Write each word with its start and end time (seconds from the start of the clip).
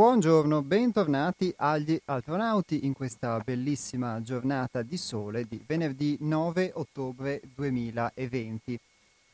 Buongiorno, 0.00 0.62
bentornati 0.62 1.52
agli 1.58 2.00
astronauti 2.06 2.86
in 2.86 2.94
questa 2.94 3.38
bellissima 3.40 4.22
giornata 4.22 4.80
di 4.80 4.96
sole 4.96 5.44
di 5.46 5.62
venerdì 5.66 6.16
9 6.20 6.70
ottobre 6.72 7.42
2020 7.54 8.80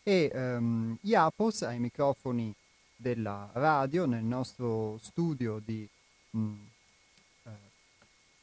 e 0.02 0.30
um, 0.34 0.98
Iapos 1.02 1.62
ai 1.62 1.78
microfoni 1.78 2.52
della 2.96 3.48
radio 3.52 4.06
nel 4.06 4.24
nostro 4.24 4.98
studio 5.00 5.62
di, 5.64 5.88
um, 6.30 6.58
uh, 7.44 7.50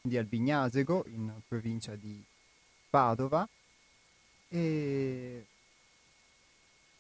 di 0.02 0.18
Albignasego 0.18 1.04
in 1.08 1.30
provincia 1.46 1.94
di 1.96 2.24
Padova. 2.90 3.46
E 4.48 5.46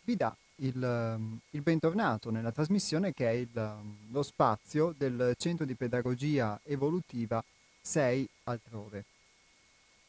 vi 0.03 0.15
dà 0.17 0.35
il, 0.63 1.40
il, 1.52 1.62
bentornato 1.62 2.30
nella 2.30 2.52
trasmissione 2.52 3.13
che 3.13 3.30
è 3.30 3.34
il, 3.34 3.76
lo 4.09 4.23
spazio 4.23 4.94
del 4.97 5.36
Centro 5.38 5.66
di 5.66 5.75
Pedagogia 5.75 6.59
Evolutiva 6.64 7.44
6 7.81 8.30
altrove. 8.44 9.05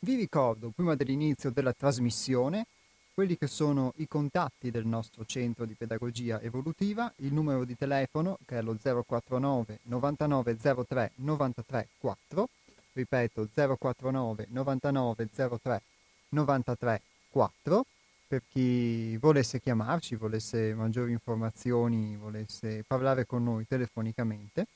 Vi 0.01 0.15
ricordo, 0.15 0.71
prima 0.75 0.95
dell'inizio 0.95 1.51
della 1.51 1.73
trasmissione, 1.73 2.67
quelli 3.15 3.37
che 3.39 3.47
sono 3.47 3.93
i 3.97 4.09
contatti 4.09 4.71
del 4.71 4.87
nostro 4.87 5.25
Centro 5.25 5.65
di 5.65 5.75
Pedagogia 5.75 6.41
Evolutiva, 6.41 7.13
il 7.17 7.33
numero 7.33 7.65
di 7.65 7.77
telefono 7.77 8.39
che 8.45 8.59
è 8.59 8.63
lo 8.63 8.77
049 8.77 9.81
99 9.85 10.57
03 10.57 11.13
93 11.17 11.89
4, 11.99 12.49
ripeto 12.93 13.49
049 13.55 14.47
99 14.51 15.29
03 15.63 15.83
93 16.29 17.03
4, 17.31 17.87
per 18.27 18.43
chi 18.49 19.17
volesse 19.19 19.61
chiamarci, 19.61 20.17
volesse 20.17 20.75
maggiori 20.75 21.13
informazioni, 21.13 22.17
volesse 22.17 22.83
parlare 22.87 23.27
con 23.27 23.45
noi 23.45 23.67
telefonicamente, 23.67 24.67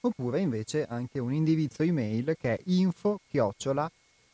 oppure 0.00 0.40
invece 0.40 0.84
anche 0.86 1.18
un 1.18 1.32
indirizzo 1.32 1.82
email 1.82 2.36
che 2.38 2.54
è 2.54 2.60
info 2.66 3.20
chiocciola 3.28 3.90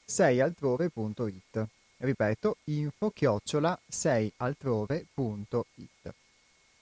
6altrove.it. 0.06 1.66
Ripeto, 1.98 2.56
info 2.64 3.10
chiocciola 3.10 3.78
6altrove.it. 3.90 6.25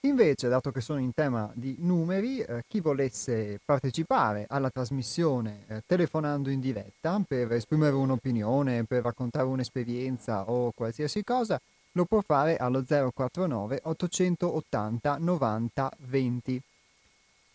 Invece, 0.05 0.49
dato 0.49 0.71
che 0.71 0.83
sono 0.83 1.01
in 1.01 1.15
tema 1.15 1.51
di 1.55 1.77
numeri, 1.79 2.39
eh, 2.41 2.65
chi 2.69 2.81
volesse 2.81 3.59
partecipare 3.65 4.45
alla 4.51 4.69
trasmissione 4.69 5.65
eh, 5.67 5.83
telefonando 5.87 6.51
in 6.51 6.61
diretta 6.61 7.23
per 7.27 7.51
esprimere 7.53 7.95
un'opinione, 7.95 8.85
per 8.85 9.03
raccontare 9.03 9.47
un'esperienza 9.47 10.51
o 10.51 10.73
qualsiasi 10.73 11.25
cosa, 11.25 11.59
lo 11.93 12.05
può 12.05 12.21
fare 12.21 12.59
allo 12.59 12.85
049 12.85 13.81
880 13.83 15.17
90 15.17 15.93
20. 16.01 16.63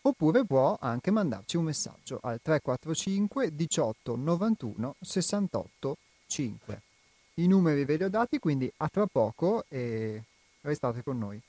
Oppure 0.02 0.44
può 0.44 0.76
anche 0.80 1.12
mandarci 1.12 1.56
un 1.56 1.64
messaggio 1.64 2.18
al 2.20 2.40
345 2.42 3.54
18 3.54 4.16
91 4.16 4.94
68 5.00 5.96
5. 6.26 6.82
I 7.34 7.46
numeri 7.46 7.84
ve 7.84 7.96
li 7.96 8.02
ho 8.02 8.10
dati, 8.10 8.40
quindi 8.40 8.70
a 8.78 8.88
tra 8.88 9.06
poco 9.06 9.64
e 9.68 10.20
restate 10.62 11.04
con 11.04 11.16
noi. 11.16 11.40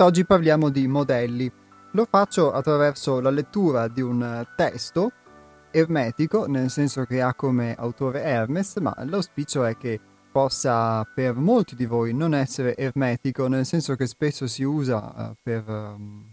Quest'oggi 0.00 0.24
parliamo 0.24 0.70
di 0.70 0.86
modelli. 0.86 1.52
Lo 1.90 2.06
faccio 2.08 2.52
attraverso 2.52 3.20
la 3.20 3.28
lettura 3.28 3.86
di 3.86 4.00
un 4.00 4.46
testo 4.56 5.12
ermetico, 5.70 6.46
nel 6.46 6.70
senso 6.70 7.04
che 7.04 7.20
ha 7.20 7.34
come 7.34 7.74
autore 7.74 8.22
Hermes, 8.22 8.76
ma 8.76 8.94
l'auspicio 9.04 9.62
è 9.62 9.76
che 9.76 10.00
possa 10.32 11.04
per 11.04 11.34
molti 11.34 11.74
di 11.74 11.84
voi 11.84 12.14
non 12.14 12.32
essere 12.32 12.78
ermetico, 12.78 13.46
nel 13.46 13.66
senso 13.66 13.94
che 13.94 14.06
spesso 14.06 14.46
si 14.46 14.62
usa 14.62 15.12
uh, 15.14 15.34
per, 15.42 15.68
um, 15.68 16.32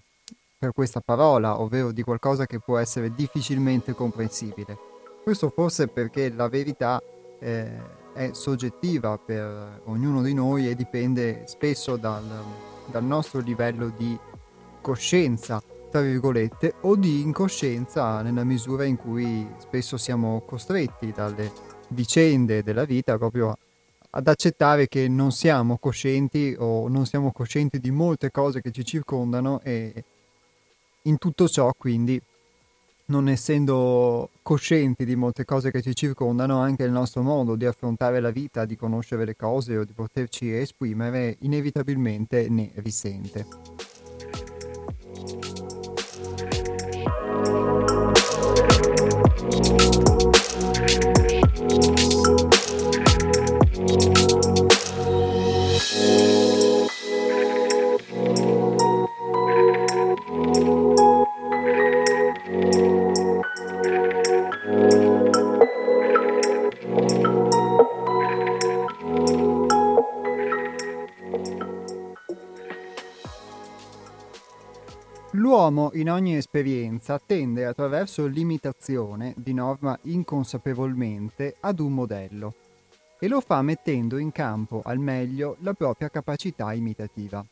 per 0.57 0.71
questa 0.71 1.01
parola, 1.01 1.59
ovvero 1.59 1.91
di 1.91 2.03
qualcosa 2.03 2.45
che 2.45 2.59
può 2.59 2.77
essere 2.77 3.13
difficilmente 3.13 3.93
comprensibile. 3.93 4.77
Questo 5.21 5.49
forse 5.49 5.89
perché 5.89 6.31
la 6.31 6.47
verità 6.47 7.01
eh, 7.37 7.69
è 8.13 8.29
soggettiva 8.31 9.17
per 9.17 9.81
ognuno 9.87 10.21
di 10.21 10.33
noi 10.33 10.69
e 10.69 10.75
dipende 10.75 11.43
spesso 11.47 11.97
dal 11.97 12.23
dal 12.89 13.03
nostro 13.03 13.39
livello 13.39 13.91
di 13.95 14.17
coscienza, 14.81 15.61
tra 15.89 16.01
virgolette, 16.01 16.75
o 16.81 16.95
di 16.95 17.21
incoscienza 17.21 18.21
nella 18.21 18.43
misura 18.43 18.85
in 18.85 18.97
cui 18.97 19.47
spesso 19.57 19.97
siamo 19.97 20.41
costretti 20.45 21.11
dalle 21.11 21.51
vicende 21.89 22.63
della 22.63 22.85
vita 22.85 23.17
proprio 23.17 23.57
ad 24.09 24.27
accettare 24.27 24.87
che 24.87 25.07
non 25.07 25.31
siamo 25.31 25.77
coscienti 25.77 26.55
o 26.57 26.87
non 26.87 27.05
siamo 27.05 27.31
coscienti 27.31 27.79
di 27.79 27.91
molte 27.91 28.31
cose 28.31 28.61
che 28.61 28.71
ci 28.71 28.83
circondano 28.83 29.59
e 29.61 30.03
in 31.03 31.17
tutto 31.17 31.47
ciò 31.47 31.73
quindi 31.77 32.21
non 33.07 33.29
essendo 33.29 34.29
coscienti 34.41 35.05
di 35.05 35.15
molte 35.15 35.45
cose 35.45 35.71
che 35.71 35.81
ci 35.81 35.95
circondano, 35.95 36.59
anche 36.59 36.83
il 36.83 36.91
nostro 36.91 37.21
modo 37.21 37.55
di 37.55 37.65
affrontare 37.65 38.19
la 38.19 38.31
vita, 38.31 38.65
di 38.65 38.75
conoscere 38.75 39.25
le 39.25 39.35
cose 39.35 39.77
o 39.77 39.83
di 39.83 39.93
poterci 39.93 40.51
esprimere, 40.53 41.37
inevitabilmente 41.41 42.49
ne 42.49 42.71
risente. 42.75 43.45
thank 49.59 50.06
L'uomo 75.67 75.91
in 75.95 76.09
ogni 76.09 76.37
esperienza 76.37 77.19
tende 77.19 77.65
attraverso 77.65 78.25
l'imitazione, 78.25 79.33
di 79.35 79.53
norma 79.53 79.99
inconsapevolmente, 80.03 81.57
ad 81.59 81.81
un 81.81 81.91
modello 81.91 82.53
e 83.19 83.27
lo 83.27 83.41
fa 83.41 83.61
mettendo 83.61 84.17
in 84.17 84.31
campo 84.31 84.81
al 84.85 84.97
meglio 84.97 85.57
la 85.59 85.73
propria 85.73 86.07
capacità 86.07 86.71
imitativa. 86.71 87.45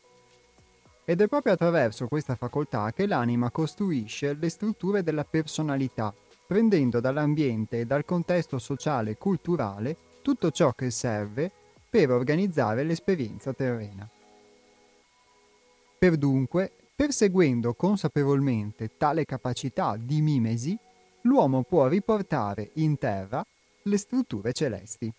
Ed 1.03 1.19
è 1.19 1.27
proprio 1.27 1.51
attraverso 1.51 2.07
questa 2.07 2.35
facoltà 2.35 2.93
che 2.93 3.05
l'anima 3.05 3.51
costruisce 3.51 4.33
le 4.33 4.47
strutture 4.47 5.03
della 5.03 5.25
personalità, 5.25 6.13
prendendo 6.47 7.01
dall'ambiente 7.01 7.81
e 7.81 7.85
dal 7.85 8.05
contesto 8.05 8.59
sociale 8.59 9.11
e 9.11 9.17
culturale 9.17 9.97
tutto 10.21 10.51
ciò 10.51 10.71
che 10.71 10.89
serve 10.89 11.51
per 11.89 12.11
organizzare 12.11 12.83
l'esperienza 12.83 13.51
terrena. 13.51 14.09
Per 15.97 16.15
dunque 16.15 16.71
Perseguendo 16.95 17.73
consapevolmente 17.73 18.95
tale 18.95 19.25
capacità 19.25 19.97
di 19.97 20.21
mimesi, 20.21 20.77
l'uomo 21.23 21.63
può 21.63 21.87
riportare 21.87 22.71
in 22.75 22.97
terra 22.97 23.45
le 23.83 23.97
strutture 23.97 24.53
celesti. 24.53 25.13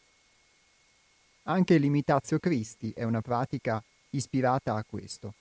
Anche 1.42 1.76
l'imitatio 1.76 2.38
Christi 2.38 2.92
è 2.92 3.04
una 3.04 3.20
pratica 3.20 3.84
ispirata 4.08 4.74
a 4.74 4.84
questo. 4.84 5.34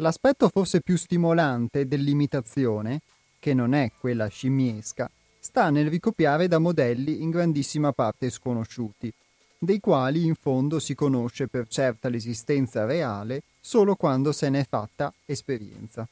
L'aspetto 0.00 0.48
forse 0.48 0.80
più 0.80 0.96
stimolante 0.96 1.86
dell'imitazione, 1.86 3.02
che 3.38 3.52
non 3.52 3.74
è 3.74 3.92
quella 4.00 4.28
scimmiesca, 4.28 5.10
sta 5.38 5.68
nel 5.68 5.90
ricopiare 5.90 6.48
da 6.48 6.58
modelli 6.58 7.20
in 7.22 7.28
grandissima 7.28 7.92
parte 7.92 8.30
sconosciuti, 8.30 9.12
dei 9.58 9.78
quali 9.78 10.24
in 10.24 10.36
fondo 10.36 10.78
si 10.78 10.94
conosce 10.94 11.48
per 11.48 11.68
certa 11.68 12.08
l'esistenza 12.08 12.86
reale 12.86 13.42
solo 13.60 13.94
quando 13.94 14.32
se 14.32 14.48
ne 14.48 14.60
è 14.60 14.66
fatta 14.66 15.12
esperienza. 15.26 16.08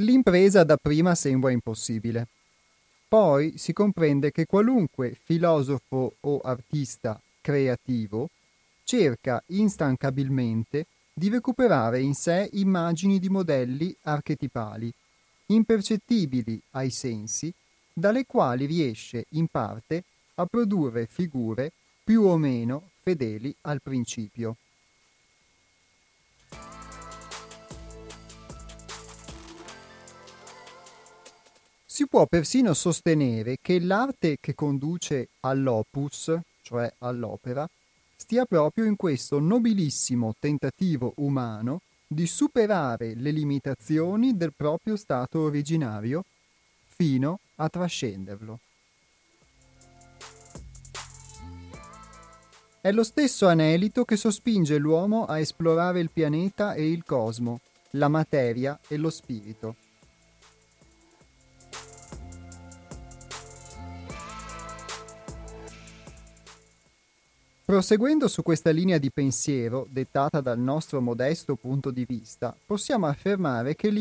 L'impresa 0.00 0.64
dapprima 0.64 1.14
sembra 1.14 1.52
impossibile. 1.52 2.26
Poi 3.08 3.56
si 3.56 3.72
comprende 3.72 4.30
che 4.30 4.44
qualunque 4.44 5.16
filosofo 5.18 6.16
o 6.20 6.40
artista 6.40 7.18
creativo 7.40 8.28
cerca 8.84 9.42
instancabilmente 9.46 10.84
di 11.14 11.30
recuperare 11.30 12.00
in 12.00 12.12
sé 12.12 12.50
immagini 12.52 13.18
di 13.18 13.30
modelli 13.30 13.96
archetipali, 14.02 14.92
impercettibili 15.46 16.60
ai 16.72 16.90
sensi, 16.90 17.50
dalle 17.94 18.26
quali 18.26 18.66
riesce 18.66 19.24
in 19.30 19.46
parte 19.46 20.04
a 20.34 20.44
produrre 20.44 21.06
figure 21.06 21.72
più 22.04 22.24
o 22.24 22.36
meno 22.36 22.90
fedeli 23.00 23.54
al 23.62 23.80
principio. 23.80 24.56
Si 31.98 32.06
può 32.06 32.26
persino 32.26 32.74
sostenere 32.74 33.56
che 33.60 33.80
l'arte 33.80 34.36
che 34.38 34.54
conduce 34.54 35.30
all'opus, 35.40 36.32
cioè 36.62 36.88
all'opera, 36.98 37.68
stia 38.14 38.44
proprio 38.44 38.84
in 38.84 38.94
questo 38.94 39.40
nobilissimo 39.40 40.36
tentativo 40.38 41.14
umano 41.16 41.80
di 42.06 42.28
superare 42.28 43.16
le 43.16 43.32
limitazioni 43.32 44.36
del 44.36 44.52
proprio 44.56 44.94
stato 44.94 45.40
originario 45.40 46.22
fino 46.86 47.40
a 47.56 47.68
trascenderlo. 47.68 48.60
È 52.80 52.92
lo 52.92 53.02
stesso 53.02 53.48
anelito 53.48 54.04
che 54.04 54.16
sospinge 54.16 54.78
l'uomo 54.78 55.24
a 55.24 55.40
esplorare 55.40 55.98
il 55.98 56.10
pianeta 56.12 56.74
e 56.74 56.92
il 56.92 57.02
cosmo, 57.02 57.58
la 57.94 58.06
materia 58.06 58.78
e 58.86 58.96
lo 58.98 59.10
spirito. 59.10 59.74
Proseguendo 67.68 68.28
su 68.28 68.40
questa 68.42 68.70
linea 68.70 68.96
di 68.96 69.10
pensiero, 69.10 69.86
dettata 69.90 70.40
dal 70.40 70.58
nostro 70.58 71.02
modesto 71.02 71.54
punto 71.54 71.90
di 71.90 72.06
vista, 72.06 72.56
possiamo 72.64 73.06
affermare 73.06 73.76
che 73.76 73.92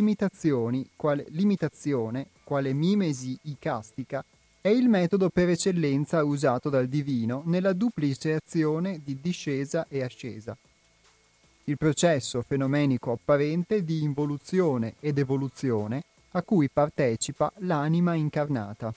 quale, 0.96 1.26
l'imitazione, 1.32 2.28
quale 2.46 2.72
mimesi 2.72 3.38
icastica, 3.42 4.24
è 4.62 4.70
il 4.70 4.88
metodo 4.88 5.28
per 5.28 5.50
eccellenza 5.50 6.24
usato 6.24 6.70
dal 6.70 6.88
divino 6.88 7.42
nella 7.44 7.74
duplice 7.74 8.36
azione 8.36 9.02
di 9.04 9.18
discesa 9.22 9.86
e 9.90 10.02
ascesa. 10.02 10.56
Il 11.66 11.76
processo 11.76 12.42
fenomenico 12.44 13.12
apparente 13.12 13.84
di 13.84 14.02
involuzione 14.02 14.94
ed 15.02 15.18
evoluzione 15.18 16.04
a 16.32 16.42
cui 16.42 16.70
partecipa 16.70 17.52
l'anima 17.58 18.14
incarnata. 18.14 18.94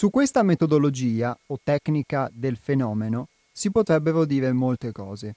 Su 0.00 0.08
questa 0.08 0.42
metodologia 0.42 1.38
o 1.48 1.60
tecnica 1.62 2.30
del 2.32 2.56
fenomeno 2.56 3.28
si 3.52 3.70
potrebbero 3.70 4.24
dire 4.24 4.50
molte 4.50 4.92
cose. 4.92 5.36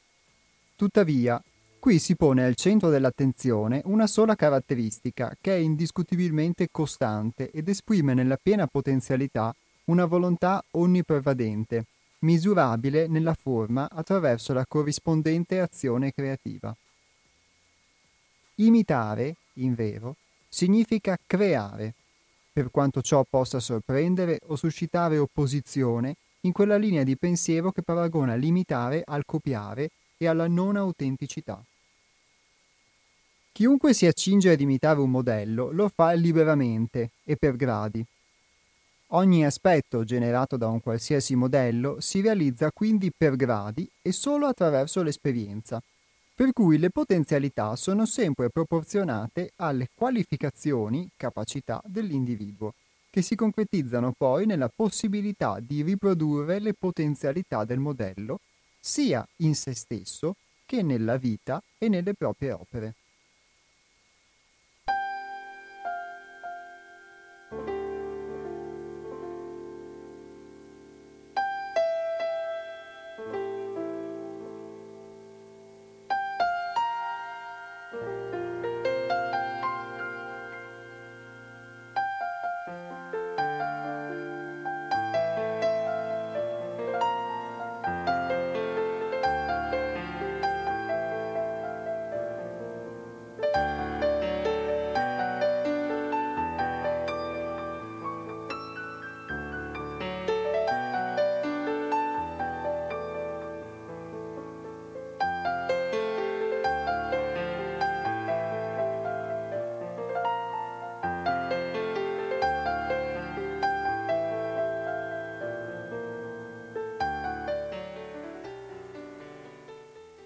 Tuttavia, 0.77 1.43
qui 1.79 2.00
si 2.00 2.15
pone 2.15 2.46
al 2.46 2.55
centro 2.55 2.89
dell'attenzione 2.89 3.82
una 3.84 4.08
sola 4.08 4.36
caratteristica 4.36 5.36
che 5.41 5.53
è 5.53 5.58
indiscutibilmente 5.58 6.70
costante 6.72 7.51
ed 7.51 7.67
esprime 7.67 8.13
nella 8.13 8.39
piena 8.41 8.65
potenzialità 8.65 9.53
una 9.88 10.05
volontà 10.05 10.63
onnipervadente, 10.72 11.84
misurabile 12.20 13.08
nella 13.08 13.34
forma 13.34 13.89
attraverso 13.91 14.53
la 14.53 14.65
corrispondente 14.65 15.60
azione 15.60 16.13
creativa. 16.13 16.74
Imitare, 18.55 19.36
in 19.55 19.75
vero, 19.75 20.15
significa 20.48 21.20
creare, 21.27 21.96
per 22.53 22.69
quanto 22.69 23.01
ciò 23.01 23.25
possa 23.27 23.60
sorprendere 23.60 24.39
o 24.48 24.55
suscitare 24.55 25.17
opposizione 25.17 26.15
in 26.41 26.51
quella 26.51 26.77
linea 26.77 27.03
di 27.03 27.17
pensiero 27.17 27.72
che 27.72 27.81
paragona 27.81 28.36
l'imitare 28.36 29.01
al 29.03 29.25
copiare 29.25 29.89
e 30.17 30.27
alla 30.27 30.48
non 30.48 30.75
autenticità. 30.75 31.62
Chiunque 33.51 33.93
si 33.93 34.05
accinge 34.05 34.51
ad 34.51 34.62
imitare 34.62 35.00
un 35.00 35.10
modello 35.10 35.72
lo 35.72 35.89
fa 35.89 36.12
liberamente 36.12 37.12
e 37.24 37.36
per 37.38 37.55
gradi. 37.55 38.05
Ogni 39.07 39.45
aspetto 39.45 40.03
generato 40.03 40.57
da 40.57 40.67
un 40.67 40.81
qualsiasi 40.81 41.36
modello 41.36 42.00
si 42.00 42.22
realizza 42.22 42.72
quindi 42.72 43.12
per 43.15 43.36
gradi 43.36 43.88
e 44.01 44.12
solo 44.12 44.48
attraverso 44.48 45.03
l'esperienza, 45.03 45.81
per 46.35 46.51
cui 46.51 46.77
le 46.77 46.89
potenzialità 46.89 47.75
sono 47.75 48.05
sempre 48.05 48.49
proporzionate 48.49 49.51
alle 49.57 49.89
qualificazioni, 49.93 51.09
capacità 51.15 51.81
dell'individuo, 51.85 52.73
che 53.09 53.21
si 53.21 53.35
concretizzano 53.35 54.13
poi 54.17 54.47
nella 54.47 54.71
possibilità 54.75 55.59
di 55.59 55.83
riprodurre 55.83 56.59
le 56.59 56.73
potenzialità 56.73 57.63
del 57.63 57.77
modello 57.77 58.39
sia 58.79 59.25
in 59.37 59.53
se 59.53 59.75
stesso 59.75 60.35
che 60.65 60.81
nella 60.81 61.17
vita 61.17 61.61
e 61.77 61.89
nelle 61.89 62.15
proprie 62.15 62.51
opere. 62.51 62.95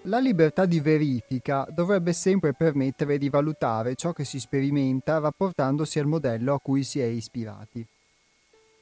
La 0.08 0.20
libertà 0.20 0.64
di 0.64 0.80
verifica 0.80 1.68
dovrebbe 1.70 2.14
sempre 2.14 2.54
permettere 2.54 3.18
di 3.18 3.28
valutare 3.28 3.94
ciò 3.94 4.14
che 4.14 4.24
si 4.24 4.40
sperimenta 4.40 5.18
rapportandosi 5.18 5.98
al 5.98 6.06
modello 6.06 6.54
a 6.54 6.60
cui 6.60 6.82
si 6.82 6.98
è 6.98 7.04
ispirati. 7.04 7.86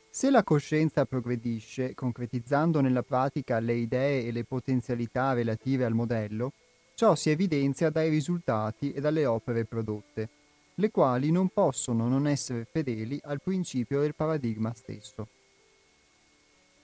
Se 0.09 0.31
la 0.31 0.45
coscienza 0.45 1.05
progredisce, 1.05 1.95
concretizzando 1.95 2.81
nella 2.81 3.03
pratica 3.03 3.59
le 3.59 3.75
idee 3.75 4.25
e 4.25 4.31
le 4.31 4.45
potenzialità 4.45 5.33
relative 5.33 5.85
al 5.85 5.95
modello, 5.95 6.53
ciò 6.95 7.17
si 7.17 7.31
evidenzia 7.31 7.91
dai 7.91 8.09
risultati 8.09 8.93
e 8.93 9.01
dalle 9.01 9.27
opere 9.27 9.65
prodotte, 9.65 10.29
le 10.77 10.91
quali 10.93 11.33
non 11.33 11.49
possono 11.49 12.07
non 12.07 12.29
essere 12.29 12.69
fedeli 12.71 13.21
al 13.25 13.43
principio 13.43 14.01
del 14.01 14.15
paradigma 14.15 14.73
stesso. 14.75 15.27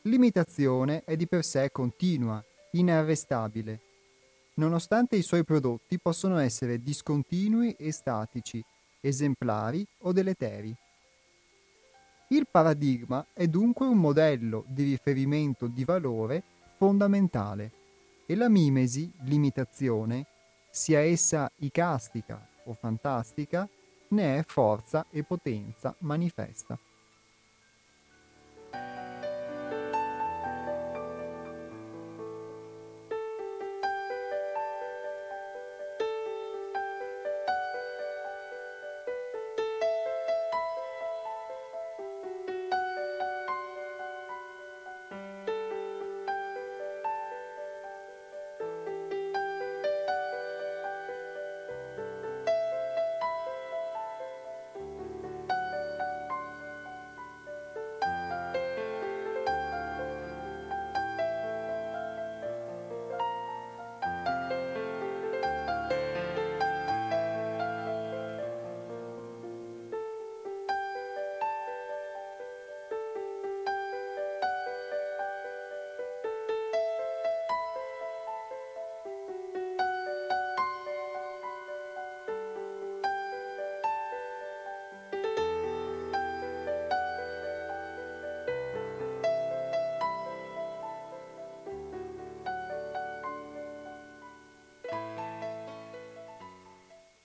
L'imitazione 0.02 1.04
è 1.04 1.14
di 1.14 1.28
per 1.28 1.44
sé 1.44 1.70
continua, 1.70 2.42
inarrestabile. 2.72 3.90
Nonostante 4.54 5.16
i 5.16 5.22
suoi 5.22 5.44
prodotti 5.44 5.98
possono 5.98 6.36
essere 6.38 6.82
discontinui 6.82 7.72
e 7.72 7.90
statici, 7.90 8.62
esemplari 9.00 9.86
o 10.00 10.12
deleteri. 10.12 10.74
Il 12.28 12.46
paradigma 12.50 13.26
è 13.32 13.46
dunque 13.46 13.86
un 13.86 13.98
modello 13.98 14.64
di 14.68 14.84
riferimento 14.84 15.66
di 15.66 15.84
valore 15.84 16.42
fondamentale 16.76 17.72
e 18.26 18.34
la 18.34 18.48
mimesi, 18.48 19.10
l'imitazione, 19.22 20.26
sia 20.70 21.00
essa 21.00 21.50
icastica 21.56 22.48
o 22.64 22.74
fantastica, 22.74 23.68
ne 24.08 24.38
è 24.38 24.44
forza 24.44 25.06
e 25.10 25.22
potenza 25.24 25.94
manifesta. 26.00 26.78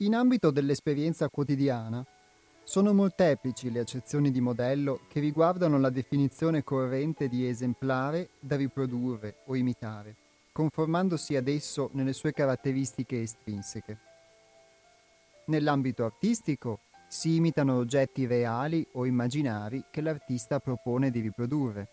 In 0.07 0.15
ambito 0.15 0.51
dell'esperienza 0.51 1.27
quotidiana, 1.27 2.01
sono 2.63 2.93
molteplici 2.93 3.69
le 3.69 3.81
accezioni 3.81 4.31
di 4.31 4.39
modello 4.39 5.01
che 5.09 5.19
riguardano 5.19 5.77
la 5.79 5.89
definizione 5.89 6.63
corrente 6.63 7.27
di 7.27 7.45
esemplare 7.45 8.29
da 8.39 8.55
riprodurre 8.55 9.39
o 9.47 9.55
imitare, 9.57 10.15
conformandosi 10.53 11.35
ad 11.35 11.49
esso 11.49 11.89
nelle 11.91 12.13
sue 12.13 12.31
caratteristiche 12.31 13.21
estrinseche. 13.21 13.97
Nell'ambito 15.47 16.05
artistico 16.05 16.79
si 17.09 17.35
imitano 17.35 17.75
oggetti 17.75 18.25
reali 18.25 18.87
o 18.93 19.05
immaginari 19.05 19.83
che 19.91 19.99
l'artista 19.99 20.59
propone 20.59 21.11
di 21.11 21.19
riprodurre. 21.19 21.89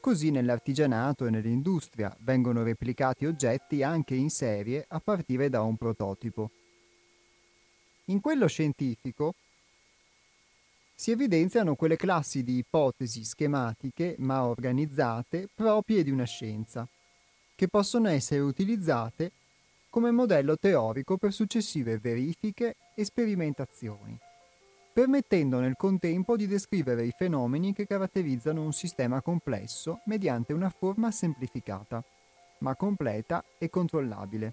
Così 0.00 0.32
nell'artigianato 0.32 1.26
e 1.26 1.30
nell'industria 1.30 2.12
vengono 2.22 2.64
replicati 2.64 3.24
oggetti 3.24 3.84
anche 3.84 4.16
in 4.16 4.30
serie 4.30 4.84
a 4.88 4.98
partire 4.98 5.48
da 5.48 5.62
un 5.62 5.76
prototipo 5.76 6.50
in 8.10 8.20
quello 8.20 8.46
scientifico 8.46 9.34
si 10.94 11.12
evidenziano 11.12 11.76
quelle 11.76 11.96
classi 11.96 12.42
di 12.42 12.58
ipotesi 12.58 13.24
schematiche 13.24 14.16
ma 14.18 14.44
organizzate 14.44 15.48
proprie 15.54 16.02
di 16.02 16.10
una 16.10 16.24
scienza, 16.24 16.86
che 17.54 17.68
possono 17.68 18.08
essere 18.08 18.40
utilizzate 18.40 19.32
come 19.88 20.10
modello 20.10 20.58
teorico 20.58 21.16
per 21.16 21.32
successive 21.32 21.98
verifiche 21.98 22.76
e 22.94 23.04
sperimentazioni, 23.04 24.18
permettendo 24.92 25.58
nel 25.58 25.76
contempo 25.76 26.36
di 26.36 26.46
descrivere 26.46 27.06
i 27.06 27.14
fenomeni 27.16 27.72
che 27.72 27.86
caratterizzano 27.86 28.60
un 28.62 28.72
sistema 28.72 29.22
complesso 29.22 30.00
mediante 30.04 30.52
una 30.52 30.68
forma 30.68 31.10
semplificata, 31.10 32.04
ma 32.58 32.74
completa 32.74 33.42
e 33.58 33.70
controllabile. 33.70 34.52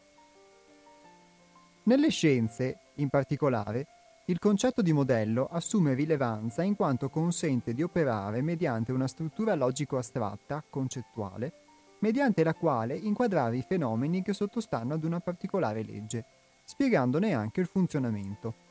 Nelle 1.84 2.10
scienze, 2.10 2.80
in 2.98 3.10
particolare, 3.10 3.88
il 4.26 4.40
concetto 4.40 4.82
di 4.82 4.92
modello 4.92 5.48
assume 5.50 5.94
rilevanza 5.94 6.62
in 6.62 6.76
quanto 6.76 7.10
consente 7.10 7.74
di 7.74 7.82
operare 7.82 8.42
mediante 8.42 8.92
una 8.92 9.08
struttura 9.08 9.56
logico-astratta, 9.56 10.64
concettuale, 10.70 11.54
mediante 12.00 12.44
la 12.44 12.54
quale 12.54 12.96
inquadrare 12.96 13.58
i 13.58 13.66
fenomeni 13.68 14.22
che 14.22 14.34
sottostanno 14.34 14.94
ad 14.94 15.04
una 15.04 15.20
particolare 15.20 15.84
legge, 15.84 16.26
spiegandone 16.66 17.34
anche 17.34 17.62
il 17.62 17.68
funzionamento. 17.68 18.66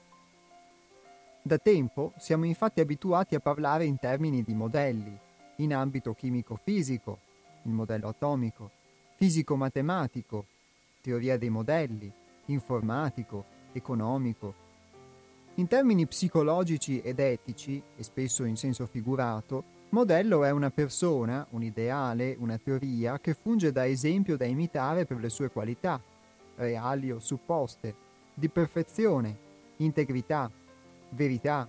Da 1.41 1.59
tempo 1.59 2.13
siamo 2.19 2.45
infatti 2.45 2.81
abituati 2.81 3.35
a 3.35 3.41
parlare 3.41 3.85
in 3.85 3.99
termini 3.99 4.43
di 4.43 4.55
modelli, 4.55 5.19
in 5.57 5.75
ambito 5.75 6.13
chimico-fisico, 6.13 7.19
il 7.63 7.73
modello 7.73 8.09
atomico, 8.09 8.71
fisico-matematico, 9.15 10.45
teoria 11.01 11.39
dei 11.39 11.49
modelli, 11.49 12.13
informatico, 12.47 13.45
economico. 13.77 14.65
In 15.55 15.69
termini 15.69 16.07
psicologici 16.07 17.01
ed 17.01 17.19
etici, 17.19 17.83
e 17.97 18.03
spesso 18.03 18.45
in 18.45 18.57
senso 18.57 18.87
figurato, 18.87 19.65
modello 19.91 20.45
è 20.45 20.51
una 20.51 20.71
persona, 20.71 21.47
un 21.51 21.63
ideale, 21.63 22.37
una 22.39 22.59
teoria 22.59 23.19
che 23.21 23.35
funge 23.35 23.73
da 23.73 23.87
esempio 23.87 24.37
da 24.37 24.45
imitare 24.45 25.07
per 25.07 25.19
le 25.19 25.31
sue 25.31 25.51
qualità, 25.51 26.01
reali 26.57 27.11
o 27.11 27.21
supposte, 27.21 27.95
di 28.35 28.49
perfezione, 28.49 29.37
integrità, 29.79 30.51
verità, 31.11 31.67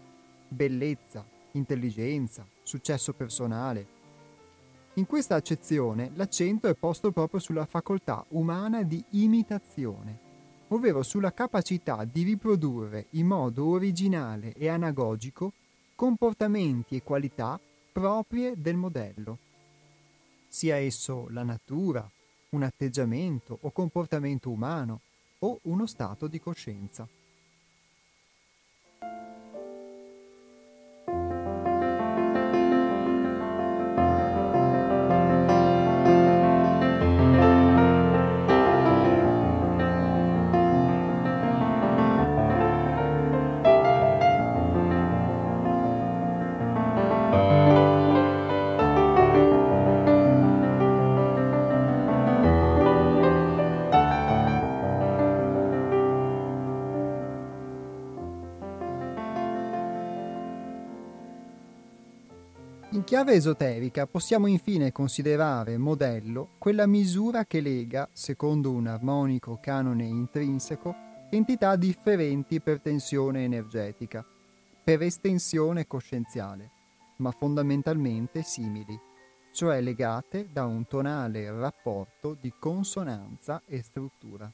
bellezza, 0.49 1.25
intelligenza, 1.51 2.45
successo 2.63 3.13
personale. 3.13 3.95
In 4.95 5.05
questa 5.05 5.35
accezione 5.35 6.11
l'accento 6.15 6.67
è 6.67 6.73
posto 6.73 7.11
proprio 7.11 7.39
sulla 7.39 7.65
facoltà 7.65 8.25
umana 8.29 8.83
di 8.83 9.01
imitazione 9.11 10.25
ovvero 10.69 11.03
sulla 11.03 11.33
capacità 11.33 12.03
di 12.03 12.23
riprodurre 12.23 13.07
in 13.11 13.27
modo 13.27 13.65
originale 13.67 14.53
e 14.53 14.67
anagogico 14.67 15.53
comportamenti 15.95 16.95
e 16.95 17.03
qualità 17.03 17.59
proprie 17.91 18.53
del 18.55 18.75
modello, 18.75 19.37
sia 20.47 20.75
esso 20.75 21.27
la 21.29 21.43
natura, 21.43 22.07
un 22.49 22.63
atteggiamento 22.63 23.57
o 23.61 23.71
comportamento 23.71 24.49
umano 24.49 25.01
o 25.39 25.59
uno 25.63 25.85
stato 25.85 26.27
di 26.27 26.39
coscienza. 26.39 27.07
Chiave 63.17 63.33
esoterica 63.33 64.05
possiamo 64.05 64.45
infine 64.45 64.91
considerare 64.91 65.79
modello 65.79 66.49
quella 66.59 66.85
misura 66.85 67.45
che 67.45 67.61
lega, 67.61 68.07
secondo 68.13 68.69
un 68.69 68.85
armonico 68.85 69.57
canone 69.59 70.03
intrinseco, 70.03 70.93
entità 71.31 71.75
differenti 71.77 72.61
per 72.61 72.79
tensione 72.79 73.43
energetica, 73.43 74.23
per 74.83 75.01
estensione 75.01 75.87
coscienziale, 75.87 76.69
ma 77.17 77.31
fondamentalmente 77.31 78.43
simili, 78.43 78.95
cioè 79.51 79.81
legate 79.81 80.49
da 80.53 80.65
un 80.65 80.85
tonale 80.85 81.49
rapporto 81.49 82.37
di 82.39 82.53
consonanza 82.59 83.63
e 83.65 83.81
struttura. 83.81 84.47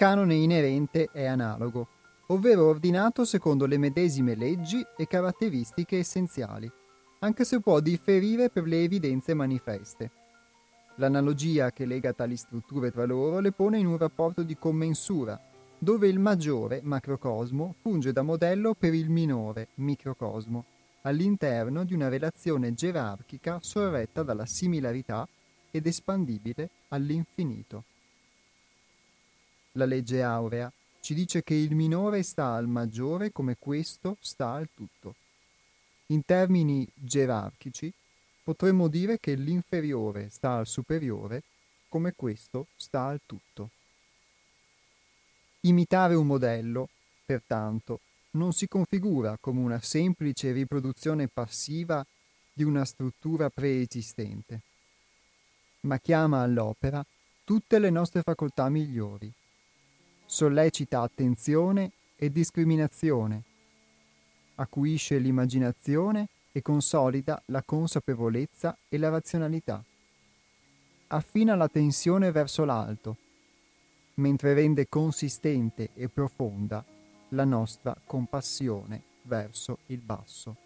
Canone 0.00 0.32
inerente 0.32 1.10
è 1.12 1.26
analogo, 1.26 1.86
ovvero 2.28 2.64
ordinato 2.64 3.26
secondo 3.26 3.66
le 3.66 3.76
medesime 3.76 4.34
leggi 4.34 4.82
e 4.96 5.06
caratteristiche 5.06 5.98
essenziali, 5.98 6.72
anche 7.18 7.44
se 7.44 7.60
può 7.60 7.80
differire 7.80 8.48
per 8.48 8.64
le 8.64 8.82
evidenze 8.82 9.34
manifeste. 9.34 10.10
L'analogia 10.94 11.70
che 11.70 11.84
lega 11.84 12.14
tali 12.14 12.38
strutture 12.38 12.90
tra 12.90 13.04
loro 13.04 13.40
le 13.40 13.52
pone 13.52 13.76
in 13.76 13.84
un 13.84 13.98
rapporto 13.98 14.42
di 14.42 14.56
commensura, 14.56 15.38
dove 15.76 16.08
il 16.08 16.18
maggiore, 16.18 16.80
macrocosmo, 16.82 17.74
funge 17.82 18.10
da 18.10 18.22
modello 18.22 18.72
per 18.72 18.94
il 18.94 19.10
minore, 19.10 19.68
microcosmo, 19.74 20.64
all'interno 21.02 21.84
di 21.84 21.92
una 21.92 22.08
relazione 22.08 22.72
gerarchica 22.72 23.58
sorretta 23.60 24.22
dalla 24.22 24.46
similarità 24.46 25.28
ed 25.70 25.86
espandibile 25.86 26.70
all'infinito. 26.88 27.84
La 29.72 29.84
legge 29.84 30.22
aurea 30.22 30.72
ci 31.00 31.14
dice 31.14 31.42
che 31.42 31.54
il 31.54 31.74
minore 31.74 32.22
sta 32.22 32.54
al 32.54 32.66
maggiore 32.66 33.30
come 33.32 33.56
questo 33.58 34.16
sta 34.20 34.52
al 34.52 34.68
tutto. 34.74 35.14
In 36.06 36.24
termini 36.24 36.86
gerarchici, 36.94 37.92
potremmo 38.42 38.88
dire 38.88 39.18
che 39.20 39.34
l'inferiore 39.34 40.28
sta 40.30 40.56
al 40.56 40.66
superiore 40.66 41.42
come 41.88 42.14
questo 42.16 42.66
sta 42.76 43.06
al 43.06 43.20
tutto. 43.24 43.70
Imitare 45.62 46.14
un 46.14 46.26
modello, 46.26 46.88
pertanto, 47.24 48.00
non 48.32 48.52
si 48.52 48.66
configura 48.66 49.36
come 49.40 49.60
una 49.60 49.80
semplice 49.80 50.52
riproduzione 50.52 51.28
passiva 51.28 52.04
di 52.52 52.62
una 52.64 52.84
struttura 52.84 53.50
preesistente, 53.50 54.60
ma 55.82 55.98
chiama 55.98 56.42
all'opera 56.42 57.04
tutte 57.44 57.78
le 57.78 57.90
nostre 57.90 58.22
facoltà 58.22 58.68
migliori, 58.68 59.32
sollecita 60.30 61.00
attenzione 61.00 61.90
e 62.14 62.30
discriminazione, 62.30 63.42
acuisce 64.54 65.18
l'immaginazione 65.18 66.28
e 66.52 66.62
consolida 66.62 67.42
la 67.46 67.64
consapevolezza 67.64 68.78
e 68.88 68.96
la 68.96 69.08
razionalità. 69.08 69.84
Affina 71.08 71.56
la 71.56 71.66
tensione 71.66 72.30
verso 72.30 72.64
l'alto, 72.64 73.16
mentre 74.14 74.54
rende 74.54 74.88
consistente 74.88 75.90
e 75.94 76.08
profonda 76.08 76.84
la 77.30 77.44
nostra 77.44 77.96
compassione 78.06 79.02
verso 79.22 79.78
il 79.86 79.98
basso. 79.98 80.56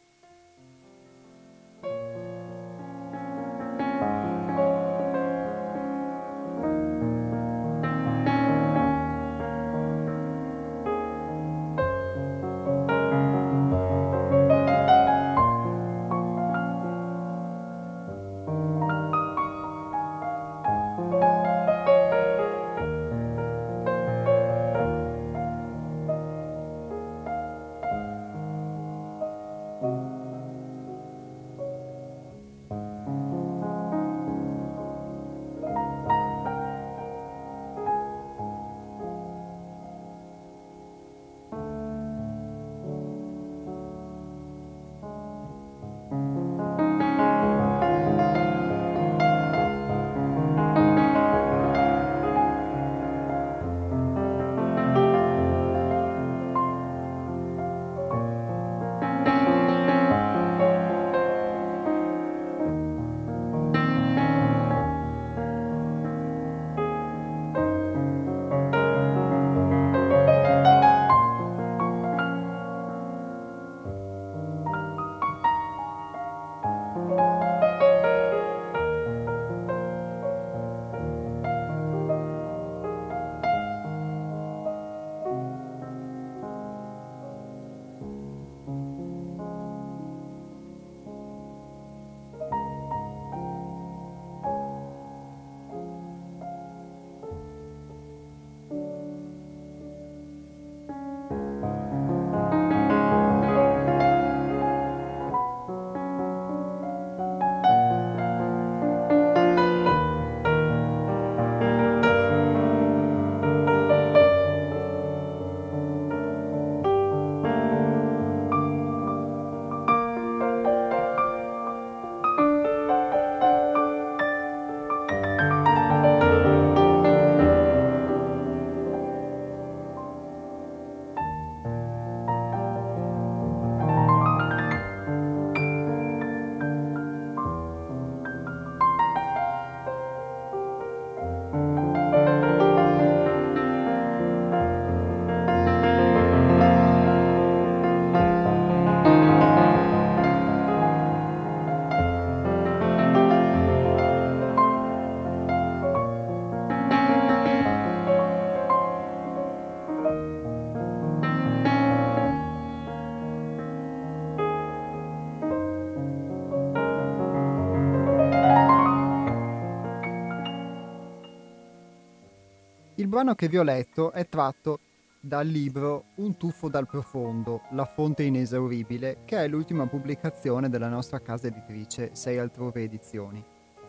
Brano 173.08 173.34
che 173.34 173.48
vi 173.48 173.58
ho 173.58 173.62
letto 173.62 174.12
è 174.12 174.28
tratto 174.28 174.78
dal 175.20 175.46
libro 175.46 176.04
Un 176.16 176.36
tuffo 176.36 176.68
dal 176.68 176.86
profondo, 176.86 177.62
La 177.70 177.86
fonte 177.86 178.22
inesauribile, 178.22 179.18
che 179.24 179.38
è 179.38 179.48
l'ultima 179.48 179.86
pubblicazione 179.86 180.68
della 180.68 180.88
nostra 180.88 181.20
casa 181.20 181.46
editrice 181.46 182.10
Sei 182.14 182.38
Altrove 182.38 182.82
Edizioni. 182.82 183.42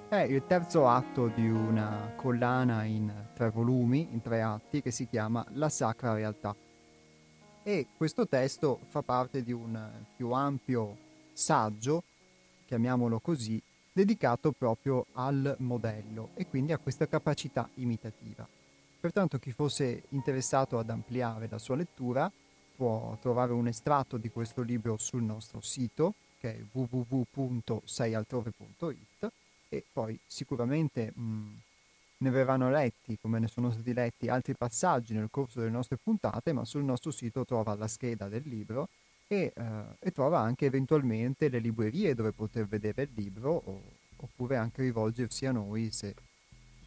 È 0.07 0.15
il 0.15 0.45
terzo 0.47 0.87
atto 0.87 1.27
di 1.27 1.49
una 1.49 2.13
collana 2.15 2.83
in 2.83 3.11
tre 3.33 3.49
volumi, 3.49 4.07
in 4.11 4.21
tre 4.21 4.41
atti, 4.41 4.81
che 4.81 4.91
si 4.91 5.07
chiama 5.07 5.45
La 5.51 5.69
Sacra 5.69 6.13
Realtà. 6.13 6.55
E 7.63 7.87
questo 7.97 8.27
testo 8.27 8.79
fa 8.87 9.01
parte 9.01 9.43
di 9.43 9.51
un 9.51 9.77
più 10.15 10.31
ampio 10.31 10.97
saggio, 11.33 12.03
chiamiamolo 12.65 13.19
così, 13.19 13.61
dedicato 13.91 14.51
proprio 14.51 15.05
al 15.13 15.55
modello 15.59 16.29
e 16.35 16.47
quindi 16.47 16.71
a 16.71 16.77
questa 16.77 17.07
capacità 17.07 17.69
imitativa. 17.75 18.47
Pertanto 19.05 19.37
chi 19.37 19.51
fosse 19.51 20.05
interessato 20.09 20.79
ad 20.79 20.89
ampliare 20.89 21.47
la 21.47 21.59
sua 21.59 21.75
lettura 21.75 22.31
può 22.75 23.15
trovare 23.21 23.53
un 23.53 23.67
estratto 23.67 24.17
di 24.17 24.29
questo 24.29 24.63
libro 24.63 24.97
sul 24.97 25.21
nostro 25.21 25.61
sito 25.61 26.15
che 26.39 26.55
è 26.55 26.59
www.seialtrove.it 26.71 29.31
e 29.69 29.85
poi 29.93 30.19
sicuramente 30.25 31.11
mh, 31.13 31.61
ne 32.17 32.29
verranno 32.31 32.71
letti, 32.71 33.19
come 33.21 33.37
ne 33.37 33.47
sono 33.47 33.69
stati 33.69 33.93
letti 33.93 34.27
altri 34.27 34.55
passaggi 34.55 35.13
nel 35.13 35.27
corso 35.29 35.59
delle 35.59 35.69
nostre 35.69 35.99
puntate, 36.01 36.51
ma 36.51 36.65
sul 36.65 36.83
nostro 36.83 37.11
sito 37.11 37.45
trova 37.45 37.75
la 37.75 37.87
scheda 37.87 38.27
del 38.27 38.47
libro 38.47 38.89
e, 39.27 39.53
eh, 39.55 39.83
e 39.99 40.09
trova 40.09 40.39
anche 40.39 40.65
eventualmente 40.65 41.49
le 41.49 41.59
librerie 41.59 42.15
dove 42.15 42.31
poter 42.31 42.65
vedere 42.65 43.03
il 43.03 43.11
libro 43.13 43.51
o, 43.51 43.83
oppure 44.15 44.57
anche 44.57 44.81
rivolgersi 44.81 45.45
a 45.45 45.51
noi 45.51 45.91
se, 45.91 46.15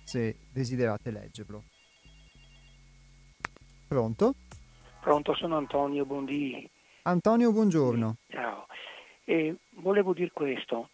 se 0.02 0.36
desiderate 0.50 1.12
leggerlo. 1.12 1.62
Pronto? 3.88 4.34
Pronto, 5.00 5.34
sono 5.34 5.56
Antonio 5.56 6.04
Bondi. 6.04 6.68
Antonio, 7.04 7.52
buongiorno. 7.52 8.16
Ciao. 8.28 8.66
Eh, 9.24 9.54
volevo 9.76 10.12
dire 10.12 10.30
questo. 10.30 10.90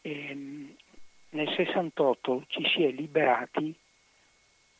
Eh, 0.00 0.74
nel 1.30 1.54
68 1.54 2.44
ci 2.48 2.64
si 2.66 2.82
è 2.82 2.90
liberati, 2.90 3.72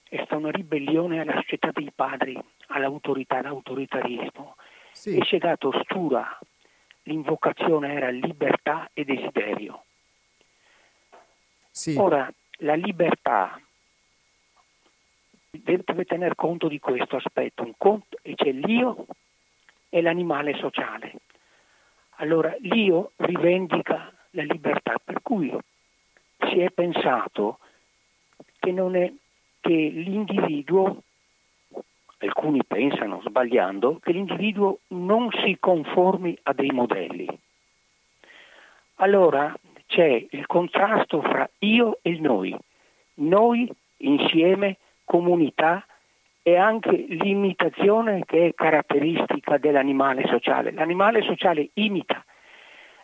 è 0.08 0.16
stata 0.16 0.36
una 0.38 0.50
ribellione 0.50 1.20
alla 1.20 1.34
società 1.34 1.70
dei 1.70 1.92
padri, 1.94 2.36
all'autorità, 2.68 3.38
all'autoritarismo 3.38 4.56
sì. 4.90 5.16
e 5.16 5.24
si 5.24 5.36
è 5.36 5.38
dato 5.38 5.70
stura. 5.84 6.36
L'invocazione 7.04 7.92
era 7.92 8.08
libertà 8.10 8.90
e 8.92 9.04
desiderio. 9.04 9.84
Sì. 11.70 11.94
Ora, 11.96 12.28
la 12.60 12.74
libertà 12.74 13.60
deve 15.62 16.04
tener 16.04 16.34
conto 16.34 16.68
di 16.68 16.78
questo 16.78 17.16
aspetto, 17.16 17.62
un 17.62 17.74
conto, 17.76 18.18
e 18.22 18.34
c'è 18.34 18.52
l'io 18.52 19.06
e 19.88 20.02
l'animale 20.02 20.54
sociale. 20.56 21.14
Allora 22.16 22.54
l'io 22.60 23.12
rivendica 23.16 24.12
la 24.30 24.42
libertà, 24.42 24.94
per 25.02 25.20
cui 25.22 25.54
si 26.48 26.60
è 26.60 26.70
pensato 26.70 27.58
che, 28.58 28.70
è, 28.70 29.12
che 29.60 29.74
l'individuo, 29.74 31.02
alcuni 32.18 32.64
pensano 32.64 33.22
sbagliando, 33.24 33.98
che 34.02 34.12
l'individuo 34.12 34.80
non 34.88 35.30
si 35.44 35.56
conformi 35.60 36.36
a 36.44 36.52
dei 36.52 36.70
modelli. 36.70 37.28
Allora 38.96 39.54
c'è 39.86 40.26
il 40.30 40.46
contrasto 40.46 41.20
fra 41.20 41.48
io 41.58 41.98
e 42.02 42.10
il 42.10 42.20
noi, 42.20 42.56
noi 43.14 43.70
insieme, 43.98 44.78
comunità 45.06 45.86
e 46.42 46.56
anche 46.56 46.90
l'imitazione 46.90 48.24
che 48.26 48.48
è 48.48 48.54
caratteristica 48.54 49.56
dell'animale 49.56 50.26
sociale. 50.26 50.72
L'animale 50.72 51.22
sociale 51.22 51.70
imita. 51.74 52.22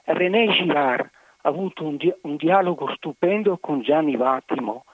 René 0.05 0.49
Girard 0.49 1.01
ha 1.01 1.49
avuto 1.49 1.85
un, 1.85 1.97
di- 1.97 2.15
un 2.23 2.37
dialogo 2.37 2.93
stupendo 2.95 3.57
con 3.59 3.81
Gianni 3.81 4.17
Vattimo 4.17 4.85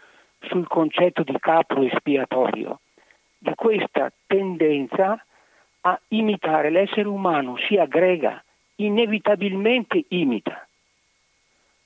sul 0.42 0.68
concetto 0.68 1.24
di 1.24 1.36
capro 1.40 1.82
espiatorio, 1.82 2.80
di 3.38 3.52
questa 3.54 4.12
tendenza 4.26 5.22
a 5.80 6.00
imitare 6.08 6.70
l'essere 6.70 7.08
umano, 7.08 7.56
si 7.56 7.76
aggrega, 7.76 8.42
inevitabilmente 8.76 10.04
imita. 10.08 10.67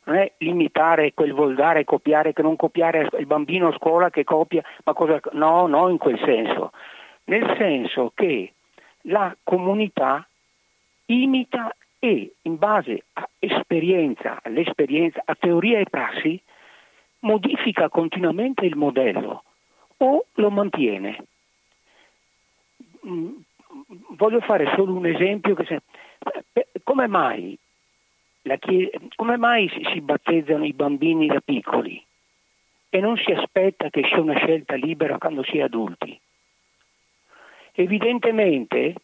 Non 0.05 0.17
è 0.17 0.33
limitare 0.39 1.15
quel 1.15 1.33
volgare 1.33 1.85
copiare 1.85 2.33
che 2.33 2.43
non 2.43 2.57
copiare 2.57 3.09
il 3.19 3.27
bambino 3.27 3.69
a 3.69 3.77
scuola 3.77 4.11
che 4.11 4.25
copia, 4.25 4.63
ma 4.85 4.93
cosa 4.95 5.21
no, 5.33 5.67
no 5.67 5.89
in 5.89 5.99
quel 5.99 6.19
senso. 6.25 6.73
Nel 7.25 7.55
senso 7.57 8.13
che 8.15 8.53
la 9.03 9.35
comunità 9.45 10.27
imita 11.07 11.75
e 11.99 12.35
in 12.43 12.59
base 12.59 13.05
a 13.13 13.29
esperienza, 13.39 14.41
all'esperienza, 14.43 15.23
a 15.25 15.37
teoria 15.39 15.79
e 15.79 15.85
prassi, 15.85 16.43
modifica 17.21 17.89
continuamente 17.89 18.67
il 18.67 18.75
modello 18.75 19.45
o 19.99 20.27
lo 20.35 20.51
mantiene. 20.51 21.25
Mm, 23.07 23.31
voglio 24.17 24.41
fare 24.41 24.73
solo 24.75 24.95
un 24.95 25.07
esempio. 25.07 25.57
Se... 25.65 25.81
come, 26.83 27.07
mai 27.07 27.57
chiesa... 28.59 28.99
come 29.17 29.37
mai 29.37 29.69
si 29.93 30.01
battezzano 30.01 30.65
i 30.65 30.73
bambini 30.73 31.27
da 31.27 31.41
piccoli 31.41 32.05
e 32.89 33.01
non 33.01 33.17
si 33.17 33.33
aspetta 33.33 33.89
che 33.91 34.05
sia 34.05 34.21
una 34.21 34.37
scelta 34.37 34.75
libera 34.75 35.19
quando 35.19 35.43
si 35.43 35.59
è 35.59 35.63
adulti? 35.63 36.19
Evidentemente 37.75 38.95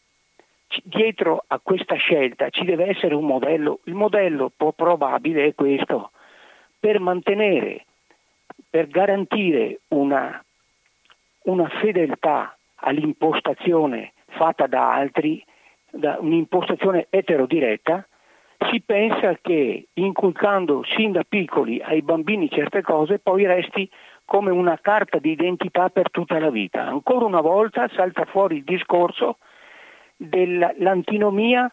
dietro 0.84 1.42
a 1.46 1.58
questa 1.58 1.94
scelta 1.94 2.50
ci 2.50 2.64
deve 2.64 2.86
essere 2.86 3.14
un 3.14 3.24
modello, 3.24 3.80
il 3.84 3.94
modello 3.94 4.52
probabile 4.54 5.46
è 5.46 5.54
questo, 5.54 6.10
per 6.78 7.00
mantenere, 7.00 7.86
per 8.68 8.88
garantire 8.88 9.80
una, 9.88 10.44
una 11.44 11.68
fedeltà 11.80 12.56
all'impostazione 12.76 14.12
fatta 14.26 14.66
da 14.66 14.92
altri, 14.92 15.42
da 15.90 16.18
un'impostazione 16.20 17.06
eterodiretta, 17.08 18.06
si 18.70 18.80
pensa 18.80 19.38
che 19.40 19.88
inculcando 19.94 20.82
sin 20.96 21.12
da 21.12 21.24
piccoli 21.26 21.80
ai 21.80 22.02
bambini 22.02 22.50
certe 22.50 22.82
cose 22.82 23.18
poi 23.18 23.46
resti 23.46 23.88
come 24.24 24.50
una 24.50 24.78
carta 24.80 25.18
di 25.18 25.30
identità 25.30 25.88
per 25.88 26.10
tutta 26.10 26.38
la 26.38 26.50
vita. 26.50 26.86
Ancora 26.86 27.24
una 27.24 27.40
volta 27.40 27.88
salta 27.94 28.24
fuori 28.24 28.56
il 28.56 28.64
discorso 28.64 29.38
dell'antinomia 30.16 31.72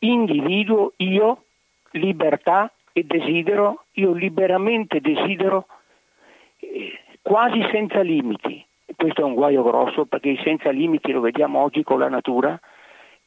individuo, 0.00 0.92
io, 0.96 1.44
libertà 1.92 2.72
e 2.92 3.04
desidero, 3.04 3.84
io 3.92 4.12
liberamente 4.12 5.00
desidero 5.00 5.66
eh, 6.58 6.98
quasi 7.22 7.64
senza 7.70 8.00
limiti. 8.00 8.64
Questo 8.96 9.20
è 9.20 9.24
un 9.24 9.34
guaio 9.34 9.62
grosso 9.62 10.06
perché 10.06 10.30
il 10.30 10.40
senza 10.42 10.70
limiti 10.70 11.12
lo 11.12 11.20
vediamo 11.20 11.60
oggi 11.60 11.82
con 11.82 11.98
la 11.98 12.08
natura 12.08 12.58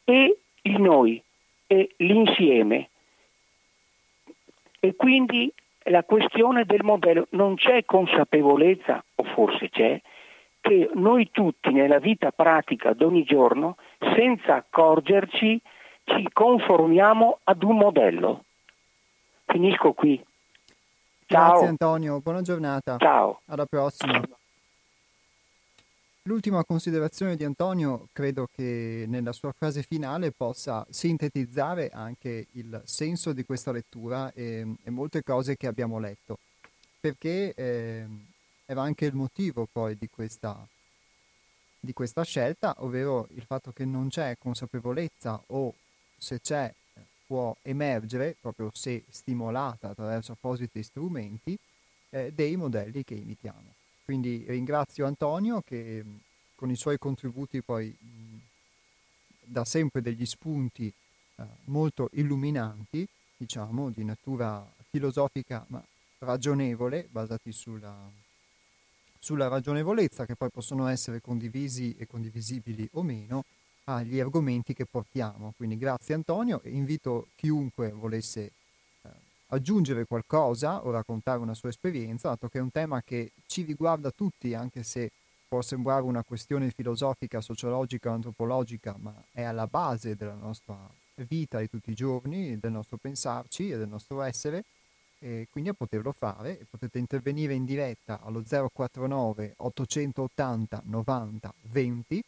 e 0.04 0.38
il 0.62 0.82
noi 0.82 1.22
e 1.68 1.94
l'insieme. 1.98 2.90
E 4.80 4.96
quindi 4.96 5.54
la 5.84 6.04
questione 6.04 6.66
del 6.66 6.84
modello 6.84 7.28
non 7.32 7.56
c'è 7.56 7.86
consapevolezza, 7.86 9.04
o 9.16 9.24
forse 9.24 9.70
c'è, 9.70 10.02
che 10.62 10.90
noi 10.94 11.30
tutti 11.32 11.72
nella 11.72 12.00
vita 12.00 12.32
pratica 12.32 12.94
d'ogni 12.94 13.24
giorno, 13.24 13.78
senza 14.16 14.56
accorgerci, 14.56 15.62
ci 16.04 16.30
conformiamo 16.32 17.40
ad 17.44 17.64
un 17.64 17.78
modello. 17.78 18.44
Finisco 19.46 19.94
qui. 19.94 20.24
Ciao. 21.26 21.50
Grazie 21.50 21.68
Antonio, 21.68 22.20
buona 22.22 22.42
giornata. 22.42 22.98
Ciao. 22.98 23.42
Alla 23.48 23.66
prossima. 23.66 24.22
L'ultima 26.28 26.66
considerazione 26.66 27.38
di 27.38 27.46
Antonio 27.46 28.10
credo 28.12 28.50
che 28.54 29.06
nella 29.08 29.32
sua 29.32 29.54
frase 29.54 29.82
finale 29.82 30.32
possa 30.32 30.86
sintetizzare 30.90 31.90
anche 31.90 32.48
il 32.52 32.82
senso 32.84 33.32
di 33.32 33.46
questa 33.46 33.72
lettura 33.72 34.34
e, 34.34 34.76
e 34.84 34.90
molte 34.90 35.24
cose 35.24 35.56
che 35.56 35.68
abbiamo 35.68 36.00
letto, 36.00 36.38
perché 37.00 37.54
eh, 37.54 38.06
era 38.66 38.82
anche 38.82 39.06
il 39.06 39.16
motivo 39.16 39.70
poi 39.72 39.98
di 39.98 40.10
questa, 40.10 40.68
di 41.80 41.94
questa 41.94 42.24
scelta, 42.24 42.76
ovvero 42.80 43.30
il 43.36 43.44
fatto 43.44 43.72
che 43.72 43.86
non 43.86 44.10
c'è 44.10 44.36
consapevolezza 44.38 45.42
o 45.48 45.74
se 46.18 46.42
c'è 46.42 46.74
può 47.26 47.56
emergere, 47.62 48.36
proprio 48.38 48.70
se 48.74 49.06
stimolata 49.10 49.92
attraverso 49.92 50.34
appositi 50.34 50.84
strumenti, 50.84 51.58
eh, 52.10 52.34
dei 52.34 52.58
modelli 52.58 53.06
che 53.06 53.14
imitiamo. 53.14 53.77
Quindi 54.08 54.46
ringrazio 54.48 55.06
Antonio 55.06 55.62
che 55.62 56.02
con 56.56 56.72
i 56.72 56.78
suoi 56.78 56.98
contributi 56.98 57.62
poi 57.62 57.94
mh, 58.00 58.38
dà 59.44 59.66
sempre 59.66 60.02
degli 60.02 60.26
spunti 60.26 60.88
eh, 60.88 61.44
molto 61.66 62.08
illuminanti, 62.14 63.06
diciamo, 63.36 63.90
di 63.90 64.06
natura 64.06 64.66
filosofica 64.90 65.66
ma 65.68 65.84
ragionevole, 66.20 67.10
basati 67.12 67.52
sulla, 67.52 68.10
sulla 69.20 69.50
ragionevolezza 69.50 70.26
che 70.26 70.38
poi 70.38 70.52
possono 70.52 70.88
essere 70.88 71.20
condivisi 71.20 71.94
e 71.98 72.08
condivisibili 72.08 72.88
o 72.94 73.04
meno 73.04 73.44
agli 73.84 74.22
argomenti 74.22 74.74
che 74.74 74.86
portiamo. 74.86 75.54
Quindi 75.58 75.78
grazie 75.78 76.14
Antonio 76.14 76.62
e 76.64 76.70
invito 76.70 77.28
chiunque 77.36 77.92
volesse 77.92 78.54
aggiungere 79.48 80.06
qualcosa 80.06 80.86
o 80.86 80.92
raccontare 80.92 81.40
una 81.40 81.54
sua 81.54 81.70
esperienza, 81.70 82.30
dato 82.30 82.48
che 82.48 82.58
è 82.58 82.62
un 82.62 82.72
tema 82.72 83.02
che 83.02 83.32
ci 83.46 83.64
riguarda 83.64 84.12
tutti, 84.12 84.54
anche 84.54 84.84
se 84.84 85.12
può 85.48 85.62
sembrare 85.62 86.04
una 86.04 86.24
questione 86.24 86.72
filosofica, 86.72 87.40
sociologica, 87.40 88.12
antropologica, 88.12 88.96
ma 89.00 89.14
è 89.32 89.44
alla 89.44 89.68
base 89.68 90.16
della 90.16 90.34
nostra 90.34 90.78
vita 91.16 91.60
di 91.60 91.70
tutti 91.70 91.92
i 91.92 91.96
giorni, 91.96 92.60
del 92.60 92.72
nostro 92.72 92.98
pensarci 92.98 93.72
e 93.72 93.78
del 93.78 93.88
nostro 93.88 94.22
essere, 94.22 94.66
e 95.20 95.48
quindi 95.50 95.70
a 95.70 95.74
poterlo 95.74 96.12
fare 96.12 96.68
potete 96.70 97.00
intervenire 97.00 97.54
in 97.54 97.66
diretta 97.66 98.22
allo 98.22 98.44
049 98.44 99.54
880 99.58 100.82
90 100.86 101.54
20 101.72 102.24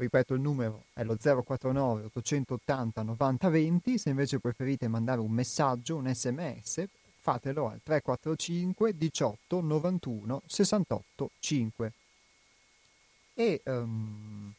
ripeto 0.00 0.34
il 0.34 0.40
numero 0.40 0.84
è 0.92 1.04
lo 1.04 1.16
049 1.16 2.04
880 2.04 3.02
90 3.02 3.48
20 3.48 3.98
se 3.98 4.10
invece 4.10 4.40
preferite 4.40 4.88
mandare 4.88 5.20
un 5.20 5.30
messaggio 5.30 5.96
un 5.96 6.12
sms 6.12 6.84
fatelo 7.18 7.68
al 7.68 7.80
345 7.82 8.96
18 8.96 9.60
91 9.60 10.42
68 10.46 11.30
5 11.38 11.92
e 13.34 13.62
um, 13.64 14.52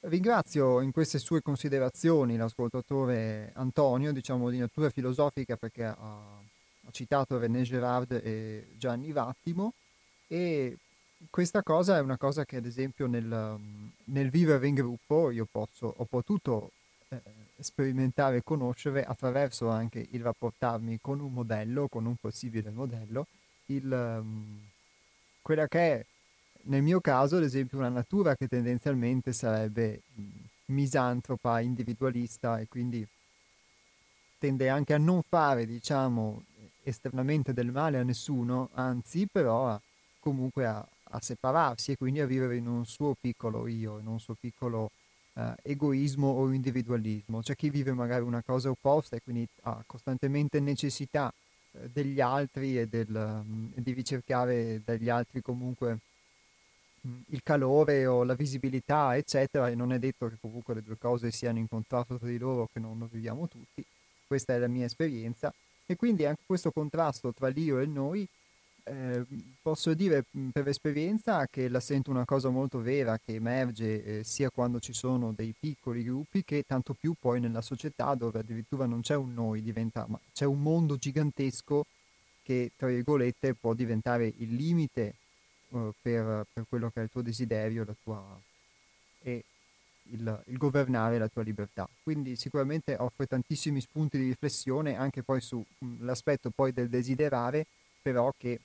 ringrazio 0.00 0.80
in 0.80 0.92
queste 0.92 1.18
sue 1.18 1.42
considerazioni 1.42 2.36
l'ascoltatore 2.36 3.52
Antonio 3.54 4.12
diciamo 4.12 4.50
di 4.50 4.58
natura 4.58 4.90
filosofica 4.90 5.56
perché 5.56 5.84
ha, 5.84 5.96
ha 6.88 6.90
citato 6.90 7.38
René 7.38 7.62
Girard 7.62 8.12
e 8.12 8.68
Gianni 8.76 9.12
Vattimo. 9.12 9.74
E 10.26 10.76
questa 11.30 11.62
cosa 11.62 11.96
è 11.96 12.00
una 12.00 12.16
cosa 12.16 12.44
che 12.44 12.56
ad 12.56 12.66
esempio 12.66 13.06
nel, 13.06 13.58
nel 14.04 14.30
vivere 14.30 14.66
in 14.66 14.74
gruppo 14.74 15.30
io 15.30 15.46
posso, 15.50 15.92
ho 15.96 16.04
potuto 16.04 16.70
eh, 17.08 17.20
sperimentare 17.58 18.38
e 18.38 18.42
conoscere 18.44 19.04
attraverso 19.04 19.68
anche 19.68 20.06
il 20.10 20.22
rapportarmi 20.22 20.98
con 21.00 21.20
un 21.20 21.32
modello, 21.32 21.88
con 21.88 22.06
un 22.06 22.16
possibile 22.16 22.70
modello, 22.70 23.26
il, 23.66 23.90
um, 23.90 24.60
quella 25.42 25.66
che 25.66 25.78
è 25.78 26.06
nel 26.62 26.82
mio 26.82 27.00
caso 27.00 27.36
ad 27.36 27.44
esempio 27.44 27.78
una 27.78 27.88
natura 27.88 28.36
che 28.36 28.46
tendenzialmente 28.46 29.32
sarebbe 29.32 30.02
misantropa, 30.66 31.60
individualista 31.60 32.58
e 32.58 32.68
quindi 32.68 33.06
tende 34.38 34.68
anche 34.68 34.94
a 34.94 34.98
non 34.98 35.22
fare 35.22 35.66
diciamo 35.66 36.44
esternamente 36.82 37.52
del 37.52 37.70
male 37.70 37.98
a 37.98 38.02
nessuno, 38.02 38.70
anzi 38.74 39.26
però 39.26 39.68
a, 39.68 39.80
comunque 40.20 40.66
a, 40.66 40.86
a 41.10 41.20
separarsi 41.20 41.92
e 41.92 41.96
quindi 41.96 42.20
a 42.20 42.26
vivere 42.26 42.56
in 42.56 42.66
un 42.66 42.84
suo 42.86 43.14
piccolo 43.18 43.66
io, 43.66 43.98
in 43.98 44.06
un 44.06 44.20
suo 44.20 44.34
piccolo 44.38 44.90
eh, 45.34 45.54
egoismo 45.62 46.28
o 46.28 46.50
individualismo. 46.50 47.40
C'è 47.40 47.54
chi 47.54 47.70
vive 47.70 47.92
magari 47.92 48.24
una 48.24 48.42
cosa 48.42 48.70
opposta 48.70 49.16
e 49.16 49.20
quindi 49.22 49.46
ha 49.62 49.82
costantemente 49.86 50.60
necessità 50.60 51.32
eh, 51.72 51.88
degli 51.92 52.20
altri 52.20 52.78
e 52.78 52.86
del, 52.86 53.08
um, 53.08 53.72
di 53.74 53.92
ricercare 53.92 54.82
dagli 54.84 55.08
altri 55.08 55.40
comunque 55.40 55.98
um, 57.02 57.22
il 57.28 57.42
calore 57.42 58.06
o 58.06 58.24
la 58.24 58.34
visibilità, 58.34 59.16
eccetera, 59.16 59.68
e 59.68 59.74
non 59.74 59.92
è 59.92 59.98
detto 59.98 60.28
che 60.28 60.36
comunque 60.40 60.74
le 60.74 60.82
due 60.82 60.98
cose 60.98 61.30
siano 61.30 61.58
in 61.58 61.68
contrasto 61.68 62.18
tra 62.18 62.28
di 62.28 62.38
loro, 62.38 62.68
che 62.72 62.80
non 62.80 62.98
lo 62.98 63.08
viviamo 63.10 63.46
tutti. 63.48 63.84
Questa 64.26 64.54
è 64.54 64.58
la 64.58 64.68
mia 64.68 64.86
esperienza. 64.86 65.52
E 65.86 65.96
quindi 65.96 66.26
anche 66.26 66.42
questo 66.44 66.70
contrasto 66.70 67.32
tra 67.32 67.48
l'io 67.48 67.78
e 67.78 67.86
noi 67.86 68.28
eh, 68.88 69.26
posso 69.60 69.94
dire 69.94 70.24
per 70.52 70.66
esperienza 70.68 71.46
che 71.46 71.68
la 71.68 71.80
sento 71.80 72.10
una 72.10 72.24
cosa 72.24 72.48
molto 72.48 72.80
vera 72.80 73.18
che 73.18 73.34
emerge 73.34 74.20
eh, 74.20 74.24
sia 74.24 74.50
quando 74.50 74.80
ci 74.80 74.92
sono 74.92 75.32
dei 75.32 75.54
piccoli 75.58 76.02
gruppi 76.02 76.44
che 76.44 76.64
tanto 76.66 76.94
più 76.94 77.14
poi 77.18 77.40
nella 77.40 77.60
società 77.60 78.14
dove 78.14 78.38
addirittura 78.40 78.86
non 78.86 79.02
c'è 79.02 79.14
un 79.14 79.34
noi, 79.34 79.62
diventa, 79.62 80.06
ma 80.08 80.18
c'è 80.32 80.44
un 80.44 80.60
mondo 80.60 80.96
gigantesco 80.96 81.84
che 82.42 82.72
tra 82.76 82.88
virgolette 82.88 83.54
può 83.54 83.74
diventare 83.74 84.32
il 84.38 84.54
limite 84.54 85.14
uh, 85.68 85.92
per, 86.00 86.46
per, 86.50 86.64
quello 86.66 86.88
che 86.88 87.00
è 87.00 87.02
il 87.02 87.10
tuo 87.10 87.20
desiderio 87.20 87.84
la 87.84 87.94
tua, 88.02 88.40
e 89.22 89.44
il, 90.12 90.42
il, 90.46 90.56
governare 90.56 91.18
la 91.18 91.28
tua 91.28 91.42
libertà. 91.42 91.86
Quindi 92.02 92.36
sicuramente 92.36 92.96
offre 92.98 93.26
tantissimi 93.26 93.82
spunti 93.82 94.16
di 94.16 94.28
riflessione 94.28 94.96
anche 94.96 95.22
poi 95.22 95.42
sull'aspetto 95.42 96.48
poi 96.48 96.72
del 96.72 96.88
desiderare, 96.88 97.66
però 98.00 98.32
che 98.38 98.60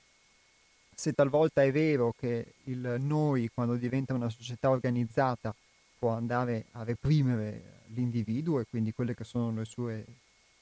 se 0.96 1.12
talvolta 1.12 1.62
è 1.62 1.72
vero 1.72 2.14
che 2.16 2.54
il 2.64 2.96
noi, 3.00 3.50
quando 3.52 3.76
diventa 3.76 4.14
una 4.14 4.28
società 4.28 4.70
organizzata, 4.70 5.54
può 5.98 6.10
andare 6.10 6.66
a 6.72 6.84
reprimere 6.84 7.82
l'individuo 7.86 8.60
e 8.60 8.66
quindi 8.68 8.92
quelle 8.92 9.14
che 9.14 9.24
sono 9.24 9.52
le 9.52 9.64
sue 9.64 10.04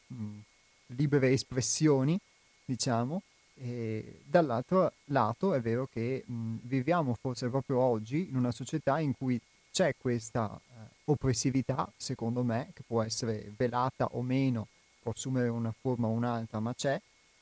mh, 0.06 0.38
libere 0.86 1.30
espressioni, 1.30 2.18
diciamo, 2.64 3.22
e 3.54 4.20
dall'altro 4.24 4.92
lato 5.06 5.54
è 5.54 5.60
vero 5.60 5.88
che 5.92 6.24
mh, 6.26 6.56
viviamo 6.62 7.14
forse 7.14 7.48
proprio 7.48 7.78
oggi 7.78 8.28
in 8.28 8.36
una 8.36 8.50
società 8.50 8.98
in 8.98 9.14
cui 9.16 9.40
c'è 9.70 9.94
questa 9.96 10.54
eh, 10.54 10.88
oppressività, 11.04 11.90
secondo 11.96 12.42
me, 12.42 12.70
che 12.74 12.82
può 12.86 13.02
essere 13.02 13.52
velata 13.56 14.06
o 14.12 14.22
meno, 14.22 14.68
può 15.02 15.12
assumere 15.12 15.48
una 15.48 15.72
forma 15.72 16.06
o 16.06 16.10
un'altra, 16.10 16.60
ma 16.60 16.74
c'è, 16.74 17.00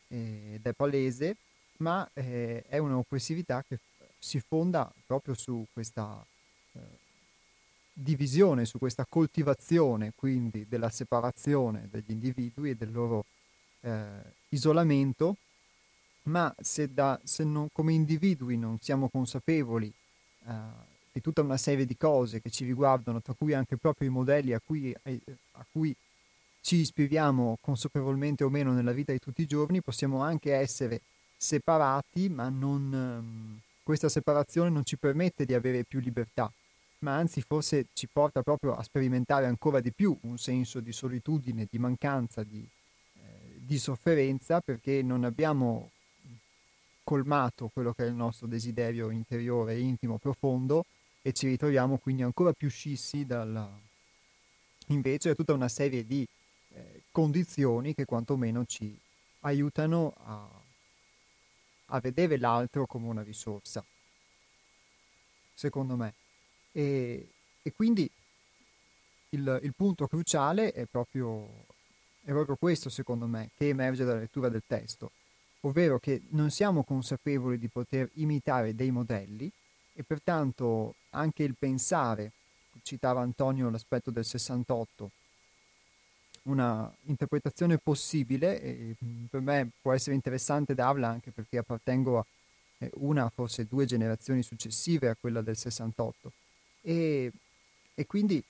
ed 0.08 0.64
è 0.64 0.72
palese, 0.72 1.36
ma 1.80 2.08
eh, 2.14 2.64
è 2.68 2.78
un'oppressività 2.78 3.64
che 3.66 3.78
si 4.18 4.40
fonda 4.40 4.90
proprio 5.06 5.34
su 5.34 5.66
questa 5.72 6.24
eh, 6.72 6.78
divisione, 7.92 8.64
su 8.64 8.78
questa 8.78 9.06
coltivazione 9.08 10.12
quindi 10.14 10.66
della 10.68 10.90
separazione 10.90 11.88
degli 11.90 12.10
individui 12.10 12.70
e 12.70 12.74
del 12.74 12.92
loro 12.92 13.24
eh, 13.80 14.08
isolamento, 14.50 15.36
ma 16.24 16.54
se, 16.60 16.92
da, 16.92 17.18
se 17.24 17.44
non, 17.44 17.68
come 17.72 17.92
individui 17.92 18.56
non 18.56 18.78
siamo 18.80 19.08
consapevoli 19.08 19.92
eh, 20.46 20.52
di 21.12 21.20
tutta 21.20 21.40
una 21.40 21.56
serie 21.56 21.86
di 21.86 21.96
cose 21.96 22.40
che 22.40 22.50
ci 22.50 22.64
riguardano, 22.64 23.20
tra 23.20 23.32
cui 23.32 23.54
anche 23.54 23.76
proprio 23.76 24.08
i 24.08 24.12
modelli 24.12 24.52
a 24.52 24.60
cui, 24.64 24.94
eh, 25.02 25.20
a 25.52 25.64
cui 25.72 25.94
ci 26.60 26.76
ispiriamo 26.76 27.56
consapevolmente 27.60 28.44
o 28.44 28.50
meno 28.50 28.72
nella 28.72 28.92
vita 28.92 29.12
di 29.12 29.18
tutti 29.18 29.42
i 29.42 29.46
giorni, 29.46 29.80
possiamo 29.80 30.22
anche 30.22 30.54
essere 30.54 31.00
separati, 31.40 32.28
ma 32.28 32.50
non, 32.50 32.92
ehm, 32.92 33.60
questa 33.82 34.10
separazione 34.10 34.68
non 34.68 34.84
ci 34.84 34.98
permette 34.98 35.46
di 35.46 35.54
avere 35.54 35.84
più 35.84 35.98
libertà, 35.98 36.52
ma 36.98 37.16
anzi 37.16 37.40
forse 37.40 37.86
ci 37.94 38.06
porta 38.12 38.42
proprio 38.42 38.76
a 38.76 38.82
sperimentare 38.82 39.46
ancora 39.46 39.80
di 39.80 39.90
più 39.90 40.14
un 40.22 40.36
senso 40.36 40.80
di 40.80 40.92
solitudine, 40.92 41.66
di 41.70 41.78
mancanza, 41.78 42.42
di, 42.42 42.62
eh, 43.14 43.20
di 43.56 43.78
sofferenza, 43.78 44.60
perché 44.60 45.00
non 45.02 45.24
abbiamo 45.24 45.92
colmato 47.02 47.70
quello 47.72 47.94
che 47.94 48.04
è 48.04 48.08
il 48.08 48.14
nostro 48.14 48.46
desiderio 48.46 49.10
interiore, 49.10 49.78
intimo, 49.78 50.18
profondo 50.18 50.84
e 51.22 51.32
ci 51.32 51.48
ritroviamo 51.48 51.96
quindi 51.96 52.22
ancora 52.22 52.52
più 52.52 52.68
scissi 52.68 53.24
dalla... 53.24 53.66
invece 54.88 55.30
da 55.30 55.34
tutta 55.34 55.54
una 55.54 55.68
serie 55.68 56.06
di 56.06 56.26
eh, 56.74 57.00
condizioni 57.10 57.94
che 57.94 58.04
quantomeno 58.04 58.66
ci 58.66 58.94
aiutano 59.40 60.12
a 60.24 60.59
a 61.90 62.00
vedere 62.00 62.38
l'altro 62.38 62.86
come 62.86 63.06
una 63.06 63.22
risorsa, 63.22 63.84
secondo 65.54 65.96
me. 65.96 66.14
E, 66.72 67.28
e 67.62 67.72
quindi 67.72 68.10
il, 69.30 69.60
il, 69.62 69.74
punto 69.74 70.06
cruciale 70.06 70.72
è 70.72 70.86
proprio, 70.86 71.46
è 72.22 72.30
proprio 72.30 72.56
questo, 72.56 72.88
secondo 72.88 73.26
me, 73.26 73.50
che 73.56 73.68
emerge 73.68 74.04
dalla 74.04 74.20
lettura 74.20 74.48
del 74.48 74.62
testo, 74.66 75.12
ovvero 75.60 75.98
che 75.98 76.22
non 76.30 76.50
siamo 76.50 76.84
consapevoli 76.84 77.58
di 77.58 77.68
poter 77.68 78.08
imitare 78.14 78.74
dei 78.74 78.90
modelli 78.90 79.50
e 79.92 80.02
pertanto 80.02 80.94
anche 81.10 81.42
il 81.42 81.54
pensare, 81.58 82.32
citava 82.82 83.20
Antonio 83.20 83.68
l'aspetto 83.68 84.10
del 84.10 84.24
68, 84.24 85.10
una 86.42 86.90
interpretazione 87.04 87.78
possibile 87.78 88.60
e 88.62 88.96
per 89.28 89.40
me 89.40 89.70
può 89.80 89.92
essere 89.92 90.14
interessante 90.14 90.74
darla 90.74 91.08
anche 91.08 91.30
perché 91.30 91.58
appartengo 91.58 92.18
a 92.18 92.26
eh, 92.78 92.90
una, 92.94 93.28
forse 93.28 93.66
due 93.66 93.84
generazioni 93.84 94.42
successive 94.42 95.08
a 95.08 95.16
quella 95.18 95.42
del 95.42 95.56
68 95.56 96.32
e, 96.82 97.30
e 97.94 98.06
quindi 98.06 98.42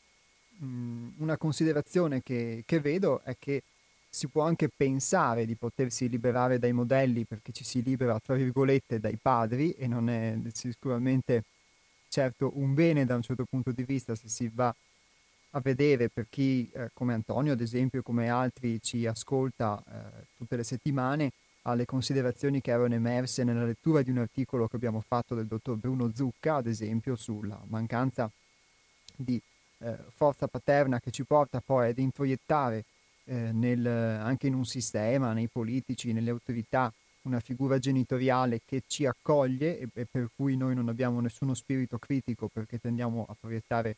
mh, 0.59 1.09
una 1.18 1.37
considerazione 1.37 2.22
che, 2.22 2.62
che 2.64 2.81
vedo 2.81 3.20
è 3.24 3.37
che 3.38 3.62
si 4.09 4.26
può 4.26 4.42
anche 4.42 4.68
pensare 4.68 5.46
di 5.46 5.55
potersi 5.55 6.09
liberare 6.09 6.59
dai 6.59 6.72
modelli 6.72 7.24
perché 7.24 7.53
ci 7.53 7.62
si 7.62 7.81
libera, 7.81 8.18
tra 8.18 8.35
virgolette, 8.35 8.98
dai 8.98 9.16
padri 9.16 9.72
e 9.72 9.87
non 9.87 10.09
è 10.09 10.37
sicuramente 10.53 11.44
certo 12.09 12.50
un 12.55 12.74
bene 12.74 13.05
da 13.05 13.14
un 13.14 13.22
certo 13.22 13.44
punto 13.48 13.70
di 13.70 13.85
vista 13.85 14.16
se 14.16 14.29
si 14.29 14.50
va 14.53 14.74
a 15.50 15.60
vedere 15.60 16.08
per 16.08 16.26
chi 16.28 16.70
eh, 16.72 16.90
come 16.92 17.14
Antonio 17.14 17.52
ad 17.52 17.60
esempio 17.60 18.02
come 18.02 18.28
altri 18.28 18.80
ci 18.80 19.06
ascolta 19.06 19.82
eh, 19.86 20.26
tutte 20.36 20.56
le 20.56 20.64
settimane 20.64 21.32
alle 21.62 21.84
considerazioni 21.84 22.60
che 22.60 22.70
erano 22.70 22.94
emerse 22.94 23.44
nella 23.44 23.64
lettura 23.64 24.02
di 24.02 24.10
un 24.10 24.18
articolo 24.18 24.68
che 24.68 24.76
abbiamo 24.76 25.00
fatto 25.00 25.34
del 25.34 25.46
dottor 25.46 25.76
Bruno 25.76 26.10
Zucca 26.14 26.56
ad 26.56 26.66
esempio 26.66 27.16
sulla 27.16 27.60
mancanza 27.68 28.30
di 29.16 29.40
eh, 29.78 29.96
forza 30.14 30.46
paterna 30.46 31.00
che 31.00 31.10
ci 31.10 31.24
porta 31.24 31.60
poi 31.60 31.90
ad 31.90 31.98
introiettare 31.98 32.84
eh, 33.24 33.52
nel, 33.52 33.86
anche 33.86 34.46
in 34.46 34.54
un 34.54 34.64
sistema, 34.64 35.32
nei 35.32 35.48
politici, 35.48 36.12
nelle 36.12 36.30
autorità, 36.30 36.92
una 37.22 37.40
figura 37.40 37.78
genitoriale 37.78 38.60
che 38.64 38.82
ci 38.86 39.06
accoglie 39.06 39.78
e, 39.78 39.88
e, 39.92 40.06
per 40.10 40.30
cui 40.34 40.56
noi 40.56 40.74
non 40.74 40.88
abbiamo 40.88 41.20
nessuno 41.20 41.54
spirito 41.54 41.98
critico 41.98 42.48
perché 42.48 42.78
tendiamo 42.78 43.26
a 43.28 43.36
proiettare 43.38 43.96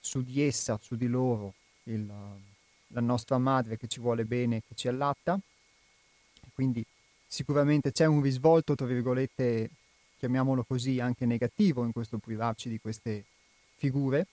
su 0.00 0.22
di 0.22 0.42
essa, 0.42 0.78
su 0.80 0.96
di 0.96 1.06
loro, 1.06 1.54
il, 1.84 2.06
la 2.88 3.00
nostra 3.00 3.38
madre 3.38 3.76
che 3.76 3.86
ci 3.86 4.00
vuole 4.00 4.24
bene, 4.24 4.62
che 4.66 4.74
ci 4.74 4.88
allatta. 4.88 5.38
Quindi 6.54 6.84
sicuramente 7.26 7.92
c'è 7.92 8.06
un 8.06 8.22
risvolto, 8.22 8.74
tra 8.74 8.86
virgolette, 8.86 9.70
chiamiamolo 10.18 10.64
così, 10.64 11.00
anche 11.00 11.26
negativo 11.26 11.84
in 11.84 11.92
questo 11.92 12.18
privarci 12.18 12.68
di 12.68 12.80
queste 12.80 13.24
figure, 13.76 14.26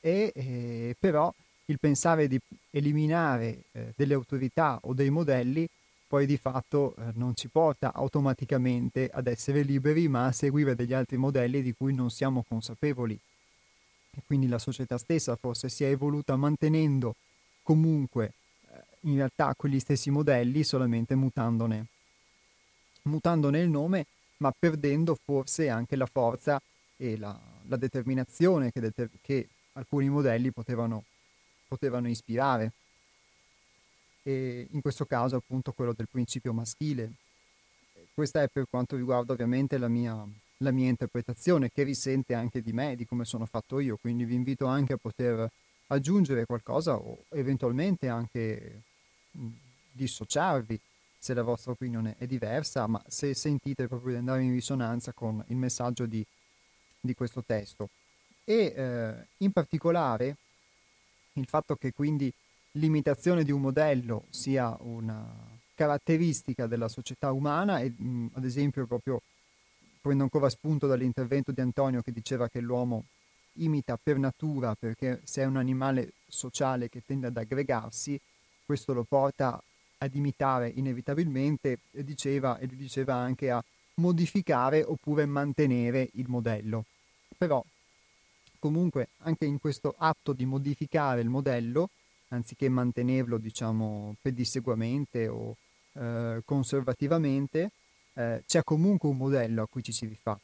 e, 0.00 0.32
eh, 0.34 0.96
però 0.98 1.32
il 1.66 1.78
pensare 1.78 2.28
di 2.28 2.40
eliminare 2.70 3.62
eh, 3.72 3.92
delle 3.96 4.14
autorità 4.14 4.78
o 4.82 4.94
dei 4.94 5.10
modelli 5.10 5.68
poi 6.10 6.26
di 6.26 6.36
fatto 6.38 6.96
eh, 6.96 7.12
non 7.14 7.36
ci 7.36 7.46
porta 7.46 7.92
automaticamente 7.94 9.08
ad 9.12 9.28
essere 9.28 9.62
liberi, 9.62 10.08
ma 10.08 10.26
a 10.26 10.32
seguire 10.32 10.74
degli 10.74 10.92
altri 10.92 11.16
modelli 11.16 11.62
di 11.62 11.72
cui 11.72 11.94
non 11.94 12.10
siamo 12.10 12.44
consapevoli. 12.48 13.16
E 14.10 14.22
quindi 14.26 14.48
la 14.48 14.58
società 14.58 14.98
stessa 14.98 15.36
forse 15.36 15.68
si 15.68 15.84
è 15.84 15.88
evoluta 15.88 16.36
mantenendo 16.36 17.14
comunque 17.62 18.32
eh, 18.68 18.82
in 19.02 19.16
realtà 19.16 19.54
quegli 19.56 19.78
stessi 19.78 20.10
modelli, 20.10 20.64
solamente 20.64 21.14
mutandone, 21.14 21.86
mutandone 23.02 23.60
il 23.60 23.68
nome, 23.68 24.06
ma 24.38 24.52
perdendo 24.56 25.16
forse 25.22 25.68
anche 25.68 25.96
la 25.96 26.06
forza 26.06 26.60
e 26.96 27.16
la, 27.16 27.38
la 27.66 27.76
determinazione 27.76 28.72
che, 28.72 28.80
deter- 28.80 29.18
che, 29.22 29.48
alcuni 29.74 30.08
modelli 30.08 30.50
potevano, 30.50 31.04
potevano 31.68 32.08
ispirare 32.08 32.72
e 34.22 34.66
in 34.70 34.80
questo 34.80 35.06
caso 35.06 35.36
appunto 35.36 35.72
quello 35.72 35.92
del 35.92 36.08
principio 36.10 36.52
maschile. 36.52 37.12
Questa 38.12 38.42
è 38.42 38.48
per 38.48 38.66
quanto 38.68 38.96
riguarda 38.96 39.32
ovviamente 39.32 39.78
la 39.78 39.88
mia, 39.88 40.26
la 40.62 40.70
mia 40.70 40.88
interpretazione, 40.88 41.70
che 41.70 41.82
risente 41.82 42.34
anche 42.34 42.60
di 42.60 42.72
me, 42.72 42.96
di 42.96 43.06
come 43.06 43.24
sono 43.24 43.46
fatto 43.46 43.80
io, 43.80 43.96
quindi 43.96 44.24
vi 44.24 44.34
invito 44.34 44.66
anche 44.66 44.94
a 44.94 44.98
poter 44.98 45.50
aggiungere 45.88 46.46
qualcosa 46.46 46.96
o 46.96 47.24
eventualmente 47.30 48.08
anche 48.08 48.82
dissociarvi 49.92 50.78
se 51.18 51.34
la 51.34 51.42
vostra 51.42 51.72
opinione 51.72 52.14
è 52.18 52.26
diversa, 52.26 52.86
ma 52.86 53.02
se 53.06 53.34
sentite 53.34 53.88
proprio 53.88 54.12
di 54.12 54.18
andare 54.18 54.42
in 54.42 54.52
risonanza 54.52 55.12
con 55.12 55.42
il 55.48 55.56
messaggio 55.56 56.06
di, 56.06 56.24
di 56.98 57.14
questo 57.14 57.42
testo. 57.44 57.90
E 58.44 58.72
eh, 58.74 59.26
in 59.38 59.52
particolare 59.52 60.36
il 61.34 61.46
fatto 61.46 61.76
che 61.76 61.92
quindi 61.92 62.32
l'imitazione 62.72 63.44
di 63.44 63.50
un 63.50 63.60
modello 63.60 64.24
sia 64.30 64.76
una 64.80 65.26
caratteristica 65.74 66.66
della 66.66 66.88
società 66.88 67.32
umana 67.32 67.80
e 67.80 67.90
mh, 67.90 68.30
ad 68.34 68.44
esempio 68.44 68.86
proprio 68.86 69.20
prendo 70.00 70.22
ancora 70.22 70.48
spunto 70.48 70.86
dall'intervento 70.86 71.52
di 71.52 71.60
Antonio 71.60 72.02
che 72.02 72.12
diceva 72.12 72.48
che 72.48 72.60
l'uomo 72.60 73.04
imita 73.54 73.98
per 74.02 74.18
natura 74.18 74.74
perché 74.74 75.20
se 75.24 75.42
è 75.42 75.44
un 75.44 75.56
animale 75.56 76.12
sociale 76.28 76.88
che 76.88 77.02
tende 77.04 77.26
ad 77.26 77.36
aggregarsi, 77.36 78.18
questo 78.64 78.92
lo 78.92 79.04
porta 79.04 79.60
ad 79.98 80.14
imitare 80.14 80.72
inevitabilmente 80.74 81.78
e 81.90 82.04
diceva, 82.04 82.58
e 82.58 82.66
diceva 82.66 83.14
anche 83.14 83.50
a 83.50 83.62
modificare 83.94 84.82
oppure 84.82 85.26
mantenere 85.26 86.08
il 86.14 86.28
modello. 86.28 86.84
Però 87.36 87.62
comunque 88.58 89.08
anche 89.18 89.44
in 89.44 89.60
questo 89.60 89.94
atto 89.96 90.32
di 90.32 90.44
modificare 90.44 91.20
il 91.20 91.28
modello 91.28 91.90
anziché 92.28 92.68
mantenerlo 92.68 93.38
diciamo 93.38 94.14
pedissequamente 94.20 95.28
o 95.28 95.56
eh, 95.94 96.42
conservativamente, 96.44 97.72
eh, 98.20 98.42
c'è 98.46 98.62
comunque 98.62 99.08
un 99.08 99.16
modello 99.16 99.62
a 99.62 99.66
cui 99.66 99.82
ci 99.82 99.92
si 99.92 100.06
rifà. 100.06 100.38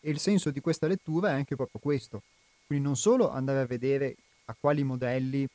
E 0.00 0.10
il 0.10 0.18
senso 0.18 0.50
di 0.50 0.60
questa 0.60 0.86
lettura 0.86 1.30
è 1.30 1.32
anche 1.32 1.56
proprio 1.56 1.80
questo. 1.80 2.22
Quindi 2.66 2.84
non 2.84 2.96
solo 2.96 3.30
andare 3.30 3.60
a 3.60 3.66
vedere 3.66 4.16
a 4.46 4.56
quali 4.58 4.82
modelli 4.82 5.46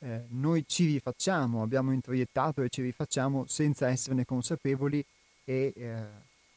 eh, 0.00 0.24
noi 0.28 0.64
ci 0.66 0.86
rifacciamo, 0.86 1.62
abbiamo 1.62 1.92
introiettato 1.92 2.62
e 2.62 2.68
ci 2.68 2.82
rifacciamo 2.82 3.44
senza 3.46 3.88
esserne 3.88 4.24
consapevoli 4.24 5.04
e 5.44 5.72
eh, 5.76 5.94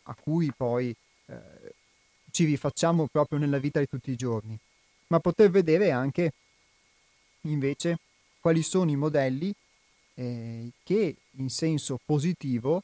a 0.03 0.15
cui 0.15 0.51
poi 0.55 0.95
eh, 1.25 1.73
ci 2.31 2.45
rifacciamo 2.45 3.07
proprio 3.11 3.39
nella 3.39 3.59
vita 3.59 3.79
di 3.79 3.87
tutti 3.87 4.11
i 4.11 4.15
giorni, 4.15 4.57
ma 5.07 5.19
poter 5.19 5.49
vedere 5.49 5.91
anche 5.91 6.33
invece 7.41 7.99
quali 8.39 8.63
sono 8.63 8.89
i 8.89 8.95
modelli 8.95 9.53
eh, 10.15 10.71
che 10.83 11.15
in 11.31 11.49
senso 11.49 11.99
positivo 12.03 12.83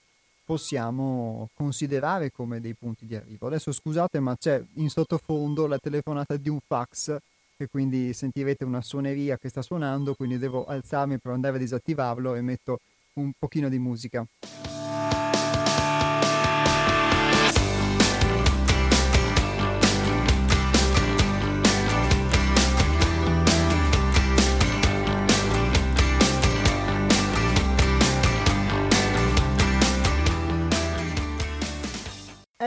possiamo 0.49 1.47
considerare 1.53 2.31
come 2.31 2.59
dei 2.59 2.73
punti 2.73 3.05
di 3.05 3.15
arrivo. 3.15 3.45
Adesso 3.45 3.71
scusate, 3.71 4.19
ma 4.19 4.35
c'è 4.35 4.59
in 4.77 4.89
sottofondo 4.89 5.67
la 5.67 5.77
telefonata 5.77 6.37
di 6.37 6.49
un 6.49 6.57
fax 6.65 7.15
e 7.55 7.67
quindi 7.67 8.13
sentirete 8.13 8.63
una 8.63 8.81
suoneria 8.81 9.37
che 9.37 9.47
sta 9.47 9.61
suonando, 9.61 10.15
quindi 10.15 10.39
devo 10.39 10.65
alzarmi 10.65 11.19
per 11.19 11.33
andare 11.33 11.57
a 11.57 11.59
disattivarlo 11.59 12.33
e 12.33 12.41
metto 12.41 12.79
un 13.17 13.31
pochino 13.37 13.69
di 13.69 13.77
musica. 13.77 14.25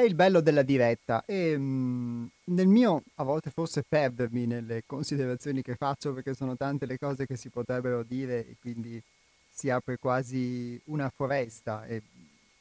Il 0.05 0.15
bello 0.15 0.41
della 0.41 0.63
diretta 0.63 1.25
e 1.27 1.57
mh, 1.57 1.63
mm, 1.63 2.27
nel 2.45 2.67
mio 2.67 3.03
a 3.17 3.25
volte 3.25 3.51
forse 3.51 3.83
perdermi 3.87 4.47
nelle 4.47 4.83
considerazioni 4.87 5.63
che 5.63 5.77
faccio 5.77 6.13
perché 6.13 6.35
sono 6.35 6.57
tante 6.57 6.87
le 6.87 6.99
cose 6.99 7.27
che 7.27 7.37
si 7.37 7.49
potrebbero 7.49 8.03
dire 8.03 8.47
e 8.49 8.57
quindi 8.61 9.03
si 9.51 9.71
apre 9.71 9.99
quasi 9.99 10.81
una 10.87 11.11
foresta 11.15 11.85
e 11.87 12.03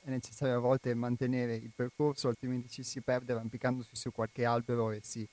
è 0.04 0.10
necessario 0.10 0.56
a 0.58 0.60
volte 0.60 0.94
mantenere 0.94 1.56
il 1.56 1.72
percorso 1.76 2.28
altrimenti 2.28 2.70
ci 2.70 2.84
si 2.84 3.02
perde 3.02 3.34
arrampicandosi 3.34 3.96
su 3.96 4.12
qualche 4.12 4.46
albero 4.46 4.92
e 4.92 5.00
si 5.04 5.28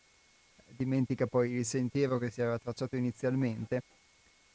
dimentica 0.76 1.26
poi 1.26 1.52
il 1.52 1.64
sentiero 1.64 2.18
che 2.18 2.30
si 2.30 2.40
era 2.40 2.58
tracciato 2.58 2.96
inizialmente. 2.96 3.82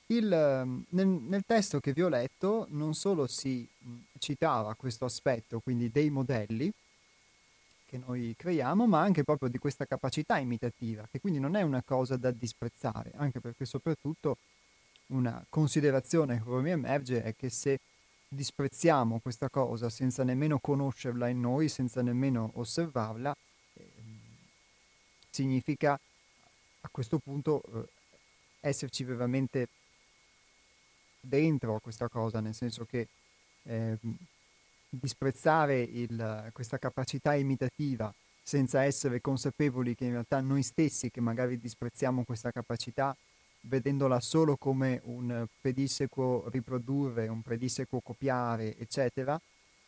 Il, 0.08 0.26
mm, 0.66 0.82
nel, 0.90 1.08
nel, 1.08 1.44
testo 1.46 1.80
che 1.80 1.94
vi 1.94 2.04
ho 2.04 2.10
letto 2.10 2.68
non 2.70 2.94
solo 2.94 3.26
si 3.28 3.68
mm, 3.86 3.98
citava 4.20 4.76
questo 4.76 5.06
aspetto, 5.06 5.60
quindi 5.60 5.90
dei 5.90 6.10
modelli, 6.10 6.72
che 7.94 8.00
noi 8.00 8.34
creiamo, 8.36 8.88
ma 8.88 9.02
anche 9.02 9.24
proprio 9.24 9.50
di 9.50 9.60
questa 9.60 9.86
capacità 9.86 10.40
imitativa, 10.40 11.08
che 11.12 11.20
quindi 11.20 11.40
non 11.40 11.56
è 11.56 11.62
una 11.62 11.84
cosa 11.84 12.18
da 12.18 12.32
disprezzare, 12.32 13.12
anche 13.18 13.40
perché 13.40 13.66
soprattutto 13.66 14.38
una 15.08 15.46
considerazione 15.48 16.38
che 16.38 16.44
poi 16.44 16.64
mi 16.64 16.72
emerge 16.72 17.22
è 17.22 17.36
che 17.36 17.52
se 17.52 17.80
disprezziamo 18.28 19.20
questa 19.20 19.48
cosa 19.48 19.92
senza 19.92 20.24
nemmeno 20.24 20.58
conoscerla 20.58 21.28
in 21.28 21.40
noi, 21.40 21.70
senza 21.70 22.02
nemmeno 22.02 22.50
osservarla, 22.56 23.38
eh, 23.76 23.92
significa 25.30 25.94
a 25.94 26.90
questo 26.90 27.20
punto 27.20 27.62
eh, 27.62 27.88
esserci 28.62 29.04
veramente 29.04 29.68
dentro 31.20 31.76
a 31.76 31.80
questa 31.80 32.08
cosa, 32.08 32.40
nel 32.40 32.56
senso 32.56 32.86
che 32.86 33.08
eh, 33.66 33.98
disprezzare 35.00 35.82
il, 35.82 36.50
questa 36.54 36.78
capacità 36.78 37.34
imitativa 37.34 38.14
senza 38.42 38.84
essere 38.84 39.22
consapevoli 39.22 39.96
che 39.96 40.06
in 40.06 40.12
realtà 40.12 40.42
noi 40.42 40.64
stessi 40.64 41.10
che 41.10 41.22
magari 41.22 41.60
disprezziamo 41.60 42.24
questa 42.24 42.52
capacità 42.52 43.16
vedendola 43.62 44.20
solo 44.20 44.58
come 44.58 45.02
un 45.06 45.46
pedissequo 45.62 46.50
riprodurre, 46.50 47.30
un 47.30 47.42
pedissequo 47.42 48.02
copiare, 48.02 48.78
eccetera, 48.78 49.40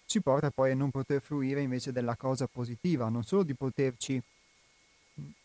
ci 0.05 0.21
porta 0.21 0.49
poi 0.49 0.71
a 0.71 0.75
non 0.75 0.91
poter 0.91 1.21
fruire 1.21 1.61
invece 1.61 1.91
della 1.91 2.15
cosa 2.15 2.47
positiva, 2.47 3.09
non 3.09 3.23
solo 3.23 3.43
di 3.43 3.53
poterci 3.53 4.21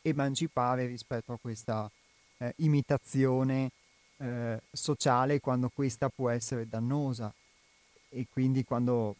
emancipare 0.02 0.86
rispetto 0.86 1.32
a 1.32 1.38
questa 1.40 1.90
eh, 2.38 2.52
imitazione 2.56 3.70
eh, 4.18 4.60
sociale 4.70 5.40
quando 5.40 5.70
questa 5.72 6.08
può 6.08 6.30
essere 6.30 6.68
dannosa. 6.68 7.32
E 8.12 8.26
quindi 8.28 8.64
quando 8.64 9.14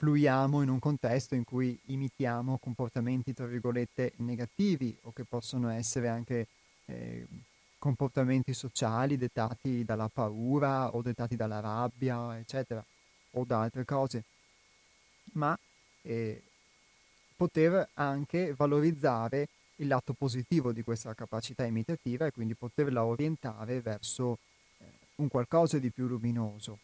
fluiamo 0.00 0.62
in 0.62 0.70
un 0.70 0.78
contesto 0.78 1.34
in 1.34 1.44
cui 1.44 1.78
imitiamo 1.88 2.56
comportamenti, 2.56 3.34
tra 3.34 3.44
virgolette, 3.44 4.14
negativi 4.16 4.96
o 5.02 5.12
che 5.12 5.24
possono 5.24 5.68
essere 5.68 6.08
anche 6.08 6.46
eh, 6.86 7.26
comportamenti 7.76 8.54
sociali 8.54 9.18
dettati 9.18 9.84
dalla 9.84 10.08
paura 10.08 10.94
o 10.94 11.02
dettati 11.02 11.36
dalla 11.36 11.60
rabbia, 11.60 12.38
eccetera, 12.38 12.82
o 13.32 13.44
da 13.44 13.60
altre 13.60 13.84
cose. 13.84 14.24
Ma 15.32 15.54
eh, 16.00 16.42
poter 17.36 17.90
anche 17.92 18.54
valorizzare 18.56 19.48
il 19.76 19.86
lato 19.86 20.14
positivo 20.14 20.72
di 20.72 20.82
questa 20.82 21.12
capacità 21.12 21.66
imitativa 21.66 22.24
e 22.24 22.30
quindi 22.30 22.54
poterla 22.54 23.04
orientare 23.04 23.82
verso 23.82 24.38
eh, 24.78 24.84
un 25.16 25.28
qualcosa 25.28 25.78
di 25.78 25.90
più 25.90 26.06
luminoso. 26.06 26.78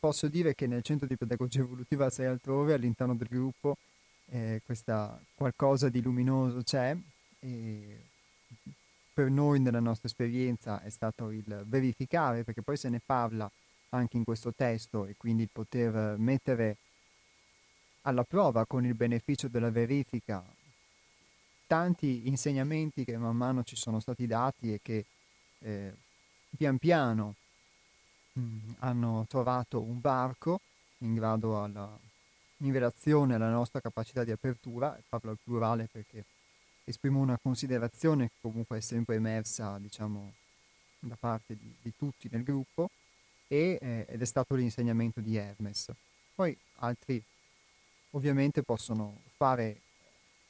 Posso 0.00 0.28
dire 0.28 0.54
che 0.54 0.66
nel 0.66 0.82
centro 0.82 1.06
di 1.06 1.14
pedagogia 1.14 1.60
evolutiva 1.60 2.08
6 2.08 2.24
altrove, 2.24 2.72
all'interno 2.72 3.14
del 3.14 3.28
gruppo, 3.28 3.76
eh, 4.30 4.62
questa 4.64 5.20
qualcosa 5.34 5.90
di 5.90 6.00
luminoso 6.00 6.62
c'è 6.62 6.96
e 7.38 8.00
per 9.12 9.28
noi 9.28 9.60
nella 9.60 9.78
nostra 9.78 10.08
esperienza 10.08 10.80
è 10.80 10.88
stato 10.88 11.30
il 11.30 11.64
verificare, 11.66 12.44
perché 12.44 12.62
poi 12.62 12.78
se 12.78 12.88
ne 12.88 13.02
parla 13.04 13.50
anche 13.90 14.16
in 14.16 14.24
questo 14.24 14.54
testo 14.54 15.04
e 15.04 15.16
quindi 15.18 15.46
poter 15.46 16.16
mettere 16.16 16.78
alla 18.02 18.24
prova 18.24 18.64
con 18.64 18.86
il 18.86 18.94
beneficio 18.94 19.48
della 19.48 19.70
verifica 19.70 20.42
tanti 21.66 22.26
insegnamenti 22.26 23.04
che 23.04 23.18
man 23.18 23.36
mano 23.36 23.64
ci 23.64 23.76
sono 23.76 24.00
stati 24.00 24.26
dati 24.26 24.72
e 24.72 24.80
che 24.82 25.04
eh, 25.58 25.92
pian 26.56 26.78
piano 26.78 27.34
mm, 28.38 28.70
hanno 28.78 29.24
trovato 29.28 29.80
un 29.80 30.00
varco 30.00 30.60
in 30.98 31.14
grado 31.14 31.62
alla, 31.62 31.98
in 32.58 32.72
relazione 32.72 33.34
alla 33.34 33.50
nostra 33.50 33.80
capacità 33.80 34.24
di 34.24 34.30
apertura, 34.30 34.98
parlo 35.08 35.30
al 35.30 35.38
plurale 35.42 35.88
perché 35.90 36.24
esprimo 36.84 37.20
una 37.20 37.38
considerazione 37.40 38.28
che 38.28 38.34
comunque 38.40 38.78
è 38.78 38.80
sempre 38.80 39.16
emersa, 39.16 39.78
diciamo, 39.78 40.32
da 40.98 41.16
parte 41.18 41.56
di, 41.56 41.74
di 41.80 41.92
tutti 41.96 42.28
nel 42.30 42.42
gruppo, 42.42 42.90
e, 43.48 43.78
eh, 43.80 44.06
ed 44.08 44.22
è 44.22 44.24
stato 44.24 44.54
l'insegnamento 44.54 45.20
di 45.20 45.36
Hermes. 45.36 45.90
Poi 46.34 46.56
altri 46.76 47.22
ovviamente 48.10 48.62
possono 48.62 49.22
fare 49.36 49.80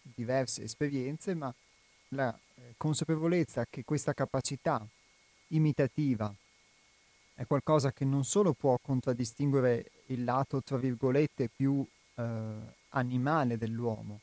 diverse 0.02 0.62
esperienze, 0.64 1.34
ma 1.34 1.52
la 2.08 2.36
eh, 2.54 2.74
consapevolezza 2.76 3.66
che 3.68 3.84
questa 3.84 4.12
capacità 4.12 4.86
imitativa 5.48 6.32
è 7.40 7.46
qualcosa 7.46 7.90
che 7.90 8.04
non 8.04 8.22
solo 8.22 8.52
può 8.52 8.76
contraddistinguere 8.76 9.92
il 10.08 10.24
lato, 10.24 10.60
tra 10.60 10.76
virgolette, 10.76 11.48
più 11.48 11.82
eh, 12.16 12.54
animale 12.90 13.56
dell'uomo, 13.56 14.20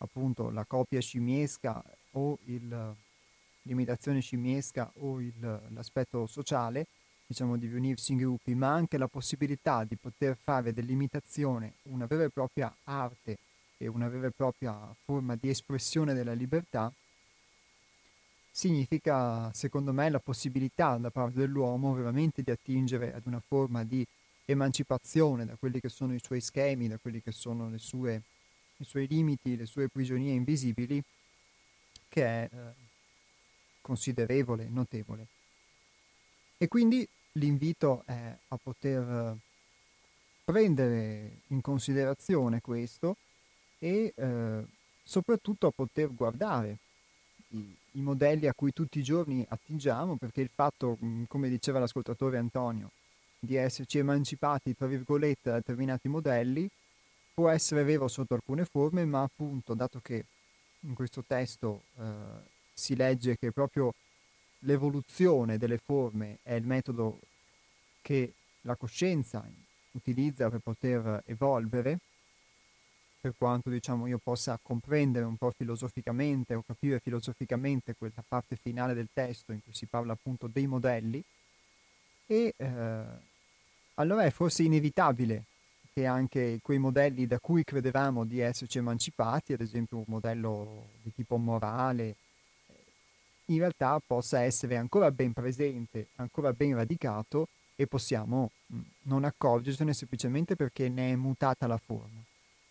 appunto 0.00 0.50
la 0.50 0.66
copia 0.66 1.00
scimiesca 1.00 1.82
o 2.10 2.36
il, 2.44 2.94
l'imitazione 3.62 4.20
scimiesca 4.20 4.92
o 4.96 5.18
il, 5.18 5.32
l'aspetto 5.70 6.26
sociale, 6.26 6.88
diciamo 7.26 7.56
di 7.56 7.68
riunirsi 7.68 8.12
in 8.12 8.18
gruppi, 8.18 8.54
ma 8.54 8.70
anche 8.70 8.98
la 8.98 9.08
possibilità 9.08 9.84
di 9.84 9.96
poter 9.96 10.36
fare 10.36 10.74
dell'imitazione 10.74 11.76
una 11.84 12.04
vera 12.04 12.24
e 12.24 12.28
propria 12.28 12.70
arte 12.84 13.38
e 13.78 13.86
una 13.86 14.08
vera 14.08 14.26
e 14.26 14.32
propria 14.36 14.94
forma 15.06 15.36
di 15.36 15.48
espressione 15.48 16.12
della 16.12 16.34
libertà, 16.34 16.92
significa, 18.58 19.52
secondo 19.52 19.92
me, 19.92 20.10
la 20.10 20.18
possibilità 20.18 20.96
da 20.96 21.10
parte 21.10 21.38
dell'uomo 21.38 21.94
veramente 21.94 22.42
di 22.42 22.50
attingere 22.50 23.14
ad 23.14 23.24
una 23.26 23.38
forma 23.38 23.84
di 23.84 24.04
emancipazione 24.46 25.46
da 25.46 25.54
quelli 25.54 25.78
che 25.78 25.88
sono 25.88 26.12
i 26.12 26.20
suoi 26.20 26.40
schemi, 26.40 26.88
da 26.88 26.98
quelli 26.98 27.22
che 27.22 27.30
sono 27.30 27.70
sue, 27.78 28.20
i 28.78 28.84
suoi 28.84 29.06
limiti, 29.06 29.56
le 29.56 29.64
sue 29.64 29.88
prigionie 29.88 30.32
invisibili, 30.32 31.00
che 32.08 32.24
è 32.24 32.48
eh, 32.52 32.58
considerevole, 33.80 34.66
notevole. 34.68 35.26
E 36.56 36.66
quindi 36.66 37.06
l'invito 37.34 38.02
è 38.06 38.36
a 38.48 38.56
poter 38.60 39.36
prendere 40.42 41.42
in 41.48 41.60
considerazione 41.60 42.60
questo 42.60 43.18
e 43.78 44.12
eh, 44.16 44.64
soprattutto 45.04 45.68
a 45.68 45.70
poter 45.70 46.12
guardare 46.12 46.78
i, 47.50 47.76
i, 47.98 48.02
modelli 48.02 48.46
a 48.46 48.54
cui 48.54 48.72
tutti 48.72 48.98
i 48.98 49.02
giorni 49.02 49.44
attingiamo, 49.48 50.16
perché 50.16 50.40
il 50.40 50.50
fatto, 50.52 50.98
come 51.26 51.48
diceva 51.48 51.78
l'ascoltatore 51.78 52.38
Antonio, 52.38 52.90
di 53.38 53.56
esserci 53.56 53.98
emancipati, 53.98 54.74
tra 54.74 54.86
virgolette, 54.86 55.50
da 55.50 55.56
determinati 55.56 56.08
modelli, 56.08 56.68
può 57.34 57.48
essere 57.48 57.84
vero 57.84 58.08
sotto 58.08 58.34
alcune 58.34 58.64
forme, 58.64 59.04
ma 59.04 59.22
appunto, 59.22 59.74
dato 59.74 60.00
che 60.00 60.24
in 60.80 60.94
questo 60.94 61.22
testo 61.26 61.82
eh, 61.98 62.04
si 62.72 62.96
legge 62.96 63.36
che 63.36 63.52
proprio 63.52 63.94
l'evoluzione 64.60 65.58
delle 65.58 65.78
forme 65.78 66.38
è 66.42 66.54
il 66.54 66.66
metodo 66.66 67.20
che 68.02 68.32
la 68.62 68.74
coscienza 68.76 69.44
utilizza 69.92 70.50
per 70.50 70.60
poter 70.60 71.22
evolvere, 71.26 71.98
per 73.20 73.34
quanto 73.36 73.70
diciamo 73.70 74.06
io 74.06 74.18
possa 74.18 74.58
comprendere 74.62 75.24
un 75.24 75.36
po' 75.36 75.50
filosoficamente 75.50 76.54
o 76.54 76.62
capire 76.66 77.00
filosoficamente 77.00 77.94
quella 77.96 78.22
parte 78.26 78.56
finale 78.56 78.94
del 78.94 79.08
testo 79.12 79.52
in 79.52 79.62
cui 79.62 79.74
si 79.74 79.86
parla 79.86 80.12
appunto 80.12 80.46
dei 80.46 80.66
modelli, 80.66 81.22
e 82.26 82.54
eh, 82.56 83.02
allora 83.94 84.24
è 84.24 84.30
forse 84.30 84.62
inevitabile 84.62 85.44
che 85.92 86.06
anche 86.06 86.60
quei 86.62 86.78
modelli 86.78 87.26
da 87.26 87.40
cui 87.40 87.64
credevamo 87.64 88.24
di 88.24 88.38
esserci 88.38 88.78
emancipati, 88.78 89.52
ad 89.52 89.60
esempio 89.60 89.96
un 89.96 90.04
modello 90.06 90.86
di 91.02 91.12
tipo 91.12 91.36
morale, 91.38 92.14
in 93.46 93.58
realtà 93.58 94.00
possa 94.04 94.42
essere 94.42 94.76
ancora 94.76 95.10
ben 95.10 95.32
presente, 95.32 96.08
ancora 96.16 96.52
ben 96.52 96.74
radicato 96.74 97.48
e 97.74 97.86
possiamo 97.86 98.50
mm, 98.72 98.80
non 99.04 99.24
accorgercene 99.24 99.94
semplicemente 99.94 100.54
perché 100.54 100.88
ne 100.88 101.12
è 101.12 101.16
mutata 101.16 101.66
la 101.66 101.78
forma. 101.78 102.22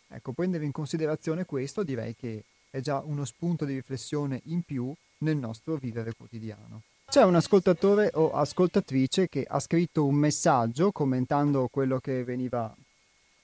Ecco, 0.10 0.32
prendere 0.32 0.66
in 0.66 0.72
considerazione 0.72 1.46
questo 1.46 1.84
direi 1.84 2.16
che 2.16 2.44
è 2.70 2.80
già 2.80 3.02
uno 3.04 3.26
spunto 3.26 3.66
di 3.66 3.74
riflessione 3.74 4.42
in 4.46 4.62
più 4.62 4.94
nel 5.20 5.38
nostro 5.38 5.76
vivere 5.76 6.14
quotidiano. 6.16 6.82
C'è 7.10 7.24
un 7.24 7.36
ascoltatore 7.36 8.12
o 8.14 8.32
ascoltatrice 8.32 9.28
che 9.28 9.46
ha 9.48 9.60
scritto 9.60 10.06
un 10.06 10.16
messaggio 10.16 10.92
commentando 10.92 11.68
quello 11.70 12.00
che 12.00 12.24
veniva 12.24 12.76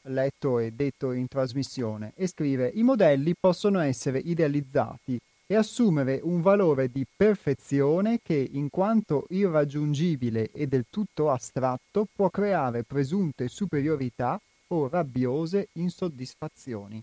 letto 0.08 0.60
e 0.60 0.72
detto 0.72 1.14
in 1.14 1.28
trasmissione 1.28 2.12
e 2.16 2.28
scrive 2.28 2.70
i 2.74 2.84
modelli 2.84 3.34
possono 3.40 3.80
essere 3.80 4.20
idealizzati 4.20 5.18
e 5.46 5.56
assumere 5.56 6.20
un 6.24 6.42
valore 6.42 6.90
di 6.90 7.06
perfezione 7.16 8.20
che, 8.22 8.50
in 8.52 8.70
quanto 8.70 9.26
irraggiungibile 9.30 10.52
e 10.52 10.68
del 10.68 10.86
tutto 10.90 11.30
astratto, 11.30 12.08
può 12.14 12.30
creare 12.30 12.84
presunte 12.84 13.48
superiorità 13.48 14.40
o 14.68 14.88
rabbiose 14.88 15.70
insoddisfazioni. 15.74 17.02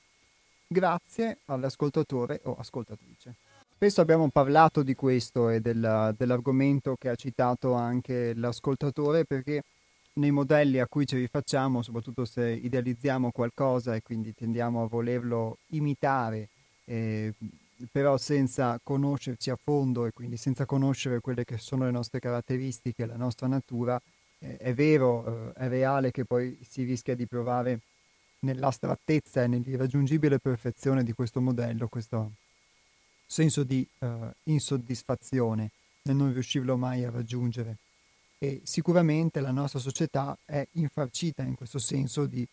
Grazie 0.67 1.39
all'ascoltatore 1.47 2.41
o 2.45 2.57
ascoltatrice. 2.57 3.35
Spesso 3.75 4.01
abbiamo 4.01 4.29
parlato 4.29 4.83
di 4.83 4.95
questo 4.95 5.49
e 5.49 5.61
della, 5.61 6.15
dell'argomento 6.17 6.97
che 6.99 7.09
ha 7.09 7.15
citato 7.15 7.73
anche 7.73 8.35
l'ascoltatore 8.35 9.25
perché 9.25 9.63
nei 10.15 10.31
modelli 10.31 10.79
a 10.79 10.87
cui 10.87 11.07
ci 11.07 11.17
rifacciamo, 11.17 11.83
soprattutto 11.83 12.25
se 12.25 12.51
idealizziamo 12.51 13.31
qualcosa 13.31 13.95
e 13.95 14.03
quindi 14.03 14.35
tendiamo 14.35 14.83
a 14.83 14.87
volerlo 14.87 15.59
imitare, 15.69 16.49
eh, 16.85 17.33
però 17.91 18.17
senza 18.17 18.79
conoscerci 18.83 19.51
a 19.51 19.57
fondo 19.57 20.05
e 20.05 20.13
quindi 20.13 20.37
senza 20.37 20.67
conoscere 20.67 21.21
quelle 21.21 21.45
che 21.45 21.57
sono 21.57 21.85
le 21.85 21.91
nostre 21.91 22.21
caratteristiche, 22.21 23.07
la 23.07 23.17
nostra 23.17 23.47
natura, 23.47 24.01
è 24.41 24.73
vero, 24.75 25.53
eh, 25.55 25.65
è 25.65 25.69
reale 25.69 26.11
che 26.11 26.25
poi 26.25 26.59
si 26.67 26.85
rischia 26.85 27.15
di 27.15 27.27
provare 27.27 27.81
nell'astrattezza 28.41 29.43
e 29.43 29.47
nell'irraggiungibile 29.47 30.39
perfezione 30.39 31.05
di 31.05 31.13
questo 31.13 31.41
modello 31.41 31.89
questo 31.89 32.33
senso 33.27 33.63
di 33.63 33.87
uh, 33.99 34.09
insoddisfazione 34.45 35.71
nel 36.03 36.17
non 36.17 36.33
riuscirlo 36.33 36.77
mai 36.77 37.05
a 37.05 37.11
raggiungere. 37.11 37.77
E 38.39 38.63
sicuramente 38.65 39.41
la 39.41 39.51
nostra 39.51 39.79
società 39.79 40.37
è 40.45 40.67
infarcita 40.73 41.43
in 41.43 41.55
questo 41.55 41.79
senso 41.79 42.25
di 42.27 42.47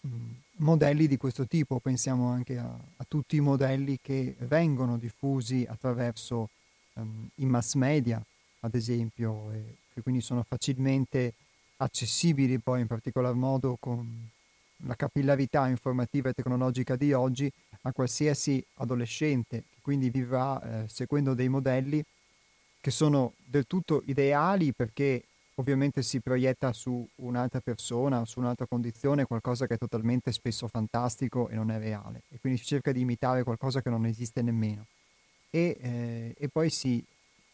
mh, 0.00 0.08
mm, 0.08 0.30
modelli 0.56 1.06
di 1.06 1.16
questo 1.16 1.46
tipo. 1.46 1.78
Pensiamo 1.78 2.28
anche 2.28 2.58
a, 2.58 2.64
a, 2.64 3.04
tutti 3.06 3.36
i 3.36 3.40
modelli 3.40 4.00
che 4.02 4.34
vengono 4.40 4.98
diffusi 4.98 5.64
attraverso 5.66 6.50
um, 6.94 7.28
i 7.36 7.46
mass 7.46 7.74
media, 7.74 8.20
ad 8.60 8.74
esempio, 8.74 9.52
e 9.52 9.76
che 9.98 10.02
quindi 10.02 10.20
sono 10.20 10.44
facilmente 10.44 11.34
accessibili 11.78 12.58
poi 12.58 12.80
in 12.80 12.86
particolar 12.86 13.34
modo 13.34 13.76
con 13.78 14.28
la 14.84 14.94
capillarità 14.94 15.66
informativa 15.68 16.28
e 16.28 16.32
tecnologica 16.32 16.96
di 16.96 17.12
oggi 17.12 17.50
a 17.82 17.92
qualsiasi 17.92 18.64
adolescente 18.74 19.64
che 19.70 19.80
quindi 19.82 20.10
vivrà 20.10 20.60
eh, 20.84 20.88
seguendo 20.88 21.34
dei 21.34 21.48
modelli 21.48 22.02
che 22.80 22.90
sono 22.90 23.34
del 23.44 23.66
tutto 23.66 24.02
ideali 24.06 24.72
perché 24.72 25.24
ovviamente 25.54 26.02
si 26.02 26.20
proietta 26.20 26.72
su 26.72 27.06
un'altra 27.16 27.58
persona, 27.58 28.24
su 28.24 28.38
un'altra 28.38 28.66
condizione, 28.66 29.24
qualcosa 29.24 29.66
che 29.66 29.74
è 29.74 29.78
totalmente 29.78 30.30
spesso 30.30 30.68
fantastico 30.68 31.48
e 31.48 31.56
non 31.56 31.72
è 31.72 31.78
reale. 31.78 32.22
E 32.30 32.38
quindi 32.38 32.60
si 32.60 32.66
cerca 32.66 32.92
di 32.92 33.00
imitare 33.00 33.42
qualcosa 33.42 33.82
che 33.82 33.90
non 33.90 34.06
esiste 34.06 34.40
nemmeno. 34.40 34.86
E, 35.50 35.76
eh, 35.80 36.34
e 36.38 36.48
poi 36.48 36.70
si 36.70 37.04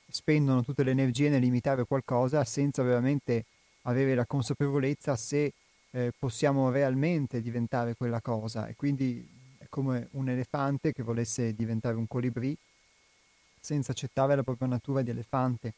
spendono 0.09 0.63
tutte 0.63 0.83
le 0.83 0.91
energie 0.91 1.29
nell'imitare 1.29 1.85
qualcosa 1.85 2.45
senza 2.45 2.83
veramente 2.83 3.45
avere 3.83 4.15
la 4.15 4.27
consapevolezza 4.27 5.17
se 5.17 5.53
eh, 5.91 6.13
possiamo 6.19 6.71
realmente 6.71 7.41
diventare 7.41 7.95
quella 7.95 8.21
cosa. 8.21 8.67
E 8.67 8.75
quindi 8.75 9.27
è 9.59 9.67
come 9.69 10.09
un 10.13 10.29
elefante 10.29 10.93
che 10.93 11.03
volesse 11.03 11.55
diventare 11.55 11.97
un 11.97 12.07
colibrì 12.07 12.57
senza 13.61 13.93
accettare 13.93 14.37
la 14.37 14.43
propria 14.43 14.69
natura 14.69 15.03
di 15.03 15.11
elefante. 15.11 15.73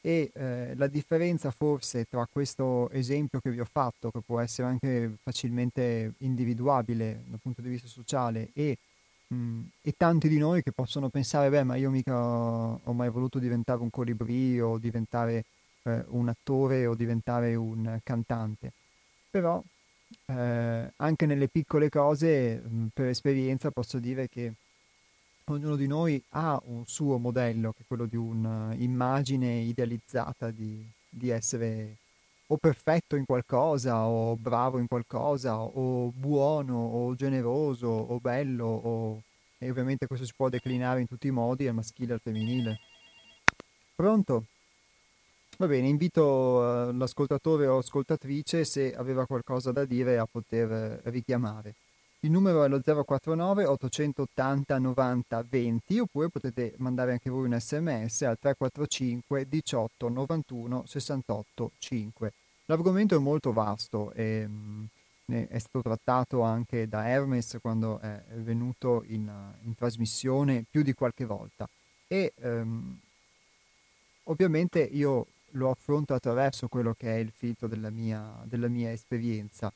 E 0.00 0.30
eh, 0.34 0.74
la 0.76 0.86
differenza 0.86 1.50
forse 1.50 2.04
tra 2.04 2.26
questo 2.30 2.88
esempio 2.90 3.40
che 3.40 3.50
vi 3.50 3.58
ho 3.58 3.64
fatto, 3.64 4.10
che 4.10 4.20
può 4.24 4.38
essere 4.38 4.68
anche 4.68 5.16
facilmente 5.20 6.14
individuabile 6.18 7.24
dal 7.26 7.40
punto 7.42 7.60
di 7.60 7.70
vista 7.70 7.88
sociale, 7.88 8.50
e, 8.54 8.78
mh, 9.28 9.60
e 9.82 9.94
tanti 9.96 10.28
di 10.28 10.38
noi 10.38 10.62
che 10.62 10.72
possono 10.72 11.08
pensare, 11.08 11.50
beh, 11.50 11.64
ma 11.64 11.76
io 11.76 11.90
mica 11.90 12.16
ho 12.16 12.92
mai 12.92 13.10
voluto 13.10 13.38
diventare 13.38 13.80
un 13.80 13.90
colibrì 13.90 14.60
o 14.60 14.78
diventare 14.78 15.44
eh, 15.84 16.04
un 16.08 16.28
attore 16.28 16.86
o 16.86 16.94
diventare 16.94 17.54
un 17.54 17.98
cantante. 18.02 18.72
Però 19.30 19.62
eh, 20.26 20.92
anche 20.96 21.26
nelle 21.26 21.48
piccole 21.48 21.88
cose, 21.88 22.56
mh, 22.56 22.86
per 22.94 23.06
esperienza, 23.08 23.70
posso 23.70 23.98
dire 23.98 24.28
che 24.28 24.52
ognuno 25.46 25.76
di 25.76 25.86
noi 25.86 26.22
ha 26.30 26.60
un 26.66 26.84
suo 26.86 27.18
modello, 27.18 27.72
che 27.72 27.82
è 27.82 27.86
quello 27.86 28.06
di 28.06 28.16
un'immagine 28.16 29.58
idealizzata 29.60 30.50
di, 30.50 30.84
di 31.08 31.28
essere 31.30 31.96
o 32.48 32.56
perfetto 32.58 33.16
in 33.16 33.24
qualcosa, 33.24 34.06
o 34.06 34.36
bravo 34.36 34.78
in 34.78 34.86
qualcosa, 34.86 35.60
o 35.60 36.10
buono, 36.12 36.76
o 36.76 37.14
generoso, 37.14 37.88
o 37.88 38.20
bello, 38.20 38.66
o... 38.66 39.22
e 39.58 39.68
ovviamente 39.68 40.06
questo 40.06 40.26
si 40.26 40.32
può 40.36 40.48
declinare 40.48 41.00
in 41.00 41.08
tutti 41.08 41.26
i 41.26 41.32
modi, 41.32 41.66
al 41.66 41.74
maschile 41.74 42.12
e 42.12 42.14
al 42.14 42.20
femminile. 42.20 42.78
Pronto? 43.94 44.44
Va 45.58 45.66
bene, 45.66 45.88
invito 45.88 46.22
uh, 46.22 46.96
l'ascoltatore 46.96 47.66
o 47.66 47.78
ascoltatrice, 47.78 48.64
se 48.64 48.94
aveva 48.94 49.24
qualcosa 49.24 49.72
da 49.72 49.84
dire, 49.86 50.18
a 50.18 50.26
poter 50.26 51.00
uh, 51.02 51.08
richiamare. 51.08 51.74
Il 52.26 52.32
numero 52.32 52.64
è 52.64 52.68
lo 52.68 52.80
049 52.80 53.66
880 53.66 54.78
90 54.78 55.44
20 55.48 55.98
oppure 56.00 56.28
potete 56.28 56.74
mandare 56.78 57.12
anche 57.12 57.30
voi 57.30 57.44
un 57.44 57.56
sms 57.56 58.22
al 58.22 58.36
345 58.36 59.48
18 59.48 60.08
91 60.08 60.82
68 60.86 61.70
5. 61.78 62.32
L'argomento 62.64 63.14
è 63.14 63.20
molto 63.20 63.52
vasto 63.52 64.10
e 64.10 64.44
mh, 64.44 64.88
mm, 65.30 65.42
è 65.44 65.58
stato 65.60 65.82
trattato 65.82 66.42
anche 66.42 66.88
da 66.88 67.08
Hermes 67.08 67.58
quando 67.60 68.00
è 68.00 68.20
venuto 68.38 69.04
in, 69.06 69.30
in 69.62 69.74
trasmissione 69.76 70.64
più 70.68 70.82
di 70.82 70.94
qualche 70.94 71.24
volta 71.26 71.68
e 72.08 72.32
um, 72.38 72.98
ovviamente 74.24 74.80
io 74.80 75.26
lo 75.50 75.70
affronto 75.70 76.12
attraverso 76.12 76.66
quello 76.66 76.92
che 76.92 77.14
è 77.14 77.18
il 77.18 77.30
filtro 77.30 77.68
della 77.68 77.90
mia, 77.90 78.42
della 78.46 78.66
mia 78.66 78.90
esperienza 78.90 79.72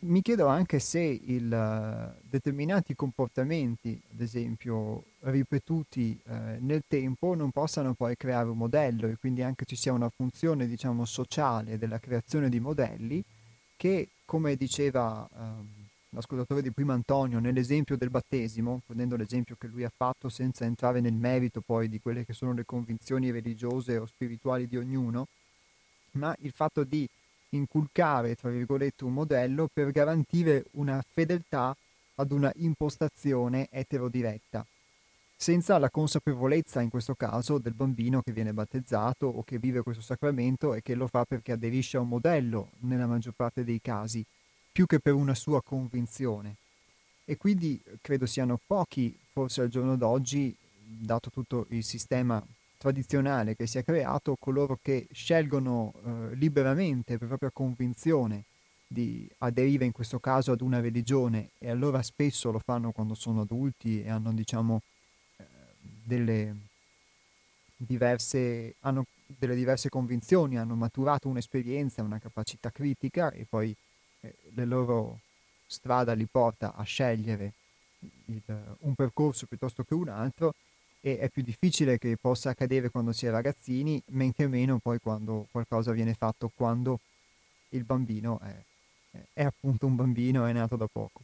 mi 0.00 0.22
chiedo 0.22 0.46
anche 0.46 0.78
se 0.78 1.00
il, 1.00 1.50
uh, 1.50 2.20
determinati 2.22 2.94
comportamenti, 2.94 4.00
ad 4.12 4.20
esempio 4.20 5.04
ripetuti 5.20 6.18
uh, 6.24 6.32
nel 6.60 6.84
tempo, 6.88 7.34
non 7.34 7.50
possano 7.50 7.92
poi 7.94 8.16
creare 8.16 8.48
un 8.48 8.56
modello 8.56 9.06
e 9.06 9.16
quindi 9.16 9.42
anche 9.42 9.64
ci 9.64 9.76
sia 9.76 9.92
una 9.92 10.08
funzione, 10.08 10.66
diciamo, 10.66 11.04
sociale 11.04 11.76
della 11.76 11.98
creazione 11.98 12.48
di 12.48 12.60
modelli 12.60 13.22
che, 13.76 14.08
come 14.24 14.56
diceva 14.56 15.28
uh, 15.30 15.38
l'ascoltatore 16.10 16.62
di 16.62 16.70
prima 16.70 16.94
Antonio, 16.94 17.38
nell'esempio 17.38 17.96
del 17.96 18.10
battesimo, 18.10 18.80
prendendo 18.86 19.16
l'esempio 19.16 19.56
che 19.58 19.66
lui 19.66 19.84
ha 19.84 19.92
fatto 19.94 20.28
senza 20.28 20.64
entrare 20.64 21.00
nel 21.00 21.14
merito 21.14 21.60
poi 21.60 21.88
di 21.88 22.00
quelle 22.00 22.24
che 22.24 22.32
sono 22.32 22.52
le 22.52 22.64
convinzioni 22.64 23.30
religiose 23.30 23.98
o 23.98 24.06
spirituali 24.06 24.66
di 24.66 24.76
ognuno, 24.76 25.26
ma 26.12 26.34
il 26.40 26.52
fatto 26.52 26.84
di 26.84 27.08
inculcare, 27.50 28.34
tra 28.34 28.50
virgolette, 28.50 29.04
un 29.04 29.12
modello 29.12 29.68
per 29.72 29.90
garantire 29.90 30.66
una 30.72 31.02
fedeltà 31.06 31.76
ad 32.16 32.32
una 32.32 32.52
impostazione 32.56 33.68
eterodiretta, 33.70 34.64
senza 35.36 35.78
la 35.78 35.90
consapevolezza 35.90 36.80
in 36.80 36.90
questo 36.90 37.14
caso 37.14 37.58
del 37.58 37.72
bambino 37.72 38.20
che 38.20 38.32
viene 38.32 38.52
battezzato 38.52 39.26
o 39.26 39.42
che 39.42 39.58
vive 39.58 39.82
questo 39.82 40.02
sacramento 40.02 40.74
e 40.74 40.82
che 40.82 40.94
lo 40.94 41.06
fa 41.06 41.24
perché 41.24 41.52
aderisce 41.52 41.96
a 41.96 42.00
un 42.00 42.08
modello 42.08 42.70
nella 42.80 43.06
maggior 43.06 43.32
parte 43.34 43.64
dei 43.64 43.80
casi, 43.80 44.24
più 44.70 44.86
che 44.86 45.00
per 45.00 45.14
una 45.14 45.34
sua 45.34 45.62
convinzione. 45.62 46.56
E 47.24 47.36
quindi 47.36 47.80
credo 48.02 48.26
siano 48.26 48.58
pochi, 48.64 49.16
forse 49.32 49.62
al 49.62 49.68
giorno 49.68 49.96
d'oggi, 49.96 50.54
dato 50.82 51.30
tutto 51.30 51.66
il 51.70 51.84
sistema 51.84 52.44
tradizionale 52.80 53.56
che 53.56 53.66
si 53.66 53.76
è 53.76 53.84
creato, 53.84 54.36
coloro 54.40 54.78
che 54.80 55.06
scelgono 55.12 55.92
eh, 55.92 56.34
liberamente 56.36 57.18
per 57.18 57.28
propria 57.28 57.50
convinzione 57.52 58.44
di 58.86 59.28
aderire 59.38 59.84
in 59.84 59.92
questo 59.92 60.18
caso 60.18 60.52
ad 60.52 60.62
una 60.62 60.80
religione 60.80 61.50
e 61.58 61.68
allora 61.68 62.00
spesso 62.00 62.50
lo 62.50 62.58
fanno 62.58 62.90
quando 62.90 63.14
sono 63.14 63.42
adulti 63.42 64.02
e 64.02 64.08
hanno 64.08 64.32
diciamo 64.32 64.80
eh, 65.36 65.44
delle 66.04 66.54
diverse, 67.76 68.76
hanno 68.80 69.04
delle 69.26 69.54
diverse 69.54 69.90
convinzioni, 69.90 70.56
hanno 70.56 70.74
maturato 70.74 71.28
un'esperienza, 71.28 72.02
una 72.02 72.18
capacità 72.18 72.70
critica 72.70 73.30
e 73.30 73.44
poi 73.46 73.76
eh, 74.22 74.34
la 74.54 74.64
loro 74.64 75.18
strada 75.66 76.14
li 76.14 76.26
porta 76.26 76.74
a 76.74 76.82
scegliere 76.82 77.52
il, 78.24 78.76
un 78.78 78.94
percorso 78.94 79.44
piuttosto 79.44 79.84
che 79.84 79.92
un 79.92 80.08
altro 80.08 80.54
e 81.00 81.18
è 81.18 81.28
più 81.30 81.42
difficile 81.42 81.98
che 81.98 82.16
possa 82.20 82.50
accadere 82.50 82.90
quando 82.90 83.12
si 83.12 83.26
è 83.26 83.30
ragazzini, 83.30 84.02
men 84.08 84.32
che 84.32 84.46
meno 84.46 84.78
poi 84.78 84.98
quando 85.00 85.46
qualcosa 85.50 85.92
viene 85.92 86.14
fatto 86.14 86.50
quando 86.54 87.00
il 87.70 87.84
bambino 87.84 88.38
è, 88.40 88.54
è 89.32 89.44
appunto 89.44 89.86
un 89.86 89.96
bambino, 89.96 90.44
è 90.44 90.52
nato 90.52 90.76
da 90.76 90.86
poco. 90.86 91.22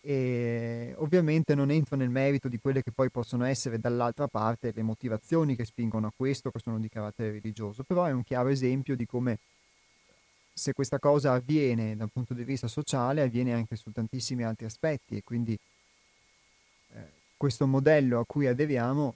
E 0.00 0.94
ovviamente 0.98 1.54
non 1.54 1.70
entro 1.70 1.96
nel 1.96 2.10
merito 2.10 2.48
di 2.48 2.58
quelle 2.58 2.82
che 2.82 2.92
poi 2.92 3.10
possono 3.10 3.44
essere 3.44 3.78
dall'altra 3.78 4.28
parte 4.28 4.72
le 4.74 4.82
motivazioni 4.82 5.56
che 5.56 5.64
spingono 5.64 6.06
a 6.06 6.12
questo, 6.14 6.50
che 6.50 6.60
sono 6.60 6.78
di 6.78 6.88
carattere 6.88 7.32
religioso, 7.32 7.82
però 7.82 8.04
è 8.04 8.12
un 8.12 8.22
chiaro 8.22 8.48
esempio 8.48 8.94
di 8.94 9.06
come 9.06 9.38
se 10.52 10.72
questa 10.72 10.98
cosa 10.98 11.32
avviene 11.32 11.96
dal 11.96 12.10
punto 12.10 12.32
di 12.34 12.42
vista 12.42 12.66
sociale 12.66 13.20
avviene 13.20 13.52
anche 13.52 13.76
su 13.76 13.90
tantissimi 13.90 14.42
altri 14.42 14.64
aspetti 14.64 15.16
e 15.16 15.22
quindi 15.22 15.58
questo 17.36 17.66
modello 17.66 18.20
a 18.20 18.24
cui 18.26 18.46
aderiamo 18.46 19.14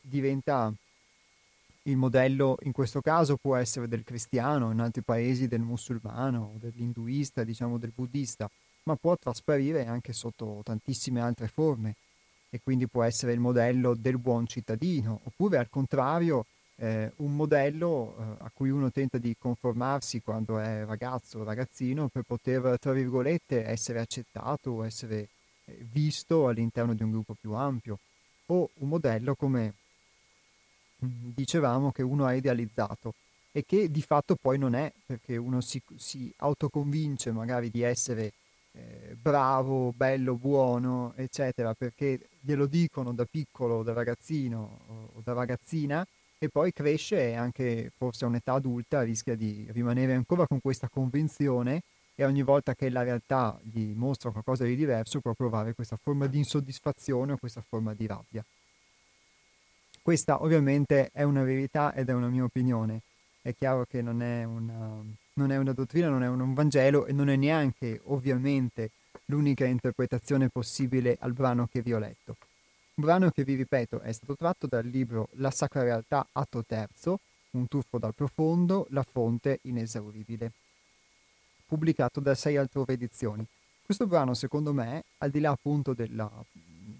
diventa 0.00 0.72
il 1.82 1.96
modello, 1.96 2.56
in 2.62 2.72
questo 2.72 3.00
caso 3.00 3.36
può 3.36 3.56
essere 3.56 3.88
del 3.88 4.04
cristiano, 4.04 4.70
in 4.70 4.80
altri 4.80 5.02
paesi 5.02 5.48
del 5.48 5.60
musulmano, 5.60 6.54
dell'induista, 6.58 7.44
diciamo 7.44 7.78
del 7.78 7.92
buddista, 7.94 8.48
ma 8.84 8.96
può 8.96 9.16
trasparire 9.16 9.86
anche 9.86 10.12
sotto 10.12 10.60
tantissime 10.64 11.20
altre 11.20 11.48
forme 11.48 11.94
e 12.50 12.60
quindi 12.62 12.86
può 12.86 13.02
essere 13.02 13.32
il 13.32 13.40
modello 13.40 13.94
del 13.94 14.18
buon 14.18 14.46
cittadino, 14.46 15.20
oppure 15.24 15.58
al 15.58 15.68
contrario 15.68 16.44
eh, 16.76 17.12
un 17.16 17.34
modello 17.34 18.14
eh, 18.18 18.44
a 18.44 18.50
cui 18.52 18.70
uno 18.70 18.90
tenta 18.90 19.18
di 19.18 19.34
conformarsi 19.38 20.22
quando 20.22 20.58
è 20.58 20.84
ragazzo 20.84 21.40
o 21.40 21.44
ragazzino 21.44 22.08
per 22.08 22.22
poter, 22.22 22.78
tra 22.78 22.92
virgolette, 22.92 23.64
essere 23.64 24.00
accettato, 24.00 24.82
essere 24.82 25.28
visto 25.90 26.48
all'interno 26.48 26.94
di 26.94 27.02
un 27.02 27.10
gruppo 27.10 27.34
più 27.38 27.52
ampio 27.52 27.98
o 28.46 28.70
un 28.74 28.88
modello 28.88 29.34
come 29.34 29.74
dicevamo 30.98 31.92
che 31.92 32.02
uno 32.02 32.26
ha 32.26 32.34
idealizzato 32.34 33.14
e 33.52 33.64
che 33.64 33.90
di 33.90 34.02
fatto 34.02 34.36
poi 34.40 34.58
non 34.58 34.74
è 34.74 34.92
perché 35.06 35.36
uno 35.36 35.60
si, 35.60 35.80
si 35.96 36.32
autoconvince 36.38 37.32
magari 37.32 37.70
di 37.70 37.82
essere 37.82 38.32
eh, 38.72 39.16
bravo, 39.20 39.92
bello, 39.96 40.34
buono, 40.34 41.12
eccetera, 41.16 41.74
perché 41.74 42.28
glielo 42.40 42.66
dicono 42.66 43.12
da 43.12 43.24
piccolo, 43.24 43.82
da 43.82 43.92
ragazzino 43.92 44.78
o 45.14 45.20
da 45.22 45.32
ragazzina 45.32 46.06
e 46.38 46.48
poi 46.48 46.72
cresce 46.72 47.30
e 47.30 47.34
anche 47.34 47.90
forse 47.96 48.24
a 48.24 48.28
un'età 48.28 48.52
adulta 48.52 49.02
rischia 49.02 49.34
di 49.34 49.66
rimanere 49.70 50.14
ancora 50.14 50.46
con 50.46 50.60
questa 50.60 50.88
convinzione 50.88 51.82
e 52.20 52.24
ogni 52.24 52.42
volta 52.42 52.74
che 52.74 52.90
la 52.90 53.04
realtà 53.04 53.56
gli 53.62 53.92
mostra 53.94 54.32
qualcosa 54.32 54.64
di 54.64 54.74
diverso 54.74 55.20
può 55.20 55.34
provare 55.34 55.72
questa 55.72 55.94
forma 55.94 56.26
di 56.26 56.38
insoddisfazione 56.38 57.30
o 57.30 57.36
questa 57.36 57.60
forma 57.60 57.94
di 57.94 58.08
rabbia. 58.08 58.44
Questa 60.02 60.42
ovviamente 60.42 61.10
è 61.12 61.22
una 61.22 61.44
verità 61.44 61.94
ed 61.94 62.08
è 62.08 62.12
una 62.12 62.26
mia 62.26 62.42
opinione. 62.42 63.02
È 63.40 63.54
chiaro 63.54 63.84
che 63.84 64.02
non 64.02 64.20
è 64.20 64.42
una, 64.42 65.00
non 65.34 65.52
è 65.52 65.58
una 65.58 65.72
dottrina, 65.72 66.08
non 66.08 66.24
è 66.24 66.26
un, 66.26 66.40
un 66.40 66.54
Vangelo 66.54 67.06
e 67.06 67.12
non 67.12 67.28
è 67.28 67.36
neanche 67.36 68.00
ovviamente 68.06 68.90
l'unica 69.26 69.64
interpretazione 69.64 70.48
possibile 70.48 71.16
al 71.20 71.34
brano 71.34 71.68
che 71.70 71.82
vi 71.82 71.92
ho 71.92 72.00
letto. 72.00 72.34
Un 72.94 73.04
brano 73.04 73.30
che 73.30 73.44
vi 73.44 73.54
ripeto 73.54 74.00
è 74.00 74.10
stato 74.10 74.34
tratto 74.34 74.66
dal 74.66 74.84
libro 74.84 75.28
La 75.34 75.52
Sacra 75.52 75.84
Realtà, 75.84 76.26
atto 76.32 76.64
terzo, 76.66 77.20
un 77.52 77.68
tuffo 77.68 77.96
dal 77.98 78.12
profondo, 78.12 78.88
la 78.90 79.04
fonte 79.04 79.60
inesauribile 79.62 80.50
pubblicato 81.68 82.20
da 82.20 82.34
sei 82.34 82.56
altrove 82.56 82.94
edizioni. 82.94 83.44
Questo 83.84 84.06
brano, 84.06 84.32
secondo 84.32 84.72
me, 84.72 85.04
al 85.18 85.30
di 85.30 85.40
là 85.40 85.50
appunto 85.50 85.92
della 85.92 86.30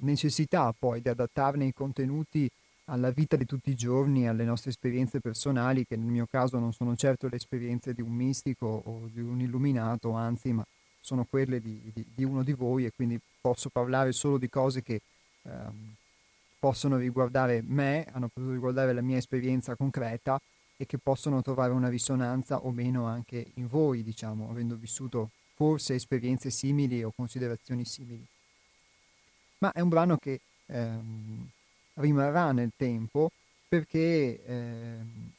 necessità 0.01 0.73
poi 0.79 1.01
di 1.01 1.09
adattarne 1.09 1.65
i 1.65 1.73
contenuti 1.73 2.49
alla 2.85 3.11
vita 3.11 3.37
di 3.37 3.45
tutti 3.45 3.71
i 3.71 3.75
giorni, 3.75 4.29
alle 4.29 4.45
nostre 4.45 4.71
esperienze 4.71 5.21
personali, 5.21 5.87
che 5.87 5.97
nel 5.97 6.09
mio 6.09 6.27
caso 6.31 6.59
non 6.59 6.73
sono 6.73 6.95
certo 6.97 7.29
le 7.29 7.37
esperienze 7.37 7.93
di 7.93 8.03
un 8.03 8.13
mistico 8.13 8.83
o 8.85 9.09
di 9.13 9.21
un 9.21 9.41
illuminato, 9.41 10.13
anzi, 10.13 10.53
ma 10.53 10.65
sono 11.01 11.27
quelle 11.29 11.61
di, 11.61 11.91
di, 11.93 12.05
di 12.15 12.25
uno 12.25 12.43
di 12.43 12.53
voi 12.53 12.85
e 12.85 12.93
quindi 12.95 13.19
posso 13.41 13.69
parlare 13.71 14.13
solo 14.13 14.39
di 14.39 14.49
cose 14.49 14.83
che 14.83 15.01
ehm, 15.43 15.95
possono 16.59 16.97
riguardare 16.97 17.63
me, 17.65 18.07
hanno 18.13 18.29
potuto 18.29 18.53
riguardare 18.53 18.93
la 18.93 19.03
mia 19.03 19.17
esperienza 19.17 19.77
concreta 19.77 20.41
e 20.81 20.87
che 20.87 20.97
possono 20.97 21.43
trovare 21.43 21.73
una 21.73 21.89
risonanza 21.89 22.59
o 22.59 22.71
meno 22.71 23.07
anche 23.07 23.51
in 23.55 23.67
voi, 23.67 24.05
diciamo, 24.05 24.49
avendo 24.49 24.77
vissuto 24.77 25.31
forse 25.55 25.95
esperienze 25.95 26.51
simili 26.51 27.03
o 27.03 27.13
considerazioni 27.15 27.85
simili. 27.85 28.25
Ma 29.59 29.73
è 29.73 29.81
un 29.81 29.89
brano 29.89 30.17
che 30.19 30.41
ehm, 30.67 31.49
rimarrà 31.95 32.53
nel 32.53 32.71
tempo 32.77 33.33
perché 33.69 34.41
ehm, 34.45 35.31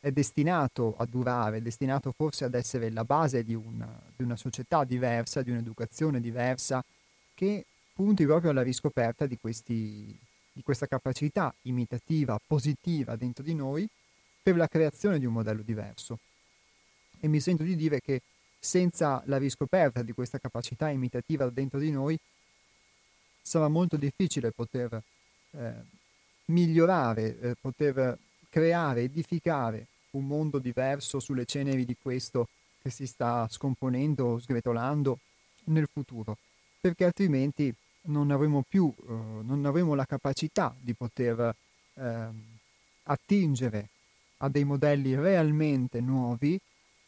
è 0.00 0.10
destinato 0.10 0.94
a 0.96 1.04
durare, 1.04 1.58
è 1.58 1.60
destinato 1.60 2.10
forse 2.12 2.46
ad 2.46 2.54
essere 2.54 2.90
la 2.90 3.04
base 3.04 3.44
di 3.44 3.54
una, 3.54 3.86
di 4.16 4.22
una 4.22 4.36
società 4.36 4.84
diversa, 4.84 5.42
di 5.42 5.50
un'educazione 5.50 6.22
diversa, 6.22 6.82
che 7.34 7.66
punti 7.92 8.24
proprio 8.24 8.50
alla 8.50 8.62
riscoperta 8.62 9.26
di, 9.26 9.36
questi, 9.38 10.18
di 10.52 10.62
questa 10.62 10.86
capacità 10.86 11.54
imitativa, 11.62 12.40
positiva 12.46 13.14
dentro 13.14 13.44
di 13.44 13.54
noi 13.54 13.86
per 14.46 14.54
la 14.54 14.68
creazione 14.68 15.18
di 15.18 15.26
un 15.26 15.32
modello 15.32 15.62
diverso. 15.62 16.20
E 17.18 17.26
mi 17.26 17.40
sento 17.40 17.64
di 17.64 17.74
dire 17.74 18.00
che 18.00 18.22
senza 18.60 19.20
la 19.26 19.38
riscoperta 19.38 20.02
di 20.02 20.12
questa 20.12 20.38
capacità 20.38 20.88
imitativa 20.88 21.50
dentro 21.50 21.80
di 21.80 21.90
noi 21.90 22.16
sarà 23.42 23.66
molto 23.66 23.96
difficile 23.96 24.52
poter 24.52 25.02
eh, 25.50 25.72
migliorare, 26.44 27.40
eh, 27.40 27.56
poter 27.60 28.16
creare, 28.48 29.02
edificare 29.02 29.86
un 30.10 30.28
mondo 30.28 30.60
diverso 30.60 31.18
sulle 31.18 31.44
ceneri 31.44 31.84
di 31.84 31.96
questo 32.00 32.46
che 32.80 32.90
si 32.90 33.08
sta 33.08 33.48
scomponendo, 33.50 34.38
sgretolando 34.38 35.18
nel 35.64 35.88
futuro, 35.92 36.38
perché 36.80 37.04
altrimenti 37.04 37.74
non 38.02 38.30
avremo 38.30 38.62
più, 38.62 38.94
eh, 38.96 39.12
non 39.42 39.64
avremo 39.64 39.94
la 39.94 40.06
capacità 40.06 40.72
di 40.78 40.94
poter 40.94 41.52
eh, 41.94 42.28
attingere 43.02 43.88
a 44.38 44.48
dei 44.48 44.64
modelli 44.64 45.14
realmente 45.14 46.00
nuovi 46.00 46.58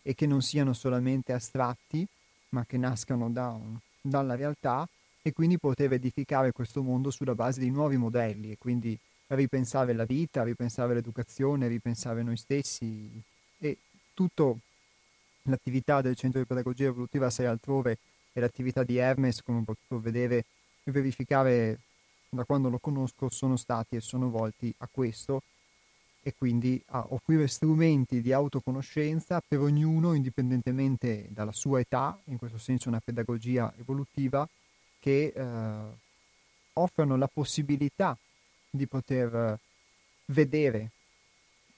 e 0.03 0.15
che 0.15 0.27
non 0.27 0.43
siano 0.43 0.73
solamente 0.73 1.33
astratti, 1.33 2.07
ma 2.51 2.65
che 2.65 2.79
nascano 2.79 3.31
da 3.31 3.49
un, 3.49 3.77
dalla 4.01 4.35
realtà 4.35 4.89
e 5.21 5.33
quindi 5.33 5.59
poter 5.59 5.93
edificare 5.93 6.53
questo 6.53 6.83
mondo 6.83 7.11
sulla 7.11 7.35
base 7.35 7.61
di 7.61 7.71
nuovi 7.71 7.97
modelli 7.97 8.53
e 8.53 8.57
quindi 8.59 8.99
ripensare 9.29 9.93
la 9.93 10.05
vita, 10.05 10.43
ripensare 10.43 10.95
l'educazione, 10.95 11.69
ripensare 11.69 12.23
noi 12.23 12.37
stessi 12.37 13.23
e 13.59 13.79
tutta 14.15 14.55
l'attività 15.43 16.01
del 16.01 16.17
Centro 16.17 16.41
di 16.41 16.47
Pedagogia 16.47 16.87
Evolutiva 16.87 17.29
6 17.29 17.47
altrove 17.47 17.99
e 18.33 18.41
l'attività 18.41 18.85
di 18.85 18.97
Hermes, 18.97 19.43
come 19.43 19.59
ho 19.59 19.63
potuto 19.63 20.01
vedere 20.01 20.45
e 20.85 20.91
verificare 20.91 21.81
da 22.31 22.45
quando 22.45 22.69
lo 22.69 22.79
conosco, 22.79 23.29
sono 23.31 23.57
stati 23.57 23.97
e 23.97 24.01
sono 24.01 24.31
volti 24.31 24.73
a 24.79 24.89
questo 24.91 25.43
e 26.29 26.35
quindi 26.37 26.83
a 26.89 27.07
offrire 27.09 27.49
strumenti 27.49 28.21
di 28.21 28.35
autoconoscenza 28.35 29.41
per 29.41 29.61
ognuno, 29.61 30.13
indipendentemente 30.13 31.27
dalla 31.31 31.53
sua 31.53 31.81
età, 31.81 32.21
in 32.25 32.37
questo 32.37 32.59
senso 32.59 32.91
una 32.91 33.01
pedagogia 33.01 33.73
evolutiva, 33.79 34.47
che 35.01 35.33
eh, 35.35 35.79
offrono 36.75 37.17
la 37.17 37.29
possibilità 37.29 38.15
di 38.69 38.87
poter 38.87 39.59
vedere 40.27 40.91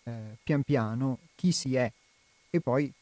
eh, 0.02 0.36
pian 0.42 0.64
piano 0.64 1.18
chi 1.36 1.52
si 1.52 1.76
è 1.76 1.90
e 2.50 2.60
poi 2.60 2.92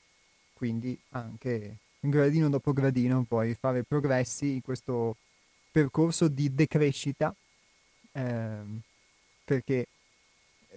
quindi 0.53 0.99
anche 1.11 1.77
gradino 2.01 2.51
dopo 2.51 2.75
gradino 2.75 3.25
poi 3.27 3.55
fare 3.55 3.85
progressi 3.85 4.53
in 4.53 4.61
questo 4.61 5.17
percorso 5.71 6.29
di 6.29 6.55
decrescita 6.55 7.35
eh, 8.13 8.59
perché 9.45 9.87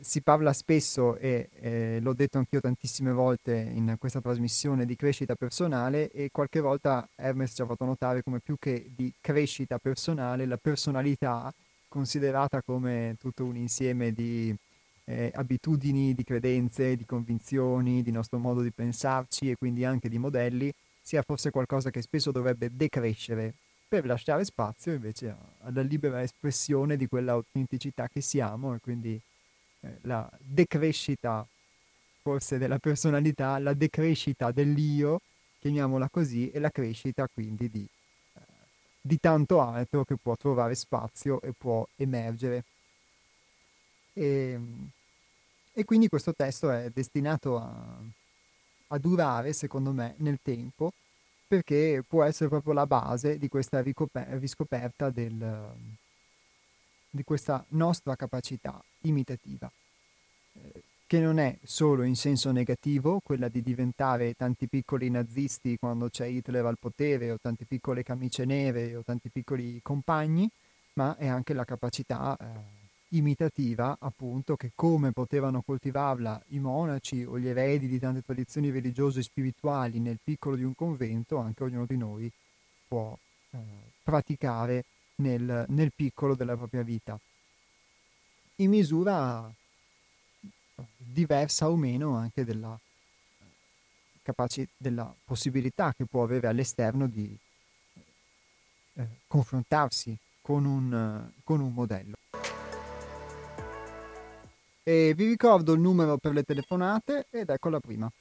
si 0.02 0.22
parla 0.22 0.52
spesso 0.54 1.16
e 1.18 1.50
eh, 1.60 2.00
l'ho 2.02 2.14
detto 2.14 2.38
anch'io 2.38 2.60
tantissime 2.60 3.12
volte 3.12 3.56
in 3.56 3.96
questa 4.00 4.22
trasmissione 4.22 4.86
di 4.86 4.96
crescita 4.96 5.36
personale 5.36 6.12
e 6.12 6.30
qualche 6.32 6.60
volta 6.60 7.08
Hermes 7.16 7.54
ci 7.54 7.62
ha 7.62 7.66
fatto 7.66 7.86
notare 7.86 8.24
come 8.24 8.40
più 8.40 8.58
che 8.58 8.92
di 8.96 9.14
crescita 9.22 9.78
personale 9.78 10.46
la 10.46 10.58
personalità 10.58 11.54
considerata 11.88 12.62
come 12.62 13.16
tutto 13.20 13.44
un 13.44 13.58
insieme 13.58 14.12
di 14.12 14.56
eh, 15.06 15.32
abitudini, 15.34 16.14
di 16.14 16.24
credenze, 16.24 16.96
di 16.96 17.06
convinzioni, 17.06 18.02
di 18.02 18.12
nostro 18.12 18.40
modo 18.40 18.62
di 18.62 18.72
pensarci 18.72 19.50
e 19.50 19.58
quindi 19.58 19.84
anche 19.84 20.08
di 20.08 20.18
modelli, 20.18 20.72
sia 21.02 21.22
forse 21.22 21.52
qualcosa 21.52 21.90
che 21.90 22.02
spesso 22.02 22.32
dovrebbe 22.32 22.70
decrescere 22.74 23.54
per 23.88 24.06
lasciare 24.06 24.46
spazio 24.46 24.94
invece 24.94 25.36
alla 25.64 25.82
libera 25.82 26.22
espressione 26.22 26.96
di 26.96 27.08
quella 27.08 27.34
autenticità 27.34 28.08
che 28.08 28.22
siamo 28.22 28.74
e 28.74 28.80
quindi 28.80 29.22
la 30.02 30.30
decrescita 30.40 31.46
forse 32.22 32.58
della 32.58 32.78
personalità, 32.78 33.58
la 33.60 33.74
decrescita 33.74 34.52
dell'io, 34.52 35.22
chiamiamola 35.60 36.10
così, 36.10 36.52
e 36.52 36.60
la 36.60 36.70
crescita 36.70 37.28
quindi 37.34 37.70
di 37.70 37.88
di 39.02 39.20
tanto 39.20 39.60
altro 39.62 40.04
che 40.06 40.16
può 40.16 40.36
trovare 40.36 40.76
spazio 40.76 41.42
e 41.42 41.54
può 41.58 41.86
emergere. 41.96 42.64
E, 44.14 44.24
ehm, 44.24 44.90
e 45.74 45.86
quindi 45.86 46.08
questo 46.08 46.34
testo 46.34 46.70
è 46.70 46.90
destinato 46.94 47.58
a, 47.58 47.98
a, 48.88 48.98
durare, 49.00 49.54
secondo 49.54 49.92
me, 49.92 50.16
nel 50.18 50.40
tempo, 50.42 50.92
perché 51.48 52.04
può 52.08 52.24
essere 52.24 52.50
proprio 52.50 52.74
la 52.74 52.86
base 52.86 53.38
di 53.38 53.48
questa 53.48 53.82
ricoper- 53.82 54.38
riscoperta 54.40 55.10
del, 55.10 55.74
di 57.12 57.24
questa 57.24 57.64
nostra 57.70 58.16
capacità 58.16 58.82
imitativa. 59.02 59.70
Eh, 60.54 60.84
che 61.12 61.20
non 61.20 61.40
è 61.40 61.58
solo 61.64 62.04
in 62.04 62.16
senso 62.16 62.52
negativo, 62.52 63.20
quella 63.22 63.50
di 63.50 63.62
diventare 63.62 64.34
tanti 64.34 64.70
piccoli 64.70 65.10
nazisti 65.10 65.76
quando 65.78 66.08
c'è 66.08 66.26
Hitler 66.26 66.66
al 66.66 66.78
potere, 66.80 67.32
o 67.32 67.38
tante 67.38 67.66
piccole 67.66 68.02
camicie 68.02 68.46
nere, 68.46 68.96
o 68.96 69.04
tanti 69.04 69.30
piccoli 69.30 69.82
compagni, 69.82 70.50
ma 70.94 71.18
è 71.18 71.28
anche 71.28 71.54
la 71.54 71.66
capacità 71.66 72.38
eh, 72.40 72.46
imitativa, 73.10 73.98
appunto, 74.00 74.56
che 74.56 74.72
come 74.74 75.12
potevano 75.12 75.62
coltivarla 75.62 76.42
i 76.52 76.60
monaci 76.60 77.26
o 77.26 77.38
gli 77.38 77.50
eredi 77.50 77.90
di 77.90 78.00
tante 78.00 78.22
tradizioni 78.22 78.70
religiose 78.70 79.20
e 79.20 79.24
spirituali 79.24 80.00
nel 80.00 80.20
piccolo 80.24 80.56
di 80.56 80.64
un 80.64 80.76
convento, 80.76 81.40
anche 81.40 81.64
ognuno 81.64 81.86
di 81.86 81.98
noi 81.98 82.32
può 82.88 83.14
eh, 83.50 83.58
praticare 84.02 84.86
nel, 85.16 85.66
nel 85.68 85.92
piccolo 85.96 86.36
della 86.36 86.56
propria 86.56 86.84
vita. 86.84 87.20
In 88.58 88.70
misura 88.70 89.52
diversa 90.98 91.70
o 91.70 91.76
meno 91.76 92.16
anche 92.16 92.44
della, 92.44 92.78
capaci- 94.22 94.70
della 94.78 95.14
possibilità 95.24 95.94
che 95.94 96.06
può 96.06 96.24
avere 96.24 96.48
all'esterno 96.48 97.08
di 97.08 97.38
eh, 98.94 99.08
confrontarsi 99.28 100.18
con 100.42 100.66
un, 100.66 101.32
con 101.44 101.60
un 101.60 101.74
modello. 101.74 102.16
E 104.84 105.14
vi 105.16 105.28
ricordo 105.28 105.74
il 105.74 105.80
numero 105.80 106.18
per 106.18 106.34
le 106.34 106.44
telefonate 106.44 107.28
ed 107.30 107.50
ecco 107.50 107.70
la 107.70 107.80
prima. 107.80 108.12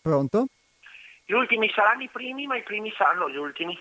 Pronto? 0.00 0.46
Gli 1.24 1.32
ultimi 1.32 1.70
saranno 1.74 2.04
i 2.04 2.08
primi, 2.08 2.46
ma 2.46 2.56
i 2.56 2.62
primi 2.62 2.92
saranno 2.96 3.28
gli 3.28 3.36
ultimi. 3.36 3.76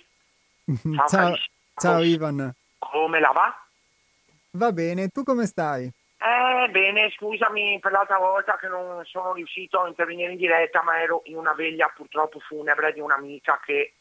Ciao, 0.95 1.07
ciao, 1.07 1.35
ciao 1.75 2.01
Ivan. 2.01 2.53
Come 2.79 3.19
la 3.19 3.31
va? 3.31 3.65
Va 4.51 4.71
bene, 4.71 5.09
tu 5.09 5.23
come 5.23 5.45
stai? 5.45 5.91
Eh, 6.17 6.69
bene, 6.69 7.11
scusami 7.11 7.79
per 7.79 7.91
l'altra 7.91 8.17
volta 8.17 8.57
che 8.57 8.67
non 8.67 9.03
sono 9.05 9.33
riuscito 9.33 9.81
a 9.81 9.87
intervenire 9.87 10.31
in 10.31 10.37
diretta, 10.37 10.81
ma 10.81 11.01
ero 11.01 11.21
in 11.25 11.37
una 11.37 11.53
veglia 11.53 11.91
purtroppo 11.95 12.39
funebre 12.39 12.93
di 12.93 12.99
un'amica 12.99 13.59
che 13.63 13.93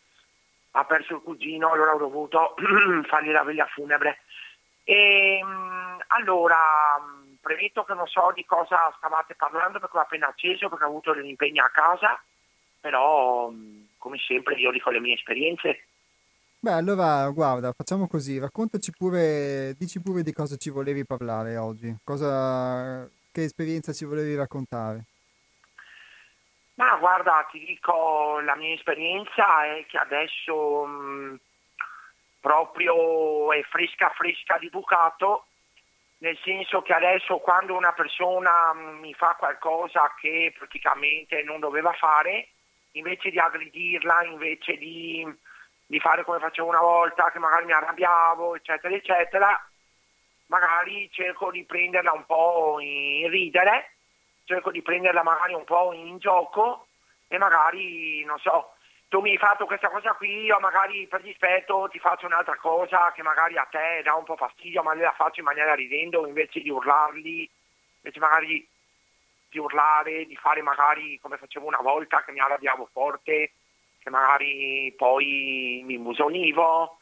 ha 0.71 0.85
perso 0.85 1.17
il 1.17 1.23
cugino, 1.23 1.71
allora 1.71 1.95
ho 1.95 1.99
dovuto 1.99 2.55
fargli 3.07 3.31
la 3.31 3.43
veglia 3.43 3.67
funebre. 3.67 4.21
E, 4.85 5.39
ehm, 5.39 5.99
allora, 6.09 6.57
premetto 7.41 7.85
che 7.85 7.95
non 7.95 8.07
so 8.07 8.33
di 8.35 8.45
cosa 8.45 8.93
stavate 8.97 9.35
parlando 9.35 9.79
perché 9.79 9.97
ho 9.99 10.01
appena 10.01 10.29
acceso, 10.29 10.69
perché 10.69 10.85
ho 10.85 10.89
avuto 10.89 11.13
degli 11.13 11.29
impegni 11.29 11.59
a 11.59 11.71
casa, 11.71 12.21
però 12.81 13.51
come 13.99 14.19
sempre 14.19 14.55
io 14.55 14.71
dico 14.71 14.91
le 14.91 15.01
mie 15.01 15.15
esperienze 15.15 15.85
Beh, 16.65 16.73
allora 16.73 17.29
guarda, 17.29 17.75
facciamo 17.77 18.07
così, 18.07 18.39
raccontaci 18.39 18.91
pure, 18.97 19.75
dici 19.77 20.01
pure 20.01 20.23
di 20.23 20.33
cosa 20.33 20.57
ci 20.57 20.71
volevi 20.71 21.05
parlare 21.05 21.59
oggi, 21.59 21.95
cosa, 22.03 23.07
che 23.31 23.43
esperienza 23.43 23.93
ci 23.93 24.07
volevi 24.07 24.35
raccontare. 24.35 25.05
Ma 26.77 26.97
guarda, 26.97 27.47
ti 27.51 27.63
dico, 27.63 28.41
la 28.41 28.57
mia 28.57 28.73
esperienza 28.73 29.67
è 29.67 29.85
che 29.87 29.99
adesso 29.99 30.87
mh, 30.87 31.41
proprio 32.41 33.53
è 33.53 33.61
fresca 33.65 34.09
fresca 34.17 34.57
di 34.57 34.71
bucato, 34.71 35.45
nel 36.21 36.39
senso 36.43 36.81
che 36.81 36.95
adesso 36.95 37.41
quando 37.41 37.77
una 37.77 37.93
persona 37.93 38.73
mi 38.73 39.13
fa 39.13 39.37
qualcosa 39.39 40.15
che 40.19 40.55
praticamente 40.57 41.43
non 41.43 41.61
doveva 41.61 41.93
fare, 41.93 42.49
invece 42.93 43.29
di 43.29 43.39
aggredirla, 43.39 44.25
invece 44.25 44.79
di 44.79 45.53
di 45.87 46.01
fare 46.01 46.25
come 46.25 46.39
facevo 46.39 46.69
una 46.69 46.81
volta, 46.81 47.31
che 47.31 47.39
magari 47.39 47.65
mi 47.65 47.73
arrabbiavo, 47.73 48.57
eccetera, 48.57 48.95
eccetera, 48.95 49.69
magari 50.47 51.11
cerco 51.13 51.51
di 51.51 51.65
prenderla 51.65 52.13
un 52.13 52.25
po' 52.27 52.79
in 52.81 53.29
ridere, 53.29 53.93
cerco 54.45 54.71
di 54.71 54.83
prenderla 54.83 55.23
magari 55.23 55.55
un 55.55 55.65
po' 55.65 55.93
in 55.93 56.19
gioco 56.19 56.87
e 57.29 57.39
magari, 57.39 58.25
non 58.25 58.39
so, 58.39 58.75
tu 59.09 59.21
mi 59.21 59.31
hai 59.31 59.39
fatto 59.39 59.67
questa 59.67 59.89
cosa 59.91 60.13
qui, 60.15 60.45
io 60.45 60.59
magari 60.59 61.07
per 61.07 61.23
dispetto 61.23 61.89
ti 61.91 61.99
faccio 61.99 62.27
un'altra 62.27 62.57
cosa 62.57 63.13
che 63.13 63.23
magari 63.23 63.57
a 63.57 63.67
te 63.71 64.03
dà 64.03 64.15
un 64.15 64.25
po' 64.25 64.37
fastidio, 64.37 64.83
ma 64.83 64.95
la 64.95 65.13
faccio 65.13 65.41
in 65.41 65.47
maniera 65.47 65.75
ridendo 65.75 66.27
invece 66.27 66.61
di 66.61 66.69
urlarli, 66.69 67.49
invece 68.03 68.19
magari 68.19 68.69
di 69.51 69.59
urlare, 69.59 70.27
di 70.27 70.35
fare 70.37 70.63
magari 70.63 71.19
come 71.21 71.37
facevo 71.37 71.67
una 71.67 71.81
volta 71.81 72.25
che 72.25 72.33
mi 72.33 72.41
arrabbiavo 72.41 72.89
forte, 72.91 73.53
che 74.05 74.11
magari 74.11 74.93
poi 74.97 75.81
mi 75.85 75.97
musonivo, 75.97 76.99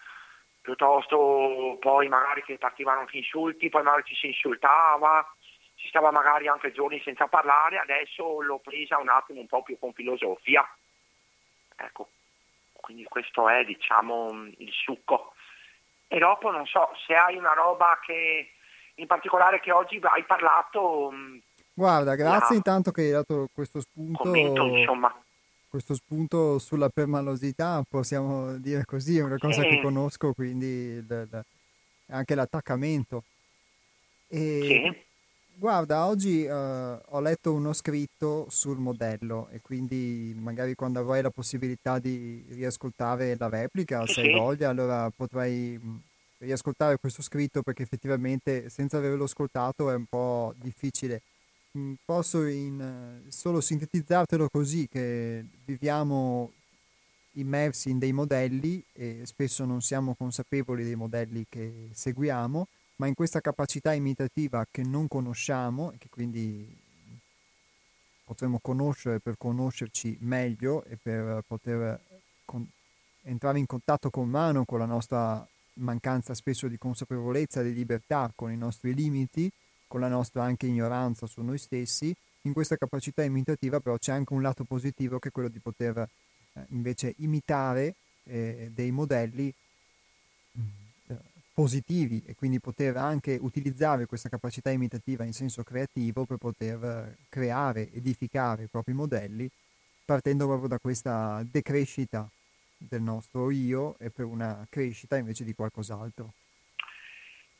piuttosto 0.60 1.76
poi 1.80 2.06
magari 2.06 2.44
che 2.44 2.56
partivano 2.58 3.00
anche 3.00 3.16
insulti, 3.16 3.68
poi 3.68 3.82
magari 3.82 4.04
ci 4.04 4.14
si 4.14 4.28
insultava, 4.28 5.26
si 5.74 5.88
stava 5.88 6.12
magari 6.12 6.46
anche 6.46 6.70
giorni 6.70 7.02
senza 7.04 7.26
parlare, 7.26 7.78
adesso 7.78 8.40
l'ho 8.40 8.60
presa 8.60 8.98
un 8.98 9.08
attimo 9.08 9.40
un 9.40 9.48
po' 9.48 9.62
più 9.62 9.76
con 9.80 9.92
filosofia. 9.92 10.64
Ecco, 11.74 12.08
quindi 12.72 13.02
questo 13.02 13.48
è 13.48 13.64
diciamo 13.64 14.46
il 14.58 14.70
succo. 14.70 15.34
E 16.06 16.18
dopo 16.18 16.52
non 16.52 16.66
so, 16.66 16.90
se 17.04 17.16
hai 17.16 17.36
una 17.36 17.54
roba 17.54 17.98
che 18.00 18.52
in 18.94 19.06
particolare 19.08 19.58
che 19.58 19.72
oggi 19.72 19.98
hai 20.00 20.22
parlato... 20.22 21.10
Mm, 21.10 21.38
Guarda, 21.74 22.14
grazie 22.14 22.54
intanto 22.54 22.92
che 22.92 23.00
hai 23.00 23.10
dato 23.10 23.48
questo 23.52 23.80
spunto. 23.80 24.22
Commento, 24.22 24.62
insomma. 24.66 25.12
Questo 25.72 25.94
spunto 25.94 26.58
sulla 26.58 26.90
permalosità, 26.90 27.82
possiamo 27.88 28.58
dire 28.58 28.84
così, 28.84 29.16
è 29.16 29.22
una 29.22 29.38
cosa 29.38 29.62
eh. 29.62 29.70
che 29.70 29.80
conosco, 29.80 30.34
quindi 30.34 30.66
il, 30.66 31.06
il, 31.08 31.44
anche 32.08 32.34
l'attaccamento. 32.34 33.24
E 34.28 34.60
sì. 34.60 35.10
Guarda, 35.54 36.04
oggi 36.04 36.44
uh, 36.44 36.52
ho 36.52 37.20
letto 37.20 37.54
uno 37.54 37.72
scritto 37.72 38.44
sul 38.50 38.76
modello 38.76 39.48
e 39.50 39.62
quindi 39.62 40.36
magari 40.38 40.74
quando 40.74 41.00
avrai 41.00 41.22
la 41.22 41.30
possibilità 41.30 41.98
di 41.98 42.44
riascoltare 42.50 43.34
la 43.38 43.48
replica, 43.48 44.06
se 44.06 44.20
hai 44.20 44.32
voglia, 44.34 44.68
allora 44.68 45.08
potrai 45.08 45.80
mm, 45.82 45.96
riascoltare 46.40 46.98
questo 46.98 47.22
scritto 47.22 47.62
perché 47.62 47.82
effettivamente 47.82 48.68
senza 48.68 48.98
averlo 48.98 49.24
ascoltato 49.24 49.88
è 49.88 49.94
un 49.94 50.04
po' 50.04 50.52
difficile. 50.58 51.22
Mm, 51.78 51.94
posso 52.04 52.44
in, 52.44 53.22
solo 53.28 53.62
sintetizzartelo 53.62 54.48
così 54.50 54.86
che 54.88 55.42
viviamo 55.64 56.52
immersi 57.36 57.88
in 57.88 57.98
dei 57.98 58.12
modelli 58.12 58.84
e 58.92 59.22
spesso 59.24 59.64
non 59.64 59.80
siamo 59.80 60.14
consapevoli 60.14 60.84
dei 60.84 60.96
modelli 60.96 61.46
che 61.48 61.88
seguiamo 61.94 62.66
ma 62.96 63.06
in 63.06 63.14
questa 63.14 63.40
capacità 63.40 63.94
imitativa 63.94 64.66
che 64.70 64.82
non 64.82 65.08
conosciamo 65.08 65.92
e 65.92 65.98
che 65.98 66.08
quindi 66.10 66.78
potremmo 68.22 68.58
conoscere 68.60 69.18
per 69.20 69.38
conoscerci 69.38 70.18
meglio 70.20 70.84
e 70.84 70.98
per 71.02 71.42
poter 71.46 71.98
con- 72.44 72.68
entrare 73.22 73.58
in 73.58 73.66
contatto 73.66 74.10
con 74.10 74.28
mano 74.28 74.66
con 74.66 74.78
la 74.78 74.84
nostra 74.84 75.46
mancanza 75.74 76.34
spesso 76.34 76.68
di 76.68 76.76
consapevolezza, 76.76 77.62
di 77.62 77.72
libertà, 77.72 78.30
con 78.34 78.52
i 78.52 78.58
nostri 78.58 78.92
limiti, 78.94 79.50
con 79.92 80.00
la 80.00 80.08
nostra 80.08 80.42
anche 80.42 80.64
ignoranza 80.64 81.26
su 81.26 81.42
noi 81.42 81.58
stessi, 81.58 82.16
in 82.44 82.54
questa 82.54 82.76
capacità 82.76 83.22
imitativa 83.22 83.78
però 83.78 83.98
c'è 83.98 84.12
anche 84.12 84.32
un 84.32 84.40
lato 84.40 84.64
positivo 84.64 85.18
che 85.18 85.28
è 85.28 85.30
quello 85.30 85.50
di 85.50 85.58
poter 85.58 85.98
eh, 85.98 86.64
invece 86.68 87.12
imitare 87.18 87.96
eh, 88.24 88.70
dei 88.72 88.90
modelli 88.90 89.52
positivi 91.52 92.22
e 92.24 92.34
quindi 92.34 92.58
poter 92.58 92.96
anche 92.96 93.36
utilizzare 93.38 94.06
questa 94.06 94.30
capacità 94.30 94.70
imitativa 94.70 95.24
in 95.24 95.34
senso 95.34 95.62
creativo 95.62 96.24
per 96.24 96.38
poter 96.38 97.14
creare, 97.28 97.92
edificare 97.92 98.62
i 98.62 98.68
propri 98.68 98.94
modelli 98.94 99.50
partendo 100.06 100.46
proprio 100.46 100.68
da 100.68 100.78
questa 100.78 101.44
decrescita 101.50 102.26
del 102.78 103.02
nostro 103.02 103.50
io 103.50 103.96
e 103.98 104.08
per 104.08 104.24
una 104.24 104.66
crescita 104.70 105.18
invece 105.18 105.44
di 105.44 105.54
qualcos'altro. 105.54 106.32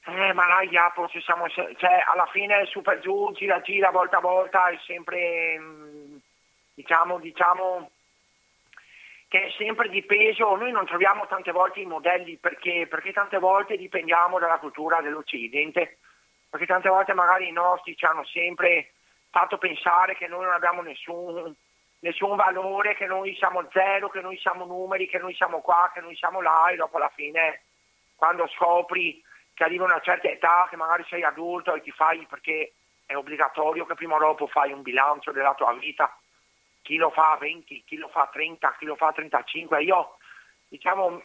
Eh, 0.05 0.33
ma 0.33 0.47
là, 0.49 0.63
Iapo, 0.63 1.07
ci 1.09 1.21
siamo, 1.21 1.49
cioè, 1.49 2.05
alla 2.07 2.27
fine 2.27 2.67
su 2.67 2.83
per 2.83 2.99
giù, 2.99 3.31
gira 3.35 3.61
gira, 3.61 3.91
volta 3.91 4.17
a 4.17 4.21
volta, 4.21 4.69
è 4.69 4.77
sempre, 4.85 5.57
mm, 5.59 6.17
diciamo, 6.75 7.21
diciamo, 7.21 7.91
che 9.29 9.47
è 9.47 9.51
sempre 9.57 9.89
di 9.89 10.03
peso, 10.03 10.57
noi 10.57 10.73
non 10.73 10.87
troviamo 10.87 11.27
tante 11.29 11.53
volte 11.53 11.81
i 11.81 11.87
modelli 11.87 12.37
perché, 12.37 12.87
perché 12.89 13.13
tante 13.13 13.39
volte 13.39 13.77
dipendiamo 13.77 14.41
dalla 14.41 14.59
cultura 14.59 15.01
dell'Occidente, 15.01 15.99
perché 16.51 16.67
tante 16.67 16.89
volte 16.89 17.15
magari 17.15 17.49
i 17.49 17.53
nostri 17.53 17.97
ci 17.97 18.05
hanno 18.05 18.25
sempre 18.25 18.91
fatto 19.31 19.57
pensare 19.57 20.17
che 20.17 20.27
noi 20.27 20.45
non 20.45 20.53
abbiamo 20.53 20.83
nessun, 20.83 21.55
nessun 22.01 22.37
valore, 22.37 22.97
che 22.97 23.07
noi 23.07 23.35
siamo 23.37 23.67
zero, 23.71 24.11
che 24.11 24.21
noi 24.21 24.37
siamo 24.37 24.67
numeri, 24.67 25.09
che 25.09 25.19
noi 25.19 25.35
siamo 25.35 25.61
qua, 25.61 25.91
che 25.95 26.01
noi 26.01 26.17
siamo 26.17 26.43
là 26.43 26.67
e 26.71 26.77
dopo 26.77 26.97
alla 26.97 27.13
fine 27.15 27.63
quando 28.17 28.47
scopri 28.49 29.23
che 29.55 29.65
arriva 29.65 29.85
una 29.85 30.01
certa 30.01 30.29
età, 30.29 30.67
che 30.69 30.77
magari 30.77 31.05
sei 31.09 31.23
adulto 31.23 31.75
e 31.75 31.83
ti 31.83 31.91
fai 31.91 32.27
perché 32.29 32.73
è 33.07 33.15
obbligatorio 33.15 33.85
che 33.85 33.95
prima 33.95 34.17
o 34.17 34.19
dopo 34.19 34.47
fai 34.47 34.73
un 34.73 34.83
bilancio 34.83 35.33
della 35.33 35.55
tua 35.55 35.73
vita 35.75 36.17
chi 36.83 36.97
lo 36.97 37.11
fa 37.11 37.33
a 37.33 37.37
20, 37.37 37.85
chi 37.87 37.97
lo 37.97 38.09
fa 38.09 38.23
a 38.23 38.27
30, 38.27 38.77
chi 38.79 38.85
lo 38.85 38.97
fa 38.97 39.09
a 39.09 39.13
35. 39.13 39.83
Io 39.83 40.17
diciamo 40.69 41.23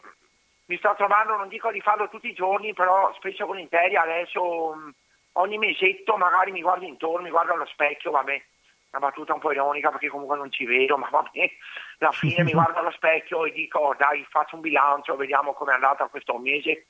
mi 0.66 0.76
sto 0.76 0.94
trovando, 0.96 1.36
non 1.36 1.48
dico 1.48 1.70
di 1.70 1.80
farlo 1.80 2.08
tutti 2.08 2.28
i 2.28 2.34
giorni, 2.34 2.74
però 2.74 3.12
spesso 3.14 3.46
volentieri 3.46 3.96
adesso 3.96 4.92
ogni 5.32 5.58
mesetto 5.58 6.16
magari 6.16 6.52
mi 6.52 6.62
guardo 6.62 6.84
intorno, 6.84 7.22
mi 7.22 7.30
guardo 7.30 7.54
allo 7.54 7.66
specchio, 7.66 8.10
vabbè, 8.10 8.42
una 8.90 9.00
battuta 9.00 9.34
un 9.34 9.40
po' 9.40 9.52
ironica 9.52 9.90
perché 9.90 10.08
comunque 10.08 10.36
non 10.36 10.50
ci 10.50 10.66
vedo, 10.66 10.96
ma 10.98 11.08
vabbè, 11.10 11.50
alla 11.98 12.12
fine 12.12 12.44
mi 12.44 12.52
guardo 12.52 12.78
allo 12.78 12.90
specchio 12.92 13.44
e 13.46 13.52
dico 13.52 13.78
oh, 13.78 13.94
dai 13.94 14.24
faccio 14.28 14.56
un 14.56 14.60
bilancio, 14.60 15.16
vediamo 15.16 15.52
com'è 15.54 15.72
andata 15.72 16.06
questo 16.06 16.36
mese. 16.38 16.86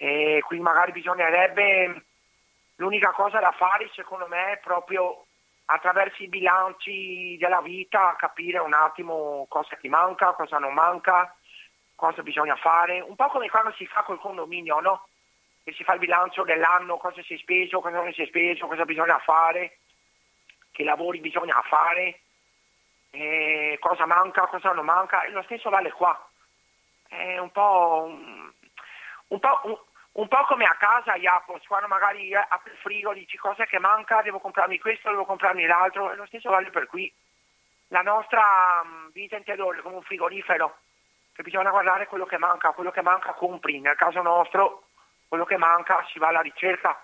E 0.00 0.42
qui 0.46 0.60
magari 0.60 0.92
bisognerebbe, 0.92 2.04
l'unica 2.76 3.10
cosa 3.10 3.40
da 3.40 3.50
fare 3.50 3.90
secondo 3.94 4.28
me 4.28 4.52
è 4.52 4.58
proprio 4.58 5.24
attraverso 5.70 6.22
i 6.22 6.28
bilanci 6.28 7.36
della 7.36 7.60
vita 7.60 8.14
capire 8.16 8.58
un 8.58 8.72
attimo 8.72 9.46
cosa 9.48 9.76
ti 9.76 9.88
manca, 9.88 10.32
cosa 10.32 10.58
non 10.58 10.72
manca, 10.72 11.34
cosa 11.96 12.22
bisogna 12.22 12.54
fare, 12.54 13.00
un 13.00 13.16
po' 13.16 13.26
come 13.26 13.50
quando 13.50 13.72
si 13.72 13.86
fa 13.86 14.02
col 14.02 14.20
condominio, 14.20 14.78
no? 14.78 15.08
Che 15.64 15.72
si 15.72 15.82
fa 15.82 15.94
il 15.94 15.98
bilancio 15.98 16.44
dell'anno, 16.44 16.96
cosa 16.96 17.20
si 17.22 17.34
è 17.34 17.38
speso, 17.38 17.80
cosa 17.80 18.00
non 18.00 18.12
si 18.12 18.22
è 18.22 18.26
speso, 18.26 18.68
cosa 18.68 18.84
bisogna 18.84 19.18
fare, 19.18 19.78
che 20.70 20.84
lavori 20.84 21.18
bisogna 21.18 21.60
fare, 21.62 22.20
eh, 23.10 23.76
cosa 23.80 24.06
manca, 24.06 24.46
cosa 24.46 24.70
non 24.72 24.84
manca, 24.84 25.22
e 25.22 25.30
lo 25.30 25.42
stesso 25.42 25.70
vale 25.70 25.90
qua. 25.90 26.16
È 27.08 27.36
un 27.38 27.50
po', 27.50 28.04
un, 28.06 28.52
un 29.28 29.40
po' 29.40 29.60
un, 29.64 29.76
un 30.18 30.26
po' 30.26 30.44
come 30.46 30.64
a 30.64 30.74
casa 30.74 31.14
Iapos, 31.14 31.64
quando 31.66 31.86
magari 31.86 32.34
apri 32.34 32.72
il 32.72 32.78
frigo 32.78 33.12
dici 33.12 33.36
cosa 33.36 33.66
che 33.66 33.78
manca, 33.78 34.20
devo 34.20 34.40
comprarmi 34.40 34.78
questo, 34.80 35.10
devo 35.10 35.24
comprarmi 35.24 35.64
l'altro, 35.64 36.10
e 36.10 36.16
lo 36.16 36.26
stesso 36.26 36.50
vale 36.50 36.70
per 36.70 36.86
qui. 36.86 37.12
La 37.88 38.02
nostra 38.02 38.82
mm, 38.84 39.08
vita 39.12 39.36
interiore 39.36 39.78
è 39.78 39.82
come 39.82 39.96
un 39.96 40.02
frigorifero, 40.02 40.78
che 41.32 41.42
bisogna 41.44 41.70
guardare 41.70 42.08
quello 42.08 42.26
che 42.26 42.36
manca, 42.36 42.72
quello 42.72 42.90
che 42.90 43.00
manca 43.00 43.32
compri, 43.32 43.78
nel 43.80 43.94
caso 43.94 44.20
nostro 44.20 44.86
quello 45.28 45.44
che 45.44 45.56
manca 45.56 46.04
si 46.10 46.18
va 46.18 46.28
alla 46.28 46.40
ricerca, 46.40 47.00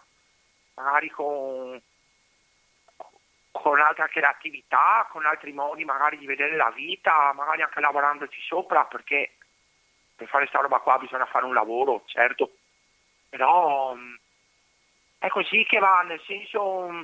magari 0.74 1.10
con, 1.10 1.80
con 3.52 3.80
altra 3.80 4.08
creatività, 4.08 5.06
con 5.10 5.24
altri 5.24 5.52
modi 5.52 5.84
magari 5.84 6.18
di 6.18 6.26
vedere 6.26 6.56
la 6.56 6.70
vita, 6.70 7.32
magari 7.32 7.62
anche 7.62 7.80
lavorandoci 7.80 8.40
sopra, 8.40 8.86
perché 8.86 9.36
per 10.16 10.26
fare 10.26 10.48
questa 10.48 10.62
roba 10.62 10.80
qua 10.80 10.98
bisogna 10.98 11.26
fare 11.26 11.44
un 11.44 11.54
lavoro, 11.54 12.02
certo 12.06 12.50
però 13.34 13.96
mm, 13.96 14.14
è 15.18 15.26
così 15.26 15.64
che 15.64 15.80
va, 15.80 16.02
nel 16.02 16.22
senso 16.24 16.88
mm, 16.88 17.02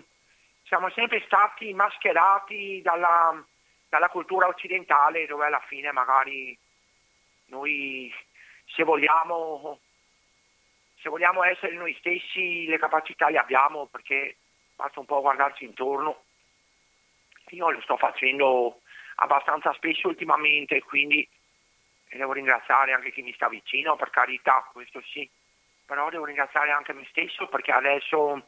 siamo 0.62 0.88
sempre 0.90 1.20
stati 1.26 1.74
mascherati 1.74 2.80
dalla, 2.84 3.44
dalla 3.88 4.08
cultura 4.10 4.46
occidentale 4.46 5.26
dove 5.26 5.46
alla 5.46 5.58
fine 5.66 5.90
magari 5.90 6.56
noi 7.46 8.14
se 8.66 8.84
vogliamo, 8.84 9.80
se 11.00 11.08
vogliamo 11.08 11.42
essere 11.42 11.74
noi 11.74 11.96
stessi 11.98 12.64
le 12.66 12.78
capacità 12.78 13.28
le 13.28 13.38
abbiamo 13.38 13.86
perché 13.86 14.36
basta 14.76 15.00
un 15.00 15.06
po' 15.06 15.22
guardarci 15.22 15.64
intorno. 15.64 16.22
Io 17.48 17.70
lo 17.70 17.80
sto 17.80 17.96
facendo 17.96 18.82
abbastanza 19.16 19.72
spesso 19.72 20.06
ultimamente, 20.06 20.80
quindi 20.82 21.28
devo 22.08 22.32
ringraziare 22.32 22.92
anche 22.92 23.10
chi 23.10 23.22
mi 23.22 23.34
sta 23.34 23.48
vicino, 23.48 23.96
per 23.96 24.10
carità, 24.10 24.64
questo 24.72 25.02
sì 25.02 25.28
però 25.90 26.08
devo 26.08 26.24
ringraziare 26.24 26.70
anche 26.70 26.92
me 26.92 27.04
stesso 27.10 27.48
perché 27.48 27.72
adesso 27.72 28.44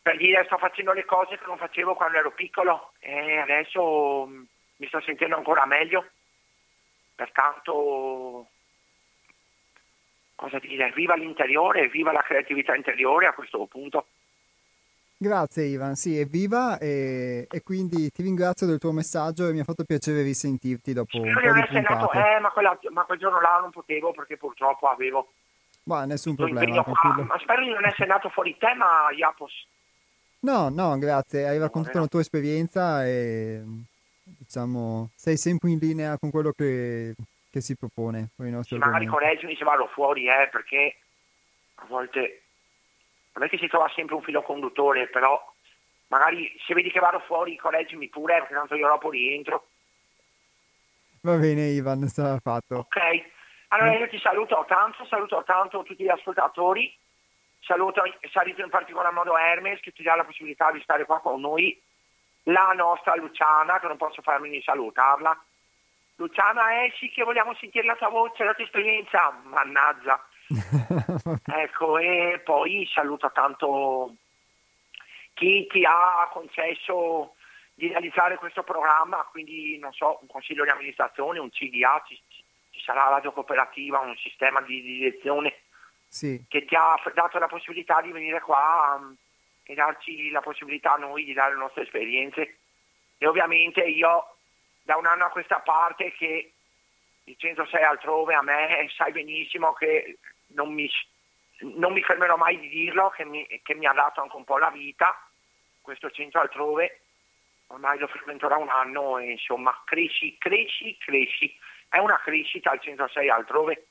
per 0.00 0.16
dire 0.16 0.44
sto 0.44 0.58
facendo 0.58 0.92
le 0.92 1.04
cose 1.04 1.36
che 1.36 1.44
non 1.44 1.58
facevo 1.58 1.96
quando 1.96 2.18
ero 2.18 2.30
piccolo 2.30 2.92
e 3.00 3.38
adesso 3.38 4.28
mm, 4.28 4.42
mi 4.76 4.86
sto 4.86 5.00
sentendo 5.00 5.34
ancora 5.34 5.66
meglio. 5.66 6.06
Pertanto 7.16 8.46
cosa 10.36 10.60
dire, 10.60 10.92
viva 10.94 11.16
l'interiore, 11.16 11.88
viva 11.88 12.12
la 12.12 12.22
creatività 12.22 12.76
interiore 12.76 13.26
a 13.26 13.32
questo 13.32 13.66
punto. 13.66 14.06
Grazie 15.18 15.64
Ivan, 15.64 15.96
sì, 15.96 16.16
evviva 16.16 16.78
e, 16.78 17.48
e, 17.50 17.62
quindi 17.64 18.10
ti 18.12 18.22
ringrazio 18.22 18.68
del 18.68 18.78
tuo 18.78 18.92
messaggio 18.92 19.48
e 19.48 19.52
mi 19.52 19.60
ha 19.60 19.64
fatto 19.64 19.82
piacere 19.82 20.22
risentirti 20.22 20.92
dopo 20.92 21.16
un 21.18 21.32
po' 21.32 21.40
di 21.40 21.80
nato, 21.80 22.12
eh, 22.12 22.38
ma, 22.38 22.50
quella, 22.50 22.78
ma, 22.90 23.02
quel 23.02 23.18
giorno 23.18 23.40
là 23.40 23.58
non 23.60 23.70
potevo 23.70 24.12
perché 24.12 24.36
purtroppo 24.36 24.86
avevo... 24.86 25.32
Ma 25.86 26.04
nessun 26.04 26.34
problema. 26.34 26.84
Ma 26.84 27.38
spero 27.38 27.62
di 27.62 27.70
non 27.70 27.84
essere 27.84 28.06
nato 28.06 28.28
fuori 28.28 28.56
tema, 28.58 29.08
Iapos. 29.16 29.68
No, 30.40 30.68
no, 30.68 30.98
grazie, 30.98 31.46
hai 31.46 31.58
raccontato 31.58 31.98
la 31.98 32.06
tua 32.06 32.20
esperienza 32.20 33.04
e 33.06 33.62
diciamo 34.22 35.10
sei 35.14 35.36
sempre 35.36 35.70
in 35.70 35.78
linea 35.78 36.18
con 36.18 36.30
quello 36.30 36.52
che, 36.52 37.14
che 37.50 37.60
si 37.60 37.76
propone 37.76 38.30
con 38.36 38.46
i 38.46 38.50
nostri 38.50 38.76
sì, 38.76 38.82
Magari 38.82 39.06
correggimi 39.06 39.56
se 39.56 39.64
vado 39.64 39.86
fuori, 39.86 40.28
eh, 40.28 40.48
perché 40.50 40.96
a 41.76 41.86
volte 41.86 42.42
non 43.34 43.44
è 43.44 43.48
che 43.48 43.58
si 43.58 43.68
trova 43.68 43.90
sempre 43.94 44.14
un 44.16 44.22
filo 44.22 44.42
conduttore, 44.42 45.08
però 45.08 45.40
magari 46.08 46.52
se 46.66 46.74
vedi 46.74 46.90
che 46.90 47.00
vado 47.00 47.20
fuori 47.20 47.56
correggimi 47.56 48.08
pure, 48.08 48.38
perché 48.38 48.54
tanto 48.54 48.74
io 48.74 48.88
dopo 48.88 49.10
rientro. 49.10 49.68
Va 51.22 51.36
bene 51.36 51.66
Ivan, 51.68 52.06
sarà 52.08 52.38
fatto. 52.38 52.76
Ok, 52.76 53.34
allora 53.68 53.96
io 53.96 54.08
ti 54.08 54.18
saluto 54.18 54.64
tanto, 54.68 55.04
saluto 55.06 55.42
tanto 55.44 55.82
tutti 55.82 56.04
gli 56.04 56.08
ascoltatori, 56.08 56.94
saluto, 57.60 58.02
saluto 58.30 58.62
in 58.62 58.70
particolar 58.70 59.12
modo 59.12 59.36
Hermes 59.36 59.80
che 59.80 59.92
ti 59.92 60.02
dà 60.02 60.14
la 60.14 60.24
possibilità 60.24 60.70
di 60.70 60.80
stare 60.82 61.04
qua 61.04 61.20
con 61.20 61.40
noi, 61.40 61.80
la 62.44 62.72
nostra 62.76 63.16
Luciana, 63.16 63.80
che 63.80 63.88
non 63.88 63.96
posso 63.96 64.22
farmi 64.22 64.48
di 64.50 64.62
salutarla. 64.62 65.36
Luciana, 66.16 66.82
eh 66.82 66.92
sì 66.98 67.10
che 67.10 67.24
vogliamo 67.24 67.54
sentire 67.54 67.86
la 67.86 67.96
tua 67.96 68.08
voce, 68.08 68.44
la 68.44 68.54
tua 68.54 68.64
esperienza, 68.64 69.30
mannaggia. 69.44 70.24
ecco, 71.44 71.98
e 71.98 72.40
poi 72.44 72.88
saluto 72.92 73.30
tanto 73.32 74.14
chi 75.34 75.66
ti 75.66 75.84
ha 75.84 76.28
concesso 76.32 77.34
di 77.74 77.88
realizzare 77.88 78.36
questo 78.36 78.62
programma, 78.62 79.26
quindi 79.30 79.76
non 79.78 79.92
so, 79.92 80.18
un 80.22 80.28
consiglio 80.28 80.64
di 80.64 80.70
amministrazione, 80.70 81.38
un 81.38 81.50
CDA, 81.50 82.02
ci, 82.76 82.84
sarà 82.84 83.04
la 83.04 83.10
radio 83.10 83.32
cooperativa, 83.32 83.98
un 83.98 84.16
sistema 84.16 84.60
di 84.60 84.80
direzione 84.82 85.62
sì. 86.08 86.44
che 86.48 86.64
ti 86.64 86.74
ha 86.74 87.00
dato 87.14 87.38
la 87.38 87.48
possibilità 87.48 88.00
di 88.00 88.12
venire 88.12 88.40
qua 88.40 88.98
um, 88.98 89.16
e 89.64 89.74
darci 89.74 90.30
la 90.30 90.40
possibilità 90.40 90.94
a 90.94 90.98
noi 90.98 91.24
di 91.24 91.32
dare 91.32 91.52
le 91.52 91.58
nostre 91.58 91.82
esperienze. 91.82 92.58
E 93.18 93.26
ovviamente 93.26 93.80
io 93.82 94.36
da 94.82 94.96
un 94.96 95.06
anno 95.06 95.24
a 95.24 95.30
questa 95.30 95.60
parte 95.60 96.12
che 96.12 96.52
il 97.24 97.36
106 97.36 97.82
altrove 97.82 98.34
a 98.34 98.42
me 98.42 98.88
sai 98.96 99.10
benissimo 99.10 99.72
che 99.72 100.18
non 100.48 100.72
mi, 100.72 100.88
non 101.74 101.92
mi 101.92 102.02
fermerò 102.02 102.36
mai 102.36 102.58
di 102.60 102.68
dirlo, 102.68 103.10
che 103.10 103.24
mi, 103.24 103.44
che 103.62 103.74
mi, 103.74 103.86
ha 103.86 103.92
dato 103.92 104.20
anche 104.20 104.36
un 104.36 104.44
po' 104.44 104.58
la 104.58 104.70
vita, 104.70 105.28
questo 105.80 106.10
centro 106.10 106.40
altrove, 106.40 107.00
ormai 107.68 107.98
lo 107.98 108.06
frequenterò 108.06 108.58
un 108.58 108.68
anno 108.68 109.18
e 109.18 109.32
insomma 109.32 109.82
cresci, 109.84 110.36
cresci, 110.38 110.96
cresci, 110.98 111.58
è 111.88 111.98
una 111.98 112.20
crescita 112.22 112.70
al 112.70 112.80
106 112.80 113.28
altrove. 113.28 113.86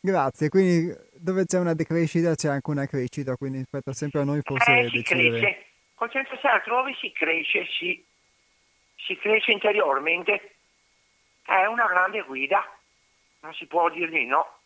Grazie, 0.00 0.48
quindi 0.48 0.92
dove 1.12 1.44
c'è 1.44 1.58
una 1.58 1.74
decrescita 1.74 2.34
c'è 2.34 2.48
anche 2.48 2.70
una 2.70 2.86
crescita, 2.86 3.36
quindi 3.36 3.60
aspetta 3.60 3.92
sempre 3.92 4.20
a 4.20 4.24
noi 4.24 4.40
forse 4.42 4.72
eh, 4.72 4.88
si 4.88 4.96
decidere. 4.96 5.38
cresce, 5.38 5.64
col 5.94 6.10
106 6.10 6.50
altrove 6.50 6.96
si 7.00 7.12
cresce, 7.12 7.66
si, 7.78 8.04
si 8.96 9.16
cresce 9.18 9.52
interiormente, 9.52 10.56
è 11.44 11.66
una 11.66 11.86
grande 11.86 12.22
guida, 12.22 12.68
non 13.40 13.54
si 13.54 13.66
può 13.66 13.88
dir 13.90 14.10
di 14.10 14.26
no 14.26 14.60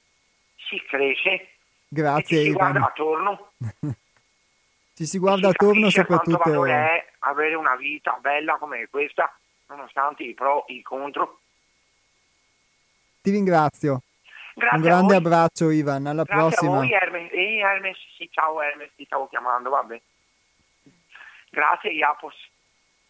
si 0.68 0.82
cresce. 0.86 1.48
Grazie. 1.88 2.38
ci 2.38 2.44
si 2.44 2.52
guarda 2.52 2.86
attorno. 2.86 3.52
ci 4.94 5.06
si 5.06 5.18
guarda 5.18 5.48
attorno 5.48 5.90
soprattutto. 5.90 6.38
Quanto 6.38 6.64
è 6.66 7.06
avere 7.20 7.54
una 7.54 7.76
vita 7.76 8.18
bella 8.20 8.56
come 8.58 8.88
questa, 8.88 9.34
nonostante 9.68 10.22
i 10.24 10.34
pro 10.34 10.66
e 10.66 10.74
i 10.74 10.82
contro. 10.82 11.40
Ti 13.26 13.32
ringrazio. 13.32 14.02
Grazie 14.54 14.76
Un 14.76 14.82
grande 14.84 15.16
abbraccio 15.16 15.70
Ivan, 15.70 16.06
alla 16.06 16.22
Grazie 16.22 16.46
prossima. 16.46 16.76
A 16.76 16.78
voi, 16.78 16.92
Hermes. 16.92 17.32
Ehi, 17.32 17.58
Hermes, 17.58 17.96
sì, 18.16 18.28
ciao 18.30 18.62
Hermes, 18.62 18.90
ti 18.94 19.04
stavo 19.04 19.26
chiamando, 19.26 19.68
vabbè. 19.68 20.00
Grazie 21.50 21.90
Iapos. 21.90 22.36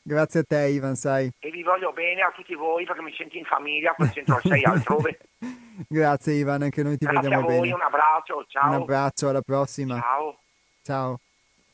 Grazie 0.00 0.40
a 0.40 0.44
te 0.44 0.68
Ivan, 0.68 0.94
sai. 0.94 1.30
E 1.38 1.50
vi 1.50 1.62
voglio 1.62 1.92
bene 1.92 2.22
a 2.22 2.32
tutti 2.34 2.54
voi 2.54 2.86
perché 2.86 3.02
mi 3.02 3.12
sento 3.14 3.36
in 3.36 3.44
famiglia, 3.44 3.92
quel 3.92 4.10
centro 4.10 4.40
6 4.42 4.64
altrove. 4.64 5.18
Grazie 5.86 6.32
Ivan, 6.32 6.62
anche 6.62 6.82
noi 6.82 6.96
ti 6.96 7.04
Grazie 7.04 7.20
vogliamo 7.20 7.46
voi, 7.46 7.60
bene. 7.60 7.74
Un 7.74 7.82
abbraccio, 7.82 8.46
ciao. 8.48 8.68
Un 8.68 8.74
abbraccio, 8.74 9.28
alla 9.28 9.42
prossima. 9.42 10.00
Ciao. 10.00 10.38
Ciao. 10.82 11.20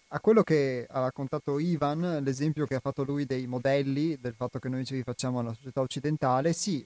A 0.09 0.19
quello 0.19 0.43
che 0.43 0.85
ha 0.91 0.99
raccontato 0.99 1.61
Ivan, 1.61 2.19
l'esempio 2.25 2.67
che 2.67 2.75
ha 2.75 2.81
fatto 2.81 3.05
lui 3.05 3.25
dei 3.25 3.47
modelli, 3.47 4.19
del 4.19 4.35
fatto 4.35 4.59
che 4.59 4.69
noi 4.69 4.85
ci 4.85 4.97
rifacciamo 4.97 5.39
alla 5.39 5.55
società 5.55 5.81
occidentale, 5.81 6.53
sì, 6.53 6.85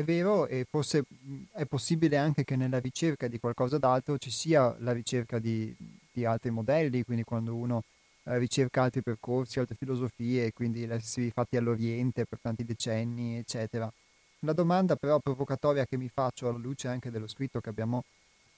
è 0.00 0.04
vero 0.04 0.46
e 0.46 0.66
forse 0.68 1.04
è 1.52 1.66
possibile 1.66 2.16
anche 2.16 2.42
che 2.44 2.56
nella 2.56 2.78
ricerca 2.78 3.28
di 3.28 3.38
qualcosa 3.38 3.78
d'altro 3.78 4.16
ci 4.18 4.30
sia 4.30 4.74
la 4.80 4.92
ricerca 4.92 5.38
di, 5.38 5.74
di 6.10 6.24
altri 6.24 6.50
modelli, 6.50 7.04
quindi 7.04 7.22
quando 7.22 7.54
uno 7.54 7.84
eh, 8.24 8.38
ricerca 8.38 8.82
altri 8.82 9.02
percorsi, 9.02 9.58
altre 9.58 9.76
filosofie, 9.76 10.52
quindi 10.52 10.84
essersi 10.84 11.22
rifatti 11.22 11.56
all'Oriente 11.56 12.24
per 12.24 12.38
tanti 12.40 12.64
decenni, 12.64 13.36
eccetera. 13.36 13.92
La 14.40 14.54
domanda 14.54 14.96
però 14.96 15.18
provocatoria 15.18 15.84
che 15.84 15.98
mi 15.98 16.08
faccio 16.08 16.48
alla 16.48 16.58
luce 16.58 16.88
anche 16.88 17.10
dello 17.10 17.26
scritto 17.26 17.60
che 17.60 17.68
abbiamo 17.68 18.04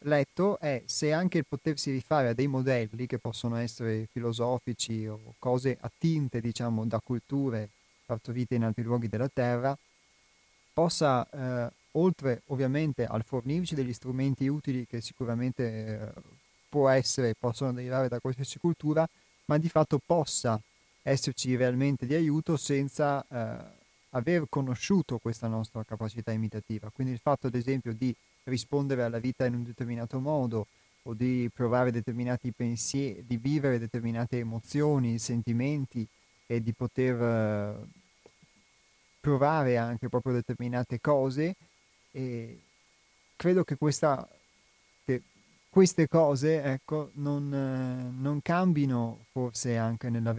letto 0.04 0.58
è 0.60 0.82
se 0.86 1.12
anche 1.12 1.38
il 1.38 1.46
potersi 1.48 1.90
rifare 1.90 2.28
a 2.28 2.34
dei 2.34 2.46
modelli 2.46 3.06
che 3.06 3.18
possono 3.18 3.56
essere 3.56 4.06
filosofici 4.12 5.06
o 5.08 5.34
cose 5.40 5.76
attinte, 5.80 6.40
diciamo, 6.40 6.84
da 6.86 7.00
culture 7.00 7.68
partorite 8.06 8.54
in 8.54 8.62
altri 8.62 8.84
luoghi 8.84 9.08
della 9.08 9.28
Terra, 9.28 9.76
possa, 10.72 11.28
eh, 11.30 11.72
oltre 11.92 12.42
ovviamente 12.46 13.04
al 13.04 13.24
fornirci 13.24 13.74
degli 13.74 13.92
strumenti 13.92 14.46
utili 14.46 14.86
che 14.86 15.00
sicuramente 15.00 15.64
eh, 15.64 16.12
può 16.68 16.88
essere, 16.88 17.34
possono 17.38 17.72
derivare 17.72 18.08
da 18.08 18.18
qualsiasi 18.18 18.58
cultura, 18.58 19.06
ma 19.46 19.58
di 19.58 19.68
fatto 19.68 20.00
possa 20.04 20.60
esserci 21.02 21.56
realmente 21.56 22.06
di 22.06 22.14
aiuto 22.14 22.56
senza 22.56 23.24
eh, 23.28 23.80
aver 24.10 24.46
conosciuto 24.48 25.18
questa 25.18 25.48
nostra 25.48 25.84
capacità 25.84 26.32
imitativa. 26.32 26.90
Quindi 26.90 27.12
il 27.12 27.18
fatto, 27.18 27.48
ad 27.48 27.54
esempio, 27.54 27.92
di 27.92 28.14
rispondere 28.44 29.02
alla 29.02 29.18
vita 29.18 29.44
in 29.44 29.54
un 29.54 29.64
determinato 29.64 30.18
modo 30.18 30.66
o 31.04 31.14
di 31.14 31.50
provare 31.52 31.90
determinati 31.90 32.52
pensieri, 32.52 33.24
di 33.26 33.36
vivere 33.36 33.78
determinate 33.78 34.38
emozioni, 34.38 35.18
sentimenti 35.18 36.06
e 36.46 36.62
di 36.62 36.72
poter 36.72 37.20
uh, 37.20 37.86
provare 39.22 39.76
anche 39.76 40.08
proprio 40.08 40.34
determinate 40.34 41.00
cose. 41.00 41.54
E 42.10 42.60
credo 43.36 43.62
che, 43.62 43.76
questa, 43.76 44.28
che 45.04 45.22
queste 45.70 46.08
cose 46.08 46.62
ecco, 46.62 47.10
non, 47.14 47.44
uh, 47.46 48.20
non 48.20 48.42
cambino 48.42 49.24
forse 49.30 49.76
anche 49.76 50.10
nella, 50.10 50.34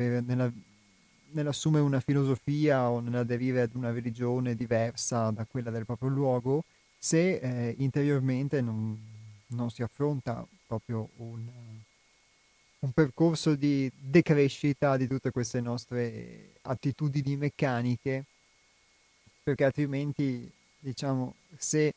nell'assumere 1.32 1.84
una 1.84 2.02
filosofia 2.02 2.90
o 2.90 3.00
nell'aderire 3.00 3.62
ad 3.62 3.74
una 3.74 3.92
religione 3.92 4.54
diversa 4.54 5.32
da 5.32 5.46
quella 5.46 5.72
del 5.72 5.86
proprio 5.86 6.10
luogo 6.10 6.64
se 6.98 7.36
eh, 7.36 7.76
interiormente 7.80 8.62
non, 8.62 8.98
non, 9.48 9.70
si 9.70 9.84
affronta 9.84 10.48
proprio 10.66 11.10
un, 11.18 11.46
un, 12.80 12.92
percorso 12.94 13.56
di 13.56 13.92
decrescita 13.94 14.96
di 14.96 15.08
tutte 15.08 15.32
queste 15.32 15.60
nostre 15.60 16.54
attitudini 16.62 17.36
meccaniche 17.36 18.24
perché 19.44 19.66
altrimenti 19.66 20.50
diciamo 20.80 21.36
se 21.58 21.94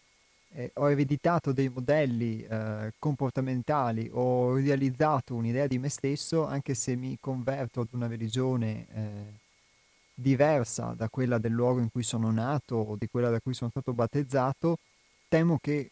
eh, 0.51 0.71
ho 0.75 0.91
ereditato 0.91 1.53
dei 1.53 1.69
modelli 1.69 2.43
eh, 2.43 2.93
comportamentali, 2.99 4.09
ho 4.13 4.55
realizzato 4.55 5.35
un'idea 5.35 5.67
di 5.67 5.79
me 5.79 5.89
stesso, 5.89 6.47
anche 6.47 6.75
se 6.75 6.97
mi 6.97 7.19
converto 7.21 7.83
ad 7.83 7.89
una 7.91 8.07
religione 8.07 8.87
eh, 8.95 9.09
diversa 10.15 10.95
da 10.97 11.09
quella 11.09 11.39
del 11.39 11.53
luogo 11.53 11.81
in 11.81 11.91
cui 11.91 12.03
sono 12.03 12.31
nato 12.31 12.77
o 12.77 12.97
di 12.97 13.07
quella 13.09 13.29
da 13.29 13.41
cui 13.41 13.55
sono 13.55 13.71
stato 13.71 13.93
battezzato, 13.93 14.79
temo 15.29 15.59
che 15.61 15.91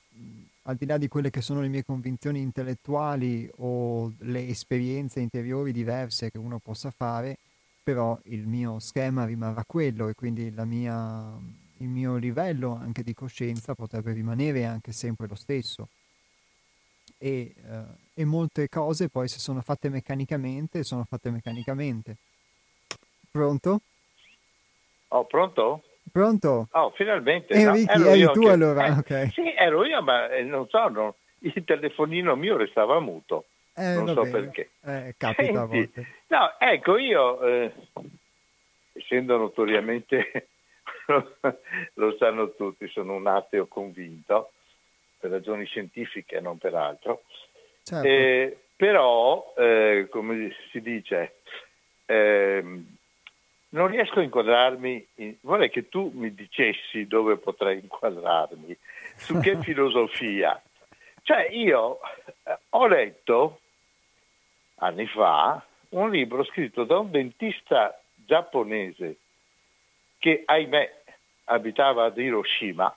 al 0.63 0.77
di 0.77 0.87
là 0.87 0.97
di 0.97 1.09
quelle 1.09 1.29
che 1.29 1.43
sono 1.43 1.61
le 1.61 1.69
mie 1.69 1.85
convinzioni 1.85 2.41
intellettuali 2.41 3.51
o 3.59 4.13
le 4.21 4.49
esperienze 4.49 5.21
interiori 5.21 5.73
diverse 5.73 6.31
che 6.31 6.39
uno 6.39 6.59
possa 6.59 6.91
fare, 6.91 7.37
però 7.85 8.19
il 8.25 8.47
mio 8.49 8.81
schema 8.81 9.25
rimarrà 9.25 9.63
quello 9.65 10.09
e 10.09 10.15
quindi 10.15 10.53
la 10.53 10.65
mia 10.65 11.39
il 11.79 11.89
mio 11.89 12.17
livello 12.17 12.75
anche 12.81 13.03
di 13.03 13.15
coscienza 13.15 13.75
potrebbe 13.75 14.13
rimanere 14.13 14.65
anche 14.65 14.93
sempre 14.93 15.27
lo 15.29 15.35
stesso. 15.35 15.89
E, 17.19 17.55
uh, 17.63 17.95
e 18.15 18.25
molte 18.25 18.69
cose 18.69 19.09
poi 19.09 19.29
se 19.29 19.39
sono 19.39 19.61
fatte 19.61 19.89
meccanicamente, 19.89 20.83
sono 20.83 21.05
fatte 21.05 21.31
meccanicamente. 21.31 22.17
Pronto? 23.31 23.81
Oh, 25.09 25.25
pronto? 25.27 25.83
Pronto? 26.11 26.69
Oh, 26.73 26.93
finalmente. 26.95 27.55
Enrico, 27.55 27.99
no, 27.99 28.05
eri 28.07 28.31
tu 28.33 28.41
che... 28.43 28.51
allora? 28.51 28.87
Eh, 28.87 28.91
okay. 28.93 29.31
Sì, 29.31 29.53
ero 29.57 29.85
io, 29.85 30.03
ma 30.03 30.29
eh, 30.29 30.43
non 30.43 30.69
so, 30.69 30.89
no, 30.89 31.17
il 31.41 31.65
telefonino 31.65 32.37
mio 32.37 32.57
restava 32.57 33.01
muto. 33.01 33.47
Eh, 33.77 33.95
non 33.95 34.15
so 34.15 34.23
bene. 34.23 34.31
perché. 34.31 34.71
Eh, 34.83 35.15
capita 35.19 35.69
Senti. 35.69 36.07
No, 36.29 36.55
ecco, 36.59 36.97
io, 36.97 37.43
eh, 37.43 37.73
essendo 38.93 39.37
notoriamente, 39.37 40.49
lo 41.95 42.17
sanno 42.17 42.55
tutti, 42.55 42.89
sono 42.89 43.15
un 43.15 43.27
ateo 43.27 43.67
convinto, 43.67 44.53
per 45.19 45.31
ragioni 45.31 45.65
scientifiche, 45.67 46.41
non 46.41 46.59
per 46.59 46.75
altro. 46.75 47.23
Certo. 47.83 48.07
Eh, 48.07 48.59
però, 48.77 49.53
eh, 49.57 50.07
come 50.11 50.55
si 50.71 50.81
dice, 50.81 51.37
ehm, 52.07 52.97
non 53.71 53.89
riesco 53.89 54.21
a 54.21 54.23
inquadrarmi, 54.23 55.07
in... 55.17 55.37
vorrei 55.41 55.71
che 55.71 55.89
tu 55.89 56.11
mi 56.15 56.33
dicessi 56.35 57.07
dove 57.07 57.37
potrei 57.37 57.81
inquadrarmi, 57.81 58.77
su 59.17 59.39
che 59.41 59.59
filosofia. 59.63 60.61
Cioè 61.23 61.49
io 61.51 62.01
eh, 62.45 62.59
ho 62.71 62.87
letto 62.87 63.61
anni 64.85 65.07
fa 65.07 65.65
un 65.91 66.11
libro 66.11 66.45
scritto 66.45 66.85
da 66.85 66.99
un 66.99 67.11
dentista 67.11 68.01
giapponese 68.15 69.17
che 70.19 70.43
ahimè 70.45 71.03
abitava 71.45 72.05
ad 72.05 72.19
Hiroshima 72.19 72.95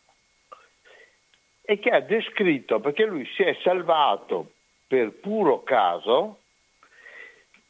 e 1.62 1.80
che 1.80 1.90
ha 1.90 2.00
descritto, 2.00 2.80
perché 2.80 3.06
lui 3.06 3.26
si 3.36 3.44
è 3.44 3.58
salvato 3.62 4.52
per 4.88 5.12
puro 5.12 5.64
caso, 5.64 6.40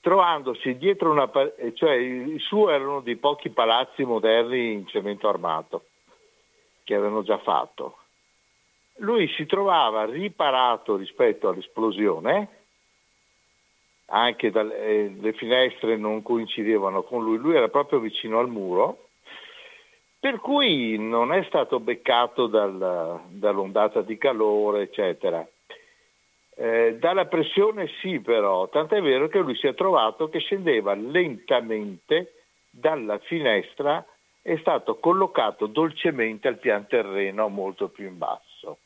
trovandosi 0.02 0.78
dietro 0.78 1.12
una, 1.12 1.30
cioè 1.74 1.96
i 1.96 2.38
suoi 2.40 2.76
erano 2.76 3.02
dei 3.02 3.16
pochi 3.16 3.50
palazzi 3.50 4.04
moderni 4.04 4.74
in 4.74 4.88
cemento 4.88 5.28
armato 5.28 5.86
che 6.84 6.94
avevano 6.94 7.24
già 7.24 7.40
fatto. 7.40 7.98
Lui 8.98 9.28
si 9.30 9.46
trovava 9.46 10.06
riparato 10.06 10.96
rispetto 10.96 11.50
all'esplosione, 11.50 12.57
anche 14.10 14.52
dalle, 14.52 14.78
eh, 14.78 15.16
le 15.20 15.34
finestre 15.34 15.98
non 15.98 16.22
coincidevano 16.22 17.04
con 17.04 17.24
lui, 17.24 17.38
lui 17.38 17.56
era 17.56 17.70
proprio 17.70 18.00
vicino 18.00 18.40
al 18.40 18.48
muro, 18.48 19.08
per 20.20 20.40
cui 20.40 20.98
non 20.98 21.34
è 21.34 21.44
stato 21.44 21.80
beccato 21.80 22.48
dal, 22.48 23.22
dall'ondata 23.30 24.02
di 24.02 24.18
calore, 24.18 24.84
eccetera. 24.84 25.46
Eh, 26.60 26.98
dalla 27.00 27.26
pressione 27.26 27.88
sì 28.02 28.20
però, 28.20 28.68
tant'è 28.68 29.00
vero 29.02 29.28
che 29.28 29.40
lui 29.40 29.56
si 29.56 29.68
è 29.68 29.76
trovato 29.76 30.28
che 30.28 30.40
scendeva 30.40 30.96
lentamente 30.96 32.34
dalla 32.70 33.20
finestra 33.20 34.04
è 34.42 34.58
stato 34.58 34.98
collocato 34.98 35.68
dolcemente 35.68 36.48
al 36.48 36.58
pian 36.58 36.88
terreno 36.88 37.48
molto 37.50 37.90
più 37.90 38.08
in 38.08 38.18
basso. 38.18 38.80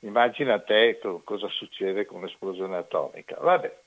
Immagina 0.00 0.58
te 0.58 0.98
cosa 1.24 1.48
succede 1.48 2.04
con 2.04 2.20
l'esplosione 2.20 2.76
atomica. 2.76 3.36
Vabbè. 3.40 3.82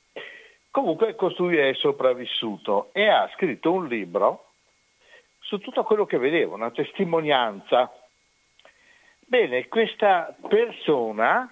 Comunque 0.78 1.16
costui 1.16 1.58
è 1.58 1.74
sopravvissuto 1.74 2.92
e 2.94 3.08
ha 3.08 3.28
scritto 3.34 3.72
un 3.72 3.88
libro 3.88 4.52
su 5.40 5.58
tutto 5.58 5.82
quello 5.84 6.06
che 6.06 6.20
vedevo, 6.20 6.54
una 6.54 6.70
testimonianza. 6.70 7.92
Bene, 9.22 9.68
questa 9.70 10.38
persona 10.48 11.52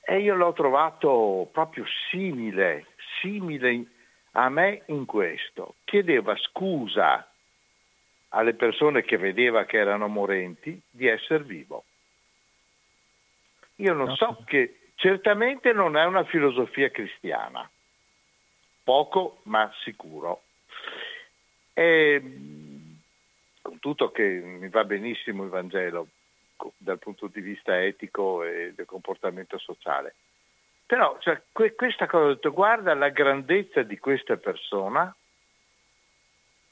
e 0.00 0.18
io 0.18 0.34
l'ho 0.34 0.52
trovato 0.54 1.48
proprio 1.52 1.84
simile, 2.10 2.86
simile 3.20 3.92
a 4.32 4.48
me 4.48 4.82
in 4.86 5.04
questo. 5.04 5.76
Chiedeva 5.84 6.34
scusa 6.38 7.30
alle 8.30 8.54
persone 8.54 9.02
che 9.02 9.18
vedeva 9.18 9.66
che 9.66 9.76
erano 9.76 10.08
morenti 10.08 10.82
di 10.90 11.06
essere 11.06 11.44
vivo. 11.44 11.84
Io 13.76 13.92
non 13.92 14.16
so 14.16 14.42
che 14.44 14.85
certamente 14.96 15.72
non 15.72 15.96
è 15.96 16.04
una 16.04 16.24
filosofia 16.24 16.90
cristiana, 16.90 17.68
poco 18.82 19.40
ma 19.44 19.72
sicuro. 19.82 20.42
E, 21.72 22.20
con 23.62 23.78
tutto 23.78 24.10
che 24.10 24.22
mi 24.22 24.68
va 24.68 24.84
benissimo 24.84 25.44
il 25.44 25.50
Vangelo, 25.50 26.08
dal 26.76 26.98
punto 26.98 27.28
di 27.28 27.40
vista 27.40 27.82
etico 27.82 28.42
e 28.42 28.72
del 28.74 28.86
comportamento 28.86 29.58
sociale. 29.58 30.14
Però 30.86 31.18
cioè, 31.20 31.42
que- 31.52 31.74
questa 31.74 32.06
cosa, 32.06 32.28
detto, 32.28 32.52
guarda 32.52 32.94
la 32.94 33.10
grandezza 33.10 33.82
di 33.82 33.98
questa 33.98 34.36
persona 34.36 35.14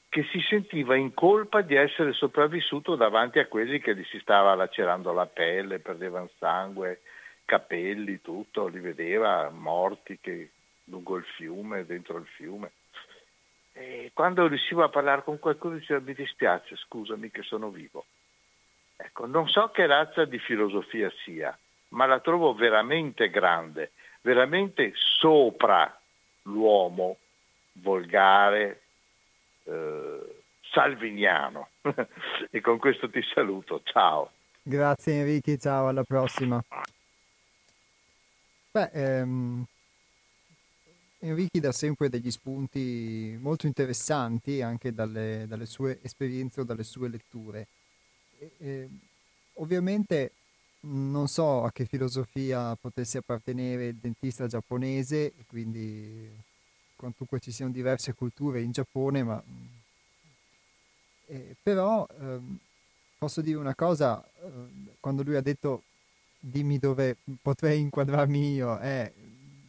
che 0.09 0.23
si 0.31 0.39
sentiva 0.39 0.95
in 0.95 1.13
colpa 1.13 1.61
di 1.61 1.75
essere 1.75 2.13
sopravvissuto 2.13 2.95
davanti 2.95 3.39
a 3.39 3.47
quelli 3.47 3.79
che 3.79 3.93
gli 3.93 4.05
si 4.05 4.17
stava 4.19 4.55
lacerando 4.55 5.11
la 5.11 5.25
pelle, 5.25 5.79
perdevano 5.79 6.29
sangue, 6.39 7.01
capelli, 7.45 8.21
tutto, 8.21 8.67
li 8.67 8.79
vedeva 8.79 9.49
morti 9.49 10.17
che, 10.19 10.49
lungo 10.85 11.15
il 11.15 11.23
fiume, 11.23 11.85
dentro 11.85 12.17
il 12.17 12.25
fiume. 12.25 12.71
E 13.71 14.11
quando 14.13 14.47
riusciva 14.47 14.85
a 14.85 14.89
parlare 14.89 15.23
con 15.23 15.39
qualcuno 15.39 15.75
diceva 15.77 15.99
mi 15.99 16.13
dispiace, 16.13 16.75
scusami 16.75 17.29
che 17.29 17.43
sono 17.43 17.69
vivo. 17.69 18.05
Ecco, 18.97 19.25
non 19.25 19.47
so 19.49 19.69
che 19.71 19.85
razza 19.85 20.25
di 20.25 20.39
filosofia 20.39 21.11
sia, 21.23 21.57
ma 21.89 22.05
la 22.05 22.19
trovo 22.19 22.53
veramente 22.53 23.29
grande, 23.29 23.91
veramente 24.21 24.93
sopra 24.95 25.99
l'uomo 26.43 27.17
volgare, 27.73 28.81
eh, 29.63 30.35
salviniano. 30.61 31.69
e 32.49 32.61
con 32.61 32.77
questo 32.77 33.09
ti 33.09 33.21
saluto, 33.33 33.81
ciao. 33.83 34.31
Grazie 34.61 35.19
Enrico, 35.19 35.55
ciao, 35.57 35.87
alla 35.87 36.03
prossima. 36.03 36.63
Beh, 38.75 38.89
ehm, 38.91 39.65
Enrico 41.19 41.59
dà 41.59 41.71
sempre 41.71 42.09
degli 42.09 42.29
spunti 42.29 43.37
molto 43.39 43.67
interessanti 43.67 44.61
anche 44.61 44.93
dalle, 44.93 45.45
dalle 45.47 45.65
sue 45.65 45.99
esperienze 46.01 46.59
o 46.59 46.63
dalle 46.65 46.83
sue 46.83 47.07
letture. 47.07 47.67
Eh, 48.59 48.89
ovviamente 49.53 50.31
non 50.81 51.29
so 51.29 51.63
a 51.63 51.71
che 51.71 51.85
filosofia 51.85 52.75
potesse 52.75 53.19
appartenere 53.19 53.87
il 53.87 53.95
dentista 53.95 54.45
giapponese, 54.45 55.31
quindi 55.47 56.29
quantunque 56.97 57.39
ci 57.39 57.53
siano 57.53 57.71
diverse 57.71 58.13
culture 58.13 58.59
in 58.61 58.71
Giappone, 58.71 59.23
ma 59.23 59.41
eh, 61.27 61.55
però 61.63 62.05
eh, 62.19 62.39
posso 63.17 63.39
dire 63.39 63.57
una 63.57 63.73
cosa, 63.73 64.21
eh, 64.21 64.95
quando 64.99 65.23
lui 65.23 65.37
ha 65.37 65.41
detto 65.41 65.83
dimmi 66.49 66.77
dove 66.77 67.17
potrei 67.41 67.79
inquadrarmi 67.81 68.53
io, 68.53 68.77
è 68.77 69.11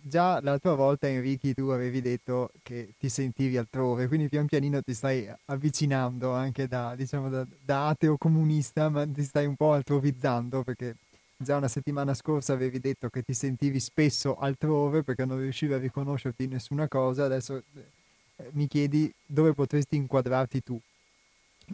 già 0.02 0.40
l'altra 0.40 0.74
volta 0.74 1.08
Enrichi 1.08 1.52
tu 1.52 1.68
avevi 1.68 2.00
detto 2.00 2.50
che 2.62 2.94
ti 2.98 3.08
sentivi 3.08 3.56
altrove, 3.56 4.06
quindi 4.06 4.28
pian 4.28 4.46
pianino 4.46 4.82
ti 4.82 4.94
stai 4.94 5.28
avvicinando 5.46 6.32
anche 6.32 6.68
da, 6.68 6.94
diciamo, 6.94 7.28
da, 7.28 7.46
da 7.64 7.88
ateo 7.88 8.16
comunista, 8.16 8.88
ma 8.88 9.06
ti 9.06 9.22
stai 9.24 9.46
un 9.46 9.56
po' 9.56 9.72
altrovizzando 9.72 10.62
perché 10.62 10.96
già 11.36 11.56
una 11.56 11.68
settimana 11.68 12.14
scorsa 12.14 12.52
avevi 12.52 12.78
detto 12.78 13.08
che 13.08 13.22
ti 13.22 13.34
sentivi 13.34 13.80
spesso 13.80 14.36
altrove 14.36 15.02
perché 15.02 15.24
non 15.24 15.40
riuscivi 15.40 15.72
a 15.72 15.78
riconoscerti 15.78 16.44
in 16.44 16.50
nessuna 16.50 16.88
cosa, 16.88 17.24
adesso 17.24 17.56
eh, 17.56 18.50
mi 18.52 18.68
chiedi 18.68 19.12
dove 19.26 19.52
potresti 19.54 19.96
inquadrarti 19.96 20.62
tu. 20.62 20.80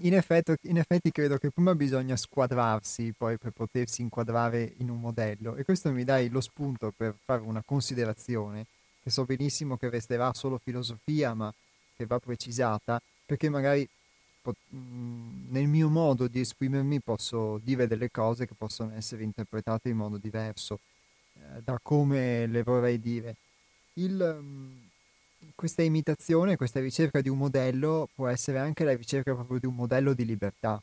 In 0.00 0.14
effetti, 0.14 0.54
in 0.62 0.78
effetti, 0.78 1.10
credo 1.10 1.36
che 1.36 1.50
prima 1.50 1.74
bisogna 1.74 2.16
squadrarsi 2.16 3.12
poi 3.16 3.36
per 3.36 3.50
potersi 3.50 4.00
inquadrare 4.00 4.72
in 4.78 4.88
un 4.88 4.98
modello 4.98 5.54
e 5.56 5.64
questo 5.64 5.92
mi 5.92 6.02
dai 6.02 6.28
lo 6.30 6.40
spunto 6.40 6.92
per 6.96 7.14
fare 7.22 7.42
una 7.42 7.62
considerazione 7.64 8.66
che 9.02 9.10
so 9.10 9.24
benissimo 9.24 9.76
che 9.76 9.90
resterà 9.90 10.32
solo 10.32 10.58
filosofia 10.58 11.34
ma 11.34 11.52
che 11.94 12.06
va 12.06 12.18
precisata 12.18 13.00
perché 13.26 13.50
magari 13.50 13.86
pot- 14.40 14.56
mm, 14.74 15.50
nel 15.50 15.66
mio 15.68 15.88
modo 15.88 16.26
di 16.26 16.40
esprimermi 16.40 17.00
posso 17.00 17.58
dire 17.62 17.86
delle 17.86 18.10
cose 18.10 18.46
che 18.46 18.54
possono 18.56 18.94
essere 18.94 19.22
interpretate 19.22 19.88
in 19.90 19.96
modo 19.96 20.16
diverso 20.16 20.80
eh, 21.34 21.62
da 21.62 21.78
come 21.82 22.46
le 22.46 22.62
vorrei 22.62 22.98
dire. 23.00 23.36
Il, 23.94 24.38
mm, 24.40 24.78
questa 25.54 25.82
imitazione, 25.82 26.56
questa 26.56 26.80
ricerca 26.80 27.20
di 27.20 27.28
un 27.28 27.38
modello 27.38 28.08
può 28.14 28.28
essere 28.28 28.58
anche 28.58 28.84
la 28.84 28.94
ricerca 28.94 29.34
proprio 29.34 29.58
di 29.58 29.66
un 29.66 29.74
modello 29.74 30.12
di 30.12 30.24
libertà, 30.24 30.82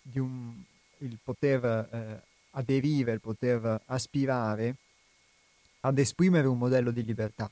di 0.00 0.18
un, 0.18 0.52
il 0.98 1.18
poter 1.22 1.64
eh, 1.64 2.22
aderire, 2.50 3.12
il 3.12 3.20
poter 3.20 3.82
aspirare 3.86 4.76
ad 5.80 5.98
esprimere 5.98 6.46
un 6.46 6.58
modello 6.58 6.90
di 6.90 7.04
libertà. 7.04 7.50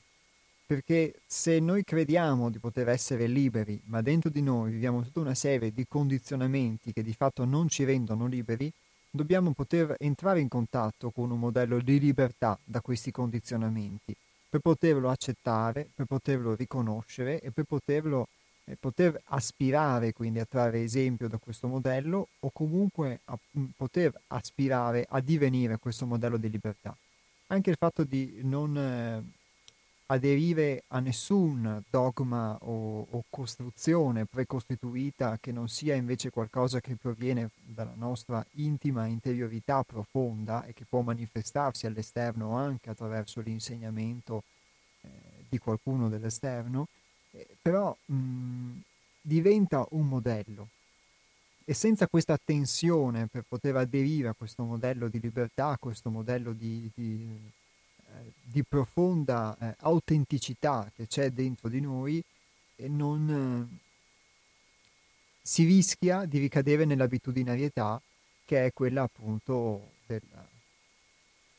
Perché 0.65 1.21
se 1.27 1.59
noi 1.59 1.83
crediamo 1.83 2.49
di 2.49 2.57
poter 2.57 2.89
essere 2.89 3.27
liberi, 3.27 3.79
ma 3.85 4.01
dentro 4.01 4.29
di 4.29 4.41
noi 4.41 4.71
viviamo 4.71 5.03
tutta 5.03 5.19
una 5.19 5.35
serie 5.35 5.71
di 5.71 5.85
condizionamenti 5.87 6.93
che 6.93 7.03
di 7.03 7.13
fatto 7.13 7.45
non 7.45 7.67
ci 7.67 7.83
rendono 7.83 8.25
liberi, 8.25 8.71
dobbiamo 9.09 9.51
poter 9.51 9.95
entrare 9.99 10.39
in 10.39 10.47
contatto 10.47 11.11
con 11.11 11.29
un 11.29 11.39
modello 11.39 11.79
di 11.79 11.99
libertà 11.99 12.57
da 12.63 12.81
questi 12.81 13.11
condizionamenti 13.11 14.15
per 14.53 14.61
poterlo 14.61 15.09
accettare, 15.09 15.89
per 15.95 16.05
poterlo 16.05 16.53
riconoscere 16.53 17.39
e 17.39 17.49
per 17.49 17.63
poterlo 17.63 18.27
eh, 18.65 18.75
poter 18.79 19.19
aspirare 19.29 20.13
quindi 20.13 20.37
a 20.37 20.45
trarre 20.45 20.83
esempio 20.83 21.27
da 21.27 21.39
questo 21.39 21.67
modello 21.67 22.27
o 22.39 22.51
comunque 22.53 23.21
a 23.25 23.37
mm, 23.57 23.65
poter 23.75 24.13
aspirare 24.27 25.07
a 25.09 25.19
divenire 25.21 25.79
questo 25.79 26.05
modello 26.05 26.37
di 26.37 26.51
libertà. 26.51 26.95
Anche 27.47 27.71
il 27.71 27.77
fatto 27.79 28.03
di 28.03 28.41
non 28.43 28.77
eh, 28.77 29.23
aderire 30.07 30.83
a 30.87 30.99
nessun 30.99 31.81
dogma 31.89 32.57
o, 32.61 33.07
o, 33.09 33.23
costruzione 33.29 34.25
precostituita 34.25 35.37
che 35.39 35.51
non 35.51 35.69
sia 35.69 35.95
invece 35.95 36.29
qualcosa 36.29 36.81
che 36.81 36.95
proviene 36.95 37.49
dalla 37.61 37.93
nostra 37.95 38.45
intima 38.55 39.05
interiorità 39.05 39.83
profonda 39.83 40.65
e 40.65 40.73
che 40.73 40.85
può 40.87 41.01
manifestarsi 41.01 41.85
all'esterno 41.85 42.55
anche 42.55 42.89
attraverso 42.89 43.39
l'insegnamento 43.39 44.43
eh, 45.01 45.09
di 45.47 45.57
qualcuno 45.57 46.09
dell'esterno, 46.09 46.87
eh, 47.31 47.47
però 47.61 47.95
mh, 48.05 48.79
diventa 49.21 49.85
un 49.91 50.07
modello. 50.07 50.67
E 51.65 51.73
senza 51.73 52.07
questa 52.07 52.37
tensione 52.43 53.27
per 53.27 53.45
poter 53.47 53.77
aderire 53.77 54.27
a 54.27 54.33
questo 54.33 54.63
modello 54.63 55.07
di 55.07 55.19
libertà, 55.21 55.69
a 55.69 55.77
questo 55.77 56.09
modello 56.09 56.51
di, 56.51 56.91
di, 56.93 57.39
di 58.41 58.63
profonda 58.63 59.57
eh, 59.59 59.75
autenticità 59.79 60.91
che 60.95 61.07
c'è 61.07 61.31
dentro 61.31 61.69
di 61.69 61.79
noi, 61.79 62.23
non, 62.87 63.69
eh, 63.71 63.81
si 65.41 65.63
rischia 65.65 66.25
di 66.25 66.39
ricadere 66.39 66.85
nell'abitudinarietà 66.85 68.01
che 68.45 68.65
è 68.65 68.73
quella 68.73 69.03
appunto 69.03 69.91
della, 70.05 70.47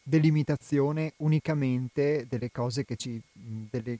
delimitazione 0.06 1.14
unicamente 1.18 2.26
delle 2.28 2.50
cose 2.50 2.84
che 2.84 2.96
ci, 2.96 3.20
delle 3.32 3.98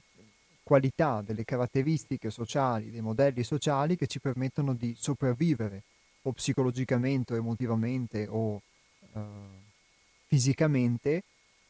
qualità, 0.63 1.23
delle 1.23 1.45
caratteristiche 1.45 2.31
sociali, 2.31 2.91
dei 2.91 3.01
modelli 3.01 3.43
sociali 3.43 3.97
che 3.97 4.07
ci 4.07 4.21
permettono 4.21 4.75
di 4.75 4.95
sopravvivere 4.97 5.83
o 6.23 6.33
psicologicamente 6.33 7.33
o 7.33 7.37
emotivamente 7.37 8.27
o 8.29 8.61
uh, 9.13 9.21
fisicamente 10.27 11.23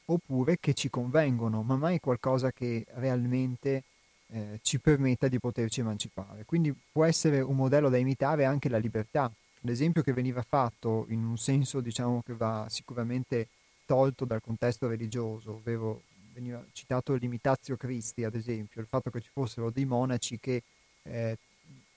oppure 0.06 0.58
che 0.58 0.74
ci 0.74 0.90
convengono, 0.90 1.62
ma 1.62 1.76
mai 1.76 2.00
qualcosa 2.00 2.52
che 2.52 2.84
realmente 2.94 3.84
eh, 4.28 4.58
ci 4.62 4.78
permetta 4.78 5.28
di 5.28 5.38
poterci 5.38 5.80
emancipare. 5.80 6.44
Quindi 6.44 6.74
può 6.92 7.04
essere 7.04 7.40
un 7.40 7.56
modello 7.56 7.88
da 7.88 7.96
imitare 7.96 8.44
anche 8.44 8.68
la 8.68 8.78
libertà. 8.78 9.30
L'esempio 9.60 10.02
che 10.02 10.12
veniva 10.12 10.42
fatto 10.42 11.06
in 11.08 11.24
un 11.24 11.38
senso 11.38 11.80
diciamo 11.80 12.22
che 12.22 12.34
va 12.34 12.66
sicuramente 12.68 13.48
tolto 13.86 14.24
dal 14.24 14.40
contesto 14.40 14.88
religioso, 14.88 15.54
ovvero 15.54 16.02
veniva 16.34 16.62
citato 16.72 17.14
l'imitatio 17.14 17.76
Christi, 17.76 18.24
ad 18.24 18.34
esempio, 18.34 18.80
il 18.80 18.86
fatto 18.86 19.10
che 19.10 19.20
ci 19.20 19.30
fossero 19.32 19.70
dei 19.70 19.84
monaci 19.84 20.38
che 20.40 20.62
eh, 21.02 21.38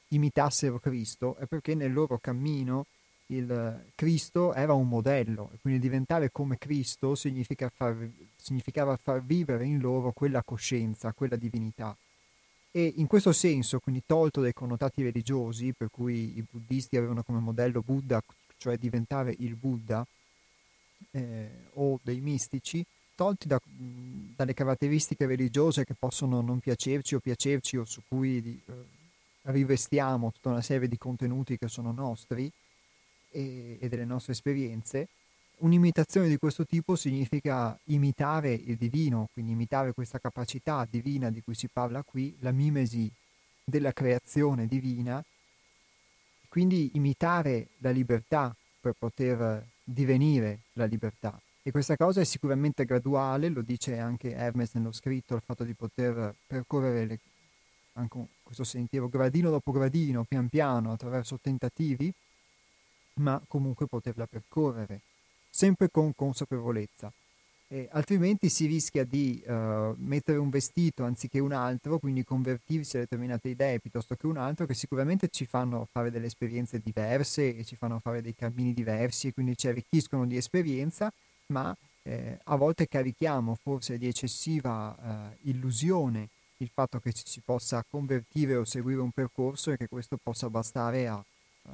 imitassero 0.10 0.80
Cristo, 0.80 1.36
è 1.36 1.46
perché 1.46 1.76
nel 1.76 1.92
loro 1.92 2.18
cammino 2.20 2.86
il 3.28 3.86
Cristo 3.96 4.54
era 4.54 4.74
un 4.74 4.88
modello 4.88 5.52
quindi 5.62 5.80
diventare 5.80 6.32
come 6.32 6.58
Cristo 6.58 7.16
significa 7.16 7.70
far, 7.70 8.10
significava 8.36 8.96
far 8.96 9.24
vivere 9.24 9.66
in 9.66 9.80
loro 9.80 10.12
quella 10.12 10.44
coscienza, 10.44 11.14
quella 11.14 11.36
divinità. 11.36 11.96
E 12.72 12.94
in 12.98 13.08
questo 13.08 13.34
senso, 13.34 13.80
quindi 13.80 14.04
tolto 14.06 14.42
dai 14.42 14.54
connotati 14.54 15.02
religiosi, 15.02 15.74
per 15.74 15.90
cui 15.90 16.38
i 16.38 16.46
buddisti 16.50 16.96
avevano 16.96 17.24
come 17.24 17.40
modello 17.40 17.82
Buddha, 17.82 18.22
cioè 18.58 18.78
diventare 18.78 19.36
il 19.40 19.56
Buddha, 19.56 20.06
eh, 21.12 21.50
o 21.74 22.00
dei 22.04 22.20
mistici, 22.20 22.86
tolti 23.16 23.48
da, 23.48 23.60
dalle 23.66 24.54
caratteristiche 24.54 25.26
religiose 25.26 25.84
che 25.86 25.96
possono 25.96 26.42
non 26.42 26.60
piacerci 26.60 27.16
o 27.16 27.20
piacerci 27.20 27.78
o 27.78 27.86
su 27.86 28.02
cui 28.08 28.62
eh, 28.66 28.74
rivestiamo 29.44 30.32
tutta 30.32 30.50
una 30.50 30.62
serie 30.62 30.88
di 30.88 30.98
contenuti 30.98 31.58
che 31.58 31.68
sono 31.68 31.92
nostri 31.92 32.52
e, 33.38 33.78
e 33.80 33.88
delle 33.88 34.06
nostre 34.06 34.34
esperienze, 34.34 35.10
un'imitazione 35.60 36.28
di 36.28 36.38
questo 36.38 36.66
tipo 36.66 36.96
significa 36.96 37.78
imitare 37.86 38.52
il 38.52 38.78
divino, 38.78 39.30
quindi 39.32 39.52
imitare 39.52 39.94
questa 39.94 40.18
capacità 40.18 40.88
divina 40.90 41.30
di 41.30 41.42
cui 41.42 41.54
si 41.54 41.68
parla 41.68 42.04
qui, 42.04 42.36
la 42.40 42.52
mimesi 42.52 43.12
della 43.64 43.94
creazione 43.94 44.66
divina, 44.66 45.24
quindi 46.50 46.92
imitare 46.96 47.68
la 47.80 47.92
libertà 47.92 48.56
per 48.80 48.94
poter 48.98 49.64
divenire 49.84 50.62
la 50.74 50.86
libertà. 50.86 51.40
E 51.62 51.72
questa 51.72 51.96
cosa 51.96 52.22
è 52.22 52.24
sicuramente 52.24 52.86
graduale, 52.86 53.50
lo 53.50 53.62
dice 53.62 54.00
anche 54.00 54.34
Hermes 54.34 54.74
nello 54.74 54.94
scritto, 54.94 55.36
il 55.36 55.42
fatto 55.46 55.64
di 55.64 55.74
poter 55.74 56.34
percorrere 56.48 57.06
le, 57.06 57.20
anche 57.94 58.26
questo 58.42 58.64
sentiero 58.64 59.10
gradino 59.10 59.50
dopo 59.50 59.72
gradino, 59.72 60.24
pian 60.24 60.48
piano, 60.48 60.94
attraverso 60.94 61.38
tentativi, 61.42 62.12
ma 63.18 63.42
comunque 63.48 63.88
poterla 63.88 64.26
percorrere, 64.26 65.02
sempre 65.50 65.90
con 65.90 66.14
consapevolezza. 66.16 67.12
E 67.70 67.90
altrimenti 67.92 68.48
si 68.48 68.66
rischia 68.66 69.04
di 69.04 69.44
uh, 69.46 69.94
mettere 69.98 70.38
un 70.38 70.50
vestito 70.50 71.04
anziché 71.04 71.40
un 71.40 71.52
altro, 71.52 72.00
quindi 72.00 72.24
convertirsi 72.24 72.96
a 72.96 73.02
determinate 73.02 73.50
idee 73.50 73.80
piuttosto 73.80 74.16
che 74.16 74.26
un 74.26 74.38
altro, 74.38 74.66
che 74.66 74.74
sicuramente 74.74 75.28
ci 75.28 75.46
fanno 75.46 75.86
fare 75.92 76.10
delle 76.10 76.28
esperienze 76.28 76.80
diverse 76.80 77.58
e 77.58 77.66
ci 77.66 77.76
fanno 77.76 78.00
fare 78.00 78.22
dei 78.22 78.34
cammini 78.34 78.74
diversi 78.74 79.28
e 79.28 79.34
quindi 79.34 79.58
ci 79.58 79.68
arricchiscono 79.68 80.26
di 80.26 80.38
esperienza, 80.38 81.12
ma 81.48 81.76
eh, 82.04 82.40
a 82.42 82.56
volte 82.56 82.88
carichiamo 82.88 83.58
forse 83.62 83.98
di 83.98 84.08
eccessiva 84.08 84.96
eh, 85.34 85.50
illusione 85.50 86.30
il 86.58 86.70
fatto 86.74 87.00
che 87.00 87.12
ci 87.12 87.24
si 87.26 87.42
possa 87.44 87.84
convertire 87.88 88.56
o 88.56 88.64
seguire 88.64 89.02
un 89.02 89.12
percorso 89.12 89.72
e 89.72 89.78
che 89.78 89.90
questo 89.90 90.18
possa 90.18 90.50
bastare 90.50 91.08
a, 91.08 91.24
eh, 91.66 91.70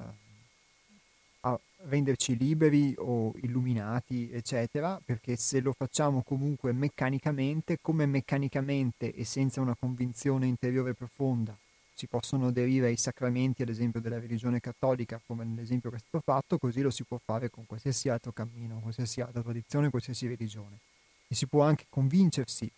renderci 1.85 2.37
liberi 2.37 2.93
o 2.97 3.33
illuminati, 3.41 4.29
eccetera, 4.31 4.99
perché 5.03 5.35
se 5.35 5.59
lo 5.59 5.73
facciamo 5.73 6.21
comunque 6.21 6.71
meccanicamente, 6.71 7.79
come 7.81 8.05
meccanicamente 8.05 9.13
e 9.13 9.23
senza 9.25 9.61
una 9.61 9.75
convinzione 9.75 10.47
interiore 10.47 10.93
profonda, 10.93 11.57
si 11.95 12.07
possono 12.07 12.47
aderire 12.47 12.87
ai 12.87 12.97
sacramenti, 12.97 13.61
ad 13.61 13.69
esempio, 13.69 14.01
della 14.01 14.19
religione 14.19 14.59
cattolica, 14.59 15.21
come 15.25 15.45
nell'esempio 15.45 15.89
che 15.89 15.97
è 15.97 15.99
stato 15.99 16.21
fatto, 16.23 16.57
così 16.57 16.81
lo 16.81 16.89
si 16.89 17.03
può 17.03 17.19
fare 17.23 17.49
con 17.49 17.65
qualsiasi 17.65 18.09
altro 18.09 18.31
cammino, 18.31 18.79
qualsiasi 18.79 19.21
altra 19.21 19.41
tradizione, 19.41 19.89
qualsiasi 19.89 20.27
religione. 20.27 20.77
E 21.27 21.35
si 21.35 21.45
può 21.47 21.63
anche 21.63 21.85
convincersi, 21.89 22.69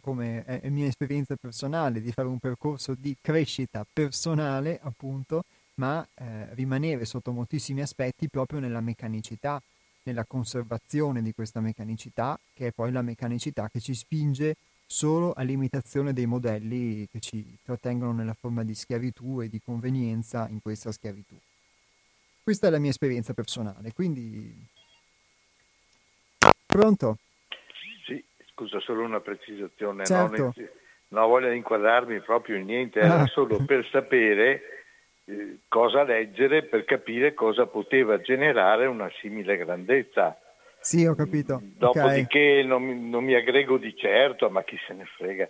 come 0.00 0.44
è 0.44 0.68
mia 0.68 0.86
esperienza 0.86 1.34
personale, 1.36 2.00
di 2.00 2.12
fare 2.12 2.28
un 2.28 2.38
percorso 2.38 2.94
di 2.94 3.16
crescita 3.20 3.84
personale, 3.90 4.78
appunto, 4.82 5.44
ma 5.78 6.06
eh, 6.14 6.54
rimanere 6.54 7.04
sotto 7.04 7.32
moltissimi 7.32 7.80
aspetti 7.80 8.28
proprio 8.28 8.60
nella 8.60 8.80
meccanicità, 8.80 9.60
nella 10.04 10.24
conservazione 10.24 11.22
di 11.22 11.32
questa 11.32 11.60
meccanicità, 11.60 12.38
che 12.52 12.68
è 12.68 12.72
poi 12.72 12.92
la 12.92 13.02
meccanicità 13.02 13.68
che 13.68 13.80
ci 13.80 13.94
spinge 13.94 14.56
solo 14.86 15.32
all'imitazione 15.34 16.12
dei 16.12 16.26
modelli 16.26 17.06
che 17.08 17.20
ci 17.20 17.58
trattengono 17.62 18.12
nella 18.12 18.34
forma 18.34 18.64
di 18.64 18.74
schiavitù 18.74 19.42
e 19.42 19.48
di 19.48 19.60
convenienza 19.60 20.48
in 20.48 20.60
questa 20.60 20.92
schiavitù. 20.92 21.36
Questa 22.42 22.68
è 22.68 22.70
la 22.70 22.78
mia 22.78 22.90
esperienza 22.90 23.34
personale, 23.34 23.92
quindi... 23.92 24.66
Pronto? 26.66 27.18
Sì, 28.06 28.22
scusa, 28.52 28.80
solo 28.80 29.04
una 29.04 29.20
precisazione. 29.20 30.04
Certo. 30.06 30.42
Non, 30.42 30.68
non 31.08 31.22
ho 31.22 31.26
voglia 31.28 31.50
di 31.50 31.56
inquadrarmi 31.56 32.20
proprio 32.20 32.56
in 32.56 32.64
niente, 32.64 33.00
era 33.00 33.20
ah. 33.20 33.26
solo 33.26 33.62
per 33.64 33.86
sapere 33.90 34.77
eh, 35.28 35.58
cosa 35.68 36.02
leggere, 36.02 36.64
per 36.64 36.84
capire 36.84 37.34
cosa 37.34 37.66
poteva 37.66 38.20
generare 38.20 38.86
una 38.86 39.10
simile 39.20 39.56
grandezza 39.56 40.36
sì, 40.80 41.04
ho 41.04 41.14
capito. 41.14 41.60
Dopodiché 41.62 42.62
okay. 42.62 42.66
non, 42.66 43.10
non, 43.10 43.24
mi 43.24 43.34
aggrego 43.34 43.78
di 43.78 43.94
certo, 43.96 44.48
ma 44.48 44.62
chi 44.62 44.78
se 44.86 44.94
ne 44.94 45.04
frega. 45.16 45.48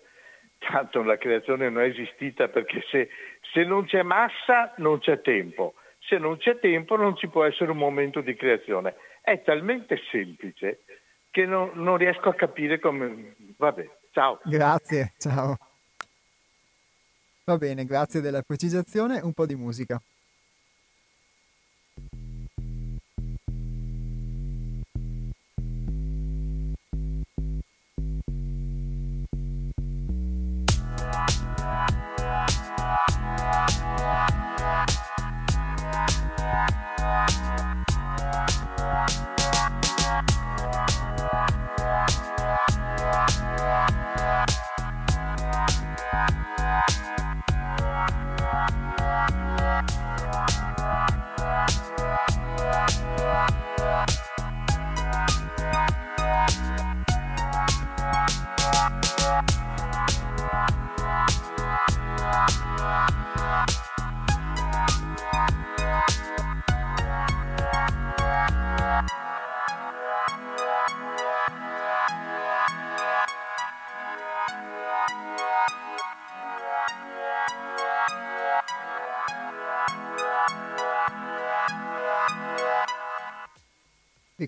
Tanto 0.59 1.03
la 1.03 1.17
creazione 1.17 1.69
non 1.69 1.83
è 1.83 1.87
esistita 1.87 2.49
perché 2.49 2.83
se, 2.91 3.09
se 3.53 3.63
non 3.65 3.85
c'è 3.85 4.03
massa 4.03 4.75
non 4.79 4.99
c'è 4.99 5.21
tempo. 5.21 5.75
Se 6.01 6.19
non 6.19 6.39
c'è 6.39 6.59
tempo 6.59 6.97
non 6.97 7.17
ci 7.17 7.29
può 7.29 7.45
essere 7.45 7.71
un 7.71 7.77
momento 7.77 8.21
di 8.21 8.35
creazione. 8.35 8.95
È 9.21 9.43
talmente 9.43 10.01
semplice 10.11 10.81
che 11.31 11.45
non, 11.45 11.71
non 11.75 11.99
riesco 11.99 12.31
a 12.31 12.35
capire 12.35 12.81
come... 12.81 13.35
Vabbè, 13.57 13.89
ciao. 14.13 14.41
Grazie, 14.45 15.13
ciao. 15.19 15.57
Va 17.49 17.57
bene, 17.57 17.87
grazie 17.87 18.21
della 18.21 18.43
precisazione. 18.43 19.21
Un 19.21 19.33
po' 19.33 19.47
di 19.47 19.57
musica. 19.57 19.99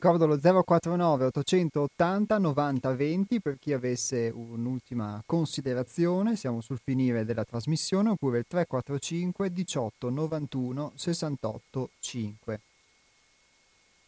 Ricordo 0.03 0.25
lo 0.25 0.39
049 0.41 1.27
880 1.27 2.39
90 2.39 2.95
20 2.95 3.41
per 3.43 3.59
chi 3.59 3.75
avesse 3.75 4.33
un'ultima 4.35 5.23
considerazione, 5.27 6.37
siamo 6.37 6.63
sul 6.63 6.81
finire 6.83 7.27
della 7.27 7.45
trasmissione, 7.45 8.09
oppure 8.09 8.39
il 8.39 8.47
345 8.49 9.53
18 9.53 10.09
91 10.09 10.93
68 10.95 11.91
5. 12.01 12.61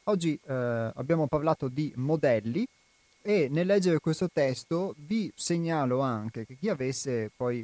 Oggi 0.04 0.40
eh, 0.42 0.54
abbiamo 0.94 1.26
parlato 1.26 1.68
di 1.68 1.92
modelli 1.96 2.66
e 3.20 3.48
nel 3.50 3.66
leggere 3.66 4.00
questo 4.00 4.30
testo 4.32 4.94
vi 4.96 5.30
segnalo 5.36 6.00
anche 6.00 6.46
che 6.46 6.56
chi 6.56 6.70
avesse 6.70 7.30
poi 7.36 7.62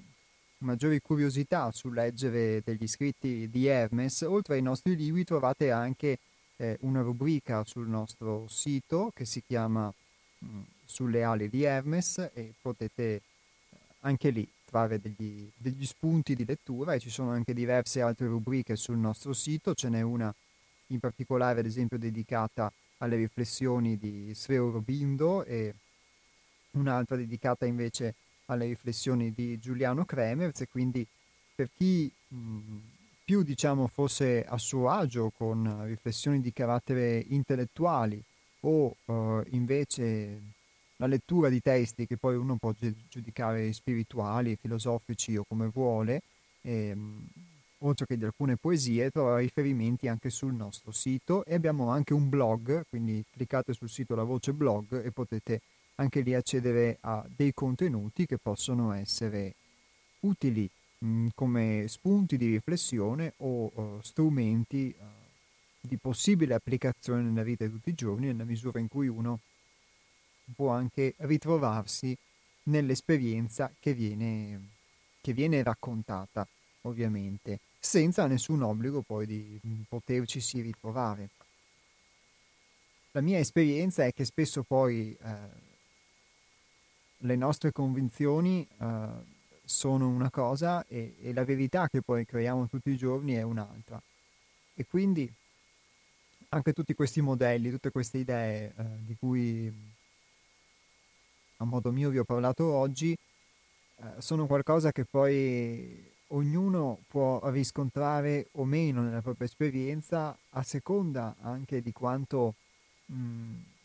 maggiori 0.59 1.01
curiosità 1.01 1.73
sul 1.73 1.95
leggere 1.95 2.61
degli 2.63 2.87
scritti 2.87 3.49
di 3.49 3.65
Hermes, 3.69 4.21
oltre 4.21 4.57
ai 4.57 4.63
nostri 4.63 4.97
libri 4.97 5.25
trovate 5.25 5.71
anche 5.71 6.19
eh, 6.59 6.77
una 6.81 7.01
rubrica 7.01 7.65
sul 7.65 7.89
nostro 7.89 8.47
sito 8.49 9.11
che 9.15 9.25
si 9.25 9.43
chiama 9.47 9.93
mh, 10.39 10.47
mm, 10.47 10.63
Sulle 10.85 11.23
ali 11.23 11.51
di 11.51 11.65
Hermes 11.65 12.31
e 12.33 12.55
potete 12.63 13.03
eh, 13.03 13.21
anche 14.01 14.31
lì 14.31 14.49
trarre 14.65 14.99
degli, 14.99 15.51
degli, 15.57 15.85
spunti 15.85 16.35
di 16.35 16.45
lettura 16.45 16.95
e 16.95 16.99
ci 16.99 17.11
sono 17.11 17.31
anche 17.31 17.53
diverse 17.53 18.01
altre 18.01 18.27
rubriche 18.27 18.75
sul 18.75 18.97
nostro 18.97 19.33
sito, 19.33 19.75
ce 19.75 19.89
n'è 19.89 20.01
una 20.01 20.35
in 20.89 20.99
particolare 20.99 21.61
ad 21.61 21.67
esempio 21.67 21.99
dedicata 21.99 22.73
alle 22.99 23.17
riflessioni 23.17 23.99
di 23.99 24.33
Sveo 24.35 24.71
Robindo 24.71 25.45
e 25.45 25.75
un'altra 26.73 27.17
dedicata 27.17 27.67
invece 27.67 28.15
alle 28.47 28.67
riflessioni 28.67 29.33
di 29.33 29.59
Giuliano 29.59 30.05
Kremers 30.05 30.63
e 30.63 30.69
quindi 30.69 31.07
per 31.55 31.69
chi 31.77 32.11
mh, 32.29 32.37
mm, 32.37 32.79
più 33.29 33.43
diciamo 33.43 33.89
fosse 33.89 34.43
a 34.43 34.57
suo 34.57 34.89
agio 34.89 35.31
con 35.37 35.85
riflessioni 35.85 36.41
di 36.41 36.51
carattere 36.51 37.23
intellettuali 37.29 38.19
o 38.61 38.97
uh, 39.05 39.43
invece 39.51 40.41
la 40.97 41.07
lettura 41.07 41.51
di 41.51 41.61
testi 41.61 42.07
che 42.07 42.17
poi 42.17 42.37
uno 42.37 42.57
può 42.57 42.73
giudicare 43.11 43.71
spirituali, 43.75 44.57
filosofici 44.59 45.37
o 45.37 45.45
come 45.47 45.69
vuole, 45.71 46.23
ehm, 46.63 47.27
oltre 47.81 48.07
che 48.07 48.17
di 48.17 48.25
alcune 48.25 48.57
poesie, 48.57 49.11
trova 49.11 49.37
riferimenti 49.37 50.09
anche 50.09 50.31
sul 50.31 50.55
nostro 50.55 50.91
sito 50.91 51.45
e 51.45 51.53
abbiamo 51.53 51.91
anche 51.91 52.15
un 52.15 52.31
blog, 52.31 52.87
quindi 52.89 53.23
cliccate 53.31 53.75
sul 53.75 53.91
sito 53.91 54.15
La 54.15 54.23
Voce 54.23 54.55
Blog 54.55 55.05
e 55.05 55.11
potete 55.11 55.61
anche 55.97 56.23
lì 56.23 56.33
accedere 56.35 56.97
a 57.03 57.23
dei 57.37 57.53
contenuti 57.53 58.25
che 58.25 58.39
possono 58.39 58.91
essere 58.93 59.53
utili 60.21 60.71
come 61.35 61.85
spunti 61.87 62.37
di 62.37 62.51
riflessione 62.51 63.35
o 63.39 63.71
uh, 63.73 64.01
strumenti 64.03 64.95
uh, 64.99 65.05
di 65.81 65.97
possibile 65.97 66.55
applicazione 66.55 67.23
nella 67.23 67.43
vita 67.43 67.65
di 67.65 67.73
tutti 67.73 67.91
i 67.91 67.95
giorni, 67.95 68.27
nella 68.27 68.45
misura 68.45 68.81
in 68.81 68.89
cui 68.89 69.07
uno 69.07 69.41
può 70.55 70.71
anche 70.71 71.15
ritrovarsi 71.19 72.17
nell'esperienza 72.65 73.71
che 73.79 73.95
viene, 73.95 74.69
che 75.21 75.33
viene 75.33 75.63
raccontata, 75.63 76.47
ovviamente, 76.83 77.61
senza 77.79 78.27
nessun 78.27 78.63
obbligo 78.63 79.03
poi 79.03 79.27
di 79.27 79.61
poterci 79.89 80.41
si 80.41 80.61
ritrovare. 80.61 81.31
La 83.13 83.21
mia 83.21 83.39
esperienza 83.39 84.05
è 84.05 84.13
che 84.13 84.25
spesso 84.25 84.63
poi 84.63 85.17
eh, 85.21 85.37
le 87.19 87.37
nostre 87.37 87.73
convinzioni 87.73 88.67
eh, 88.79 89.37
sono 89.69 90.09
una 90.09 90.31
cosa 90.31 90.83
e, 90.87 91.17
e, 91.21 91.35
la 91.35 91.45
verità 91.45 91.89
che 91.89 92.01
poi 92.01 92.25
creiamo 92.25 92.67
tutti 92.69 92.89
i 92.91 92.97
giorni 92.97 93.35
è 93.35 93.43
un'altra. 93.43 94.01
E 94.75 94.87
quindi 94.87 95.31
anche 96.51 96.73
tutti 96.73 96.95
questi 96.95 97.21
modelli, 97.21 97.71
tutte 97.71 97.91
queste 97.91 98.19
idee 98.19 98.73
eh, 98.75 98.85
di 99.05 99.15
cui 99.19 99.71
a 101.59 101.65
modo 101.65 101.93
mio 101.93 102.09
vi 102.09 102.19
ho 102.19 102.25
parlato 102.25 102.65
oggi, 102.65 103.13
eh, 103.13 104.05
sono 104.19 104.47
qualcosa 104.47 104.91
che 104.91 105.05
poi 105.05 106.11
ognuno 106.29 107.01
può 107.07 107.47
riscontrare 107.51 108.49
o 108.53 108.65
meno 108.65 109.03
nella 109.03 109.21
propria 109.21 109.47
esperienza 109.47 110.37
a 110.51 110.63
seconda 110.63 111.37
anche 111.43 111.83
di 111.83 111.93
quanto... 111.93 112.55
Mh, 113.07 113.77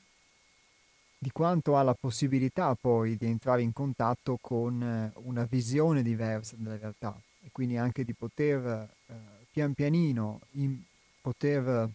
di 1.24 1.32
quanto 1.32 1.78
ha 1.78 1.84
la 1.84 1.94
possibilità 1.94 2.76
poi 2.76 3.16
di 3.16 3.26
entrare 3.26 3.62
in 3.62 3.72
contatto 3.72 4.38
con 4.42 4.84
eh, 4.84 5.12
una 5.24 5.48
visione 5.50 6.04
diversa 6.04 6.58
della 6.58 6.78
realtà 6.78 7.18
e 7.42 7.48
quindi 7.54 7.78
anche 7.78 8.04
di 8.04 8.14
poter 8.14 8.90
eh, 9.08 9.14
pian 9.50 9.74
pianino 9.74 10.42
in, 10.52 10.78
poter 11.22 11.90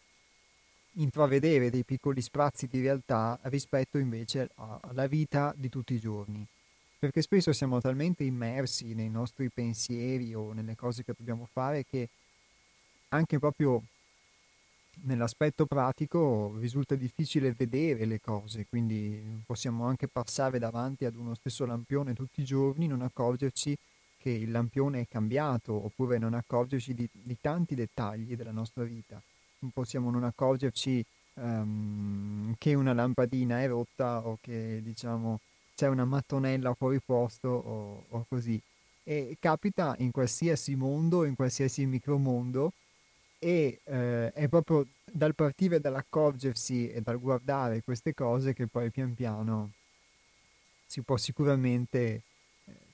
intravedere 0.92 1.68
dei 1.68 1.84
piccoli 1.84 2.22
sprazzi 2.22 2.68
di 2.68 2.80
realtà 2.80 3.38
rispetto 3.42 3.98
invece 3.98 4.50
alla 4.54 5.06
vita 5.06 5.52
di 5.54 5.68
tutti 5.68 5.92
i 5.92 6.00
giorni. 6.00 6.44
Perché 6.98 7.20
spesso 7.20 7.52
siamo 7.52 7.80
talmente 7.80 8.24
immersi 8.24 8.94
nei 8.94 9.10
nostri 9.10 9.50
pensieri 9.50 10.34
o 10.34 10.52
nelle 10.54 10.74
cose 10.74 11.04
che 11.04 11.12
dobbiamo 11.16 11.46
fare 11.52 11.84
che 11.84 12.08
anche 13.10 13.38
proprio 13.38 13.82
nell'aspetto 15.02 15.66
pratico 15.66 16.56
risulta 16.58 16.94
difficile 16.94 17.52
vedere 17.52 18.04
le 18.04 18.20
cose, 18.20 18.66
quindi 18.68 19.42
possiamo 19.46 19.84
anche 19.86 20.08
passare 20.08 20.58
davanti 20.58 21.04
ad 21.04 21.14
uno 21.14 21.34
stesso 21.34 21.64
lampione 21.66 22.14
tutti 22.14 22.40
i 22.40 22.44
giorni, 22.44 22.86
non 22.86 23.02
accorgerci 23.02 23.76
che 24.18 24.30
il 24.30 24.50
lampione 24.50 25.00
è 25.00 25.06
cambiato, 25.06 25.72
oppure 25.72 26.18
non 26.18 26.34
accorgerci 26.34 26.92
di, 26.94 27.08
di 27.12 27.36
tanti 27.40 27.74
dettagli 27.74 28.36
della 28.36 28.50
nostra 28.50 28.84
vita. 28.84 29.22
Possiamo 29.72 30.10
non 30.10 30.24
accorgerci 30.24 31.04
um, 31.34 32.54
che 32.58 32.74
una 32.74 32.92
lampadina 32.92 33.60
è 33.60 33.68
rotta 33.68 34.26
o 34.26 34.38
che 34.40 34.80
diciamo 34.82 35.40
c'è 35.74 35.86
una 35.86 36.04
mattonella 36.04 36.74
fuori 36.74 37.00
posto 37.00 37.48
o, 37.48 38.04
o 38.08 38.26
così. 38.28 38.60
E 39.04 39.36
capita 39.40 39.94
in 39.98 40.10
qualsiasi 40.10 40.74
mondo, 40.74 41.24
in 41.24 41.36
qualsiasi 41.36 41.86
micromondo, 41.86 42.72
e 43.38 43.80
eh, 43.84 44.32
è 44.32 44.48
proprio 44.48 44.86
dal 45.04 45.34
partire 45.34 45.80
dall'accorgersi 45.80 46.90
e 46.90 47.00
dal 47.00 47.18
guardare 47.18 47.82
queste 47.82 48.14
cose 48.14 48.52
che 48.52 48.66
poi 48.66 48.90
pian 48.90 49.14
piano 49.14 49.72
si 50.86 51.02
può 51.02 51.16
sicuramente 51.16 51.98
eh, 51.98 52.22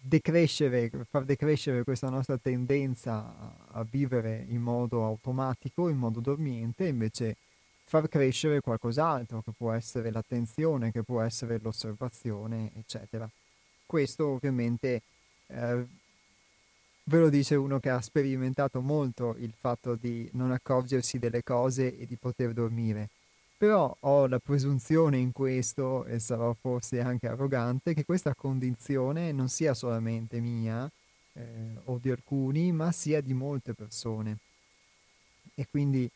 decrescere, 0.00 0.90
far 1.08 1.24
decrescere 1.24 1.84
questa 1.84 2.08
nostra 2.10 2.36
tendenza 2.36 3.56
a, 3.70 3.84
vivere 3.88 4.44
in 4.48 4.60
modo 4.60 5.04
automatico, 5.04 5.88
in 5.88 5.96
modo 5.96 6.20
dormiente, 6.20 6.86
invece 6.86 7.36
far 7.84 8.08
crescere 8.08 8.60
qualcos'altro 8.60 9.42
che 9.42 9.52
può 9.56 9.72
essere 9.72 10.10
l'attenzione, 10.10 10.90
che 10.90 11.02
può 11.02 11.22
essere 11.22 11.58
l'osservazione, 11.62 12.72
eccetera. 12.74 13.30
Questo 13.86 14.26
ovviamente 14.26 15.02
eh, 15.46 15.86
Ve 17.06 17.18
lo 17.18 17.28
dice 17.28 17.54
uno 17.54 17.80
che 17.80 17.90
ha 17.90 18.00
sperimentato 18.00 18.80
molto 18.80 19.36
il 19.38 19.52
fatto 19.54 19.94
di 19.94 20.26
non 20.32 20.52
accorgersi 20.52 21.18
delle 21.18 21.42
cose 21.42 21.98
e 21.98 22.06
di 22.06 22.16
poter 22.16 22.54
dormire. 22.54 23.10
Però 23.58 23.94
ho 24.00 24.26
la 24.26 24.38
presunzione 24.38 25.18
in 25.18 25.30
questo, 25.30 26.06
e 26.06 26.18
sarò 26.18 26.54
forse 26.58 27.00
anche 27.00 27.28
arrogante, 27.28 27.92
che 27.92 28.06
questa 28.06 28.34
condizione 28.34 29.32
non 29.32 29.48
sia 29.48 29.74
solamente 29.74 30.40
mia 30.40 30.90
eh, 31.34 31.42
o 31.84 31.98
di 32.00 32.10
alcuni, 32.10 32.72
ma 32.72 32.90
sia 32.90 33.20
di 33.20 33.34
molte 33.34 33.74
persone. 33.74 34.38
E 35.54 35.66
quindi 35.70 36.10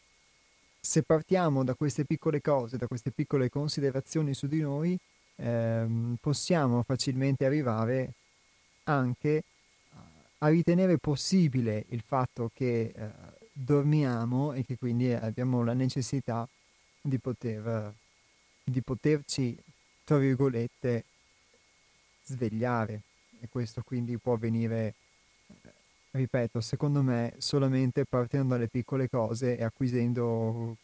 se 0.81 1.03
partiamo 1.03 1.65
da 1.65 1.75
queste 1.75 2.07
piccole 2.07 2.41
cose, 2.41 2.79
da 2.79 2.87
queste 2.87 3.11
piccole 3.11 3.51
considerazioni 3.51 4.33
su 4.33 4.47
di 4.47 4.61
noi, 4.61 4.99
ehm, 5.37 6.17
possiamo 6.19 6.83
facilmente 6.83 7.45
arrivare 7.45 8.13
anche 8.85 9.37
a 9.37 9.58
a 10.39 10.49
ritenere 10.49 10.99
possibile 10.99 11.85
il 11.89 12.03
fatto 12.05 12.51
che 12.55 12.93
eh, 12.95 13.11
dormiamo 13.53 14.53
e 14.53 14.65
che 14.65 14.77
quindi 14.77 15.13
abbiamo 15.13 15.65
la 15.65 15.75
necessità 15.75 16.49
di 17.01 17.19
poter 17.19 17.95
di 18.69 18.83
poterci 18.83 19.57
tra 20.05 20.19
virgolette 20.19 21.05
svegliare. 22.23 23.03
E 23.41 23.49
questo 23.49 23.83
quindi 23.83 24.19
può 24.19 24.35
avvenire 24.35 24.95
ripeto 26.11 26.61
secondo 26.61 27.03
me 27.03 27.35
solamente 27.39 28.05
partendo 28.05 28.55
dalle 28.55 28.69
piccole 28.69 29.09
cose 29.09 29.57
e 29.57 29.63
acquisendo 29.63 30.77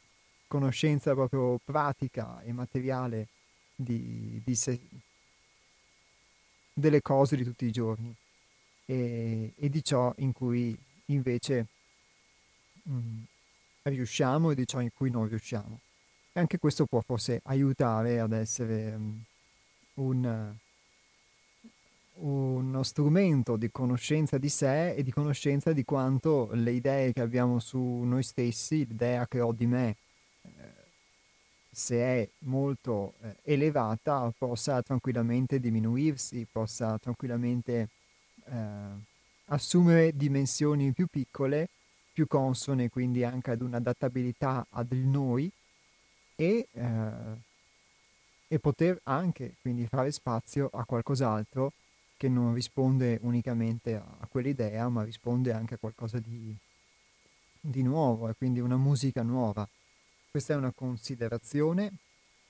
conoscenza 0.47 1.15
proprio 1.15 1.59
pratica 1.65 2.41
e 2.43 2.53
materiale 2.53 3.29
di, 3.75 4.41
di 4.45 4.55
se, 4.55 4.79
delle 6.73 7.01
cose 7.01 7.37
di 7.37 7.45
tutti 7.45 7.65
i 7.65 7.73
giorni 7.73 8.15
e, 8.85 9.53
e 9.57 9.69
di 9.69 9.83
ciò 9.83 10.13
in 10.19 10.33
cui 10.33 10.77
invece 11.07 11.67
mh, 12.83 12.95
mm, 12.95 13.23
riusciamo 13.83 14.51
e 14.51 14.55
di 14.55 14.67
ciò 14.67 14.81
in 14.81 14.91
cui 14.95 15.11
non 15.11 15.29
riusciamo. 15.29 15.81
E 16.33 16.41
anche 16.41 16.59
questo 16.59 16.87
può 16.87 17.01
forse 17.01 17.41
aiutare 17.45 18.19
ad 18.19 18.33
essere 18.33 18.95
um, 18.95 19.23
un, 19.95 20.55
uno 22.15 22.83
strumento 22.83 23.57
di 23.57 23.71
conoscenza 23.71 24.39
di 24.39 24.49
sé 24.49 24.95
e 24.95 25.03
di 25.03 25.13
conoscenza 25.13 25.73
di 25.73 25.85
quanto 25.85 26.51
le 26.53 26.73
idee 26.73 27.13
che 27.13 27.21
abbiamo 27.21 27.59
su 27.59 27.79
noi 27.79 28.23
stessi, 28.23 28.87
l'idea 28.87 29.27
che 29.27 29.41
ho 29.41 29.53
di 29.53 29.67
me, 29.67 29.97
eh, 30.43 30.49
se 31.71 31.97
è 31.97 32.29
molto 32.41 33.15
eh, 33.23 33.37
elevata 33.43 34.33
possa 34.37 34.83
tranquillamente 34.83 35.59
diminuirsi, 35.59 36.47
possa 36.51 36.99
tranquillamente 36.99 37.89
eh, 38.47 39.13
assumere 39.47 40.17
dimensioni 40.17 40.93
più 40.93 41.07
piccole, 41.07 41.69
più 42.13 42.27
consone 42.27 42.89
quindi 42.89 43.25
anche 43.25 43.51
ad 43.51 43.61
un'adattabilità 43.61 44.67
ad 44.71 44.93
noi 44.93 45.51
e, 46.37 46.69
eh, 46.71 47.11
e 48.49 48.59
poter 48.59 49.01
anche 49.05 49.55
quindi 49.61 49.87
fare 49.87 50.13
spazio 50.13 50.69
a 50.73 50.85
qualcos'altro 50.85 51.73
che 52.17 52.29
non 52.29 52.55
risponde 52.55 53.19
unicamente 53.23 53.97
a, 53.97 54.05
a 54.21 54.27
quell'idea 54.27 54.89
ma 54.89 55.03
risponde 55.03 55.53
anche 55.53 55.75
a 55.75 55.79
qualcosa 55.79 56.19
di, 56.19 56.57
di 57.61 57.83
nuovo 57.83 58.29
e 58.29 58.35
quindi 58.35 58.61
una 58.61 58.77
musica 58.77 59.23
nuova. 59.23 59.69
Questa 60.31 60.55
è 60.55 60.57
una 60.57 60.73
considerazione 60.73 61.93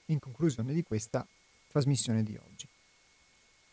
in 0.07 0.19
conclusione 0.19 0.73
di 0.73 0.83
questa 0.83 1.27
trasmissione 1.69 2.23
di 2.23 2.37
oggi. 2.37 2.69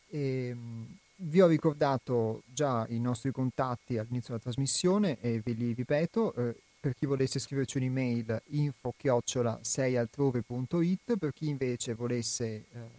E, 0.07 0.47
ehm, 0.47 0.97
vi 1.23 1.41
ho 1.41 1.47
ricordato 1.47 2.43
già 2.45 2.85
i 2.89 2.99
nostri 2.99 3.31
contatti 3.31 3.97
all'inizio 3.97 4.29
della 4.29 4.39
trasmissione 4.39 5.19
e 5.19 5.41
ve 5.43 5.51
li 5.51 5.73
ripeto. 5.73 6.33
Eh, 6.33 6.55
per 6.81 6.95
chi 6.95 7.05
volesse 7.05 7.37
scriverci 7.37 7.77
un'email 7.77 8.41
info 8.47 8.95
chiocciola 8.97 9.59
6altrove.it 9.61 11.15
per 11.17 11.31
chi 11.31 11.47
invece 11.47 11.93
volesse 11.93 12.45
eh, 12.45 12.89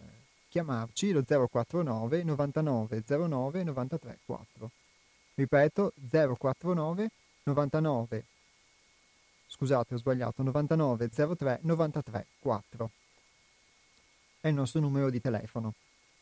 chiamarci 0.47 1.11
lo 1.11 1.21
049 1.21 2.23
99 2.23 3.03
09 3.05 3.63
93 3.63 4.19
4 4.25 4.71
ripeto 5.35 5.93
049 6.09 7.09
99 7.43 8.25
scusate 9.47 9.95
ho 9.95 9.97
sbagliato 9.97 10.43
99 10.43 11.09
03 11.09 11.59
93 11.61 12.25
4 12.39 12.91
è 14.39 14.47
il 14.47 14.53
nostro 14.53 14.79
numero 14.79 15.09
di 15.09 15.19
telefono 15.19 15.73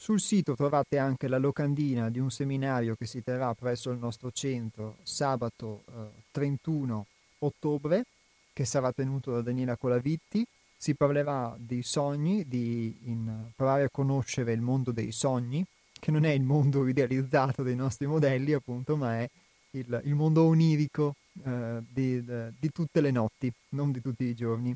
sul 0.02 0.20
sito 0.20 0.56
trovate 0.56 0.98
anche 0.98 1.28
la 1.28 1.38
locandina 1.38 2.10
di 2.10 2.18
un 2.18 2.32
seminario 2.32 2.96
che 2.96 3.06
si 3.06 3.22
terrà 3.22 3.54
presso 3.54 3.92
il 3.92 4.00
nostro 4.00 4.32
centro 4.32 4.96
sabato 5.04 5.84
eh, 5.90 6.24
31 6.32 7.06
ottobre 7.38 8.06
che 8.52 8.66
sarà 8.66 8.92
tenuto 8.92 9.32
da 9.32 9.42
Daniela 9.42 9.78
Colavitti 9.78 10.44
si 10.76 10.96
parlerà 10.96 11.56
dei 11.60 11.84
sogni, 11.84 12.48
di 12.48 12.98
in, 13.04 13.52
provare 13.56 13.84
a 13.84 13.90
conoscere 13.92 14.54
il 14.54 14.62
mondo 14.62 14.92
dei 14.92 15.12
sogni, 15.12 15.64
che 16.00 16.10
non 16.10 16.24
è 16.24 16.32
il 16.32 16.42
mondo 16.42 16.88
idealizzato 16.90 17.62
dei 17.62 17.76
nostri 17.76 18.08
modelli, 18.08 18.54
appunto, 18.54 18.96
ma 18.96 19.20
è 19.20 19.30
il, 19.74 20.02
il 20.06 20.16
mondo 20.16 20.46
onirico 20.46 21.14
eh, 21.46 21.84
di, 21.88 22.26
di, 22.58 22.72
tutte 22.72 23.00
le 23.00 23.12
notti, 23.12 23.54
non 23.70 23.92
di 23.92 24.02
tutti 24.02 24.24
i 24.24 24.34
giorni. 24.34 24.76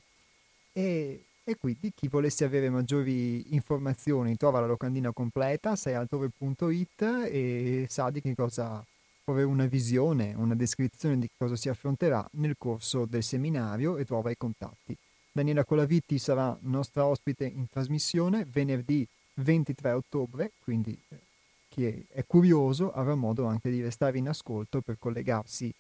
E, 0.72 1.24
e, 1.46 1.56
quindi 1.58 1.92
chi 1.94 2.08
volesse 2.08 2.44
avere 2.44 2.72
maggiori 2.72 3.54
informazioni 3.54 4.36
trova 4.36 4.60
la 4.60 4.66
locandina 4.66 5.12
completa, 5.12 5.76
seialtrove.it 5.76 7.02
e 7.30 7.86
sa 7.88 8.10
di 8.10 8.20
che 8.20 8.34
cosa 8.34 8.84
può 9.24 9.34
avere 9.34 9.48
una 9.48 9.68
visione, 9.68 10.34
una 10.36 10.56
descrizione 10.56 11.20
di 11.20 11.30
cosa 11.38 11.56
si 11.56 11.70
affronterà 11.70 12.28
nel 12.34 12.56
corso 12.58 13.06
del 13.06 13.22
seminario 13.22 13.98
e 13.98 14.06
trova 14.06 14.32
i 14.32 14.38
contatti. 14.38 14.98
Daniela 15.32 15.66
Colavitti 15.66 16.18
sarà 16.18 16.58
nostra 16.62 17.06
ospite 17.06 17.46
in 17.46 17.68
trasmissione 17.70 18.46
venerdì 18.46 19.08
23 19.36 19.92
ottobre, 19.92 20.52
quindi 20.64 20.98
eh, 21.10 21.20
chi 21.70 22.06
è 22.10 22.26
curioso 22.26 22.92
avrà 22.92 23.16
modo 23.16 23.46
anche 23.46 23.70
di 23.70 23.82
restare 23.82 24.18
in 24.18 24.30
ascolto 24.30 24.82
per 24.82 24.98
collegarsi 24.98 25.72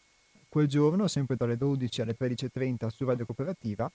quel 0.47 0.67
giorno, 0.67 1.07
sempre 1.07 1.35
dalle 1.35 1.57
12 1.57 2.01
alle 2.01 2.15
13.30 2.19 2.87
su 2.87 3.03
Radio 3.05 3.25
Cooperativa, 3.25 3.91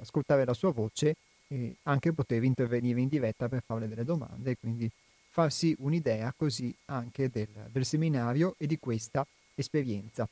ascoltare 0.00 0.44
la 0.44 0.54
sua 0.54 0.72
voce 0.72 1.16
e 1.48 1.76
anche 1.82 2.12
poter 2.12 2.42
intervenire 2.42 3.00
in 3.00 3.08
diretta 3.08 3.48
per 3.48 3.62
farle 3.64 3.88
delle 3.88 4.04
domande 4.04 4.52
e 4.52 4.56
quindi 4.58 4.90
farsi 5.30 5.74
un'idea 5.80 6.32
così 6.36 6.74
anche 6.86 7.28
del, 7.28 7.48
del 7.70 7.84
seminario 7.84 8.54
e 8.56 8.66
di 8.66 8.78
questa 8.78 9.26
esperienza. 9.54 10.28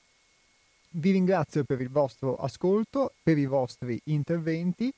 Vi 0.95 1.11
ringrazio 1.11 1.65
per 1.65 1.81
il 1.81 1.89
vostro 1.89 2.37
ascolto, 2.37 3.13
per 3.23 3.39
i 3.39 3.47
vostri 3.47 4.01
interventi 4.05 4.93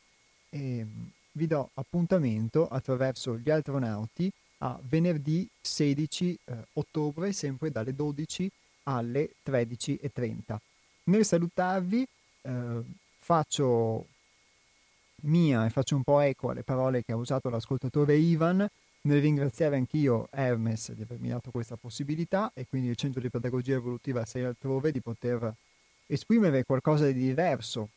e 0.50 0.86
vi 1.32 1.46
do 1.46 1.70
appuntamento 1.74 2.68
attraverso 2.68 3.36
gli 3.38 3.50
astronauti 3.50 4.30
a 4.58 4.78
venerdì 4.82 5.48
16 5.60 6.38
eh, 6.44 6.56
ottobre, 6.74 7.32
sempre 7.32 7.70
dalle 7.70 7.94
12 7.94 8.50
alle 8.84 9.30
13.30. 9.44 10.56
Nel 11.04 11.24
salutarvi 11.24 12.06
eh, 12.42 12.82
faccio 13.18 14.06
mia 15.24 15.64
e 15.64 15.70
faccio 15.70 15.96
un 15.96 16.02
po' 16.02 16.20
eco 16.20 16.50
alle 16.50 16.62
parole 16.62 17.02
che 17.02 17.12
ha 17.12 17.16
usato 17.16 17.48
l'ascoltatore 17.48 18.16
Ivan 18.16 18.66
nel 19.02 19.20
ringraziare 19.20 19.76
anch'io 19.76 20.28
Hermes 20.30 20.92
di 20.92 21.02
avermi 21.02 21.28
dato 21.28 21.50
questa 21.50 21.76
possibilità 21.76 22.50
e 22.54 22.66
quindi 22.66 22.88
il 22.88 22.96
Centro 22.96 23.20
di 23.20 23.28
Pedagogia 23.28 23.74
Evolutiva 23.74 24.24
6 24.24 24.42
altrove 24.44 24.92
di 24.92 25.00
poter 25.00 25.54
esprimere 26.06 26.64
qualcosa 26.64 27.06
di 27.06 27.12
diverso 27.12 27.90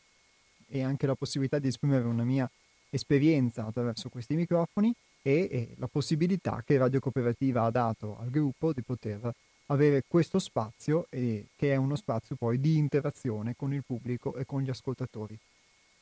e 0.67 0.83
anche 0.83 1.07
la 1.07 1.15
possibilità 1.15 1.59
di 1.59 1.67
esprimere 1.67 2.05
una 2.05 2.23
mia 2.23 2.49
esperienza 2.89 3.65
attraverso 3.65 4.09
questi 4.09 4.35
microfoni 4.35 4.93
e, 5.21 5.47
e 5.51 5.73
la 5.77 5.87
possibilità 5.87 6.61
che 6.65 6.77
Radio 6.77 6.99
Cooperativa 6.99 7.63
ha 7.63 7.71
dato 7.71 8.17
al 8.19 8.29
gruppo 8.29 8.73
di 8.73 8.81
poter 8.81 9.33
avere 9.67 10.03
questo 10.07 10.39
spazio 10.39 11.07
e 11.09 11.47
che 11.55 11.73
è 11.73 11.75
uno 11.75 11.95
spazio 11.95 12.35
poi 12.35 12.59
di 12.59 12.77
interazione 12.77 13.55
con 13.55 13.73
il 13.73 13.83
pubblico 13.85 14.35
e 14.35 14.45
con 14.45 14.61
gli 14.61 14.69
ascoltatori. 14.69 15.37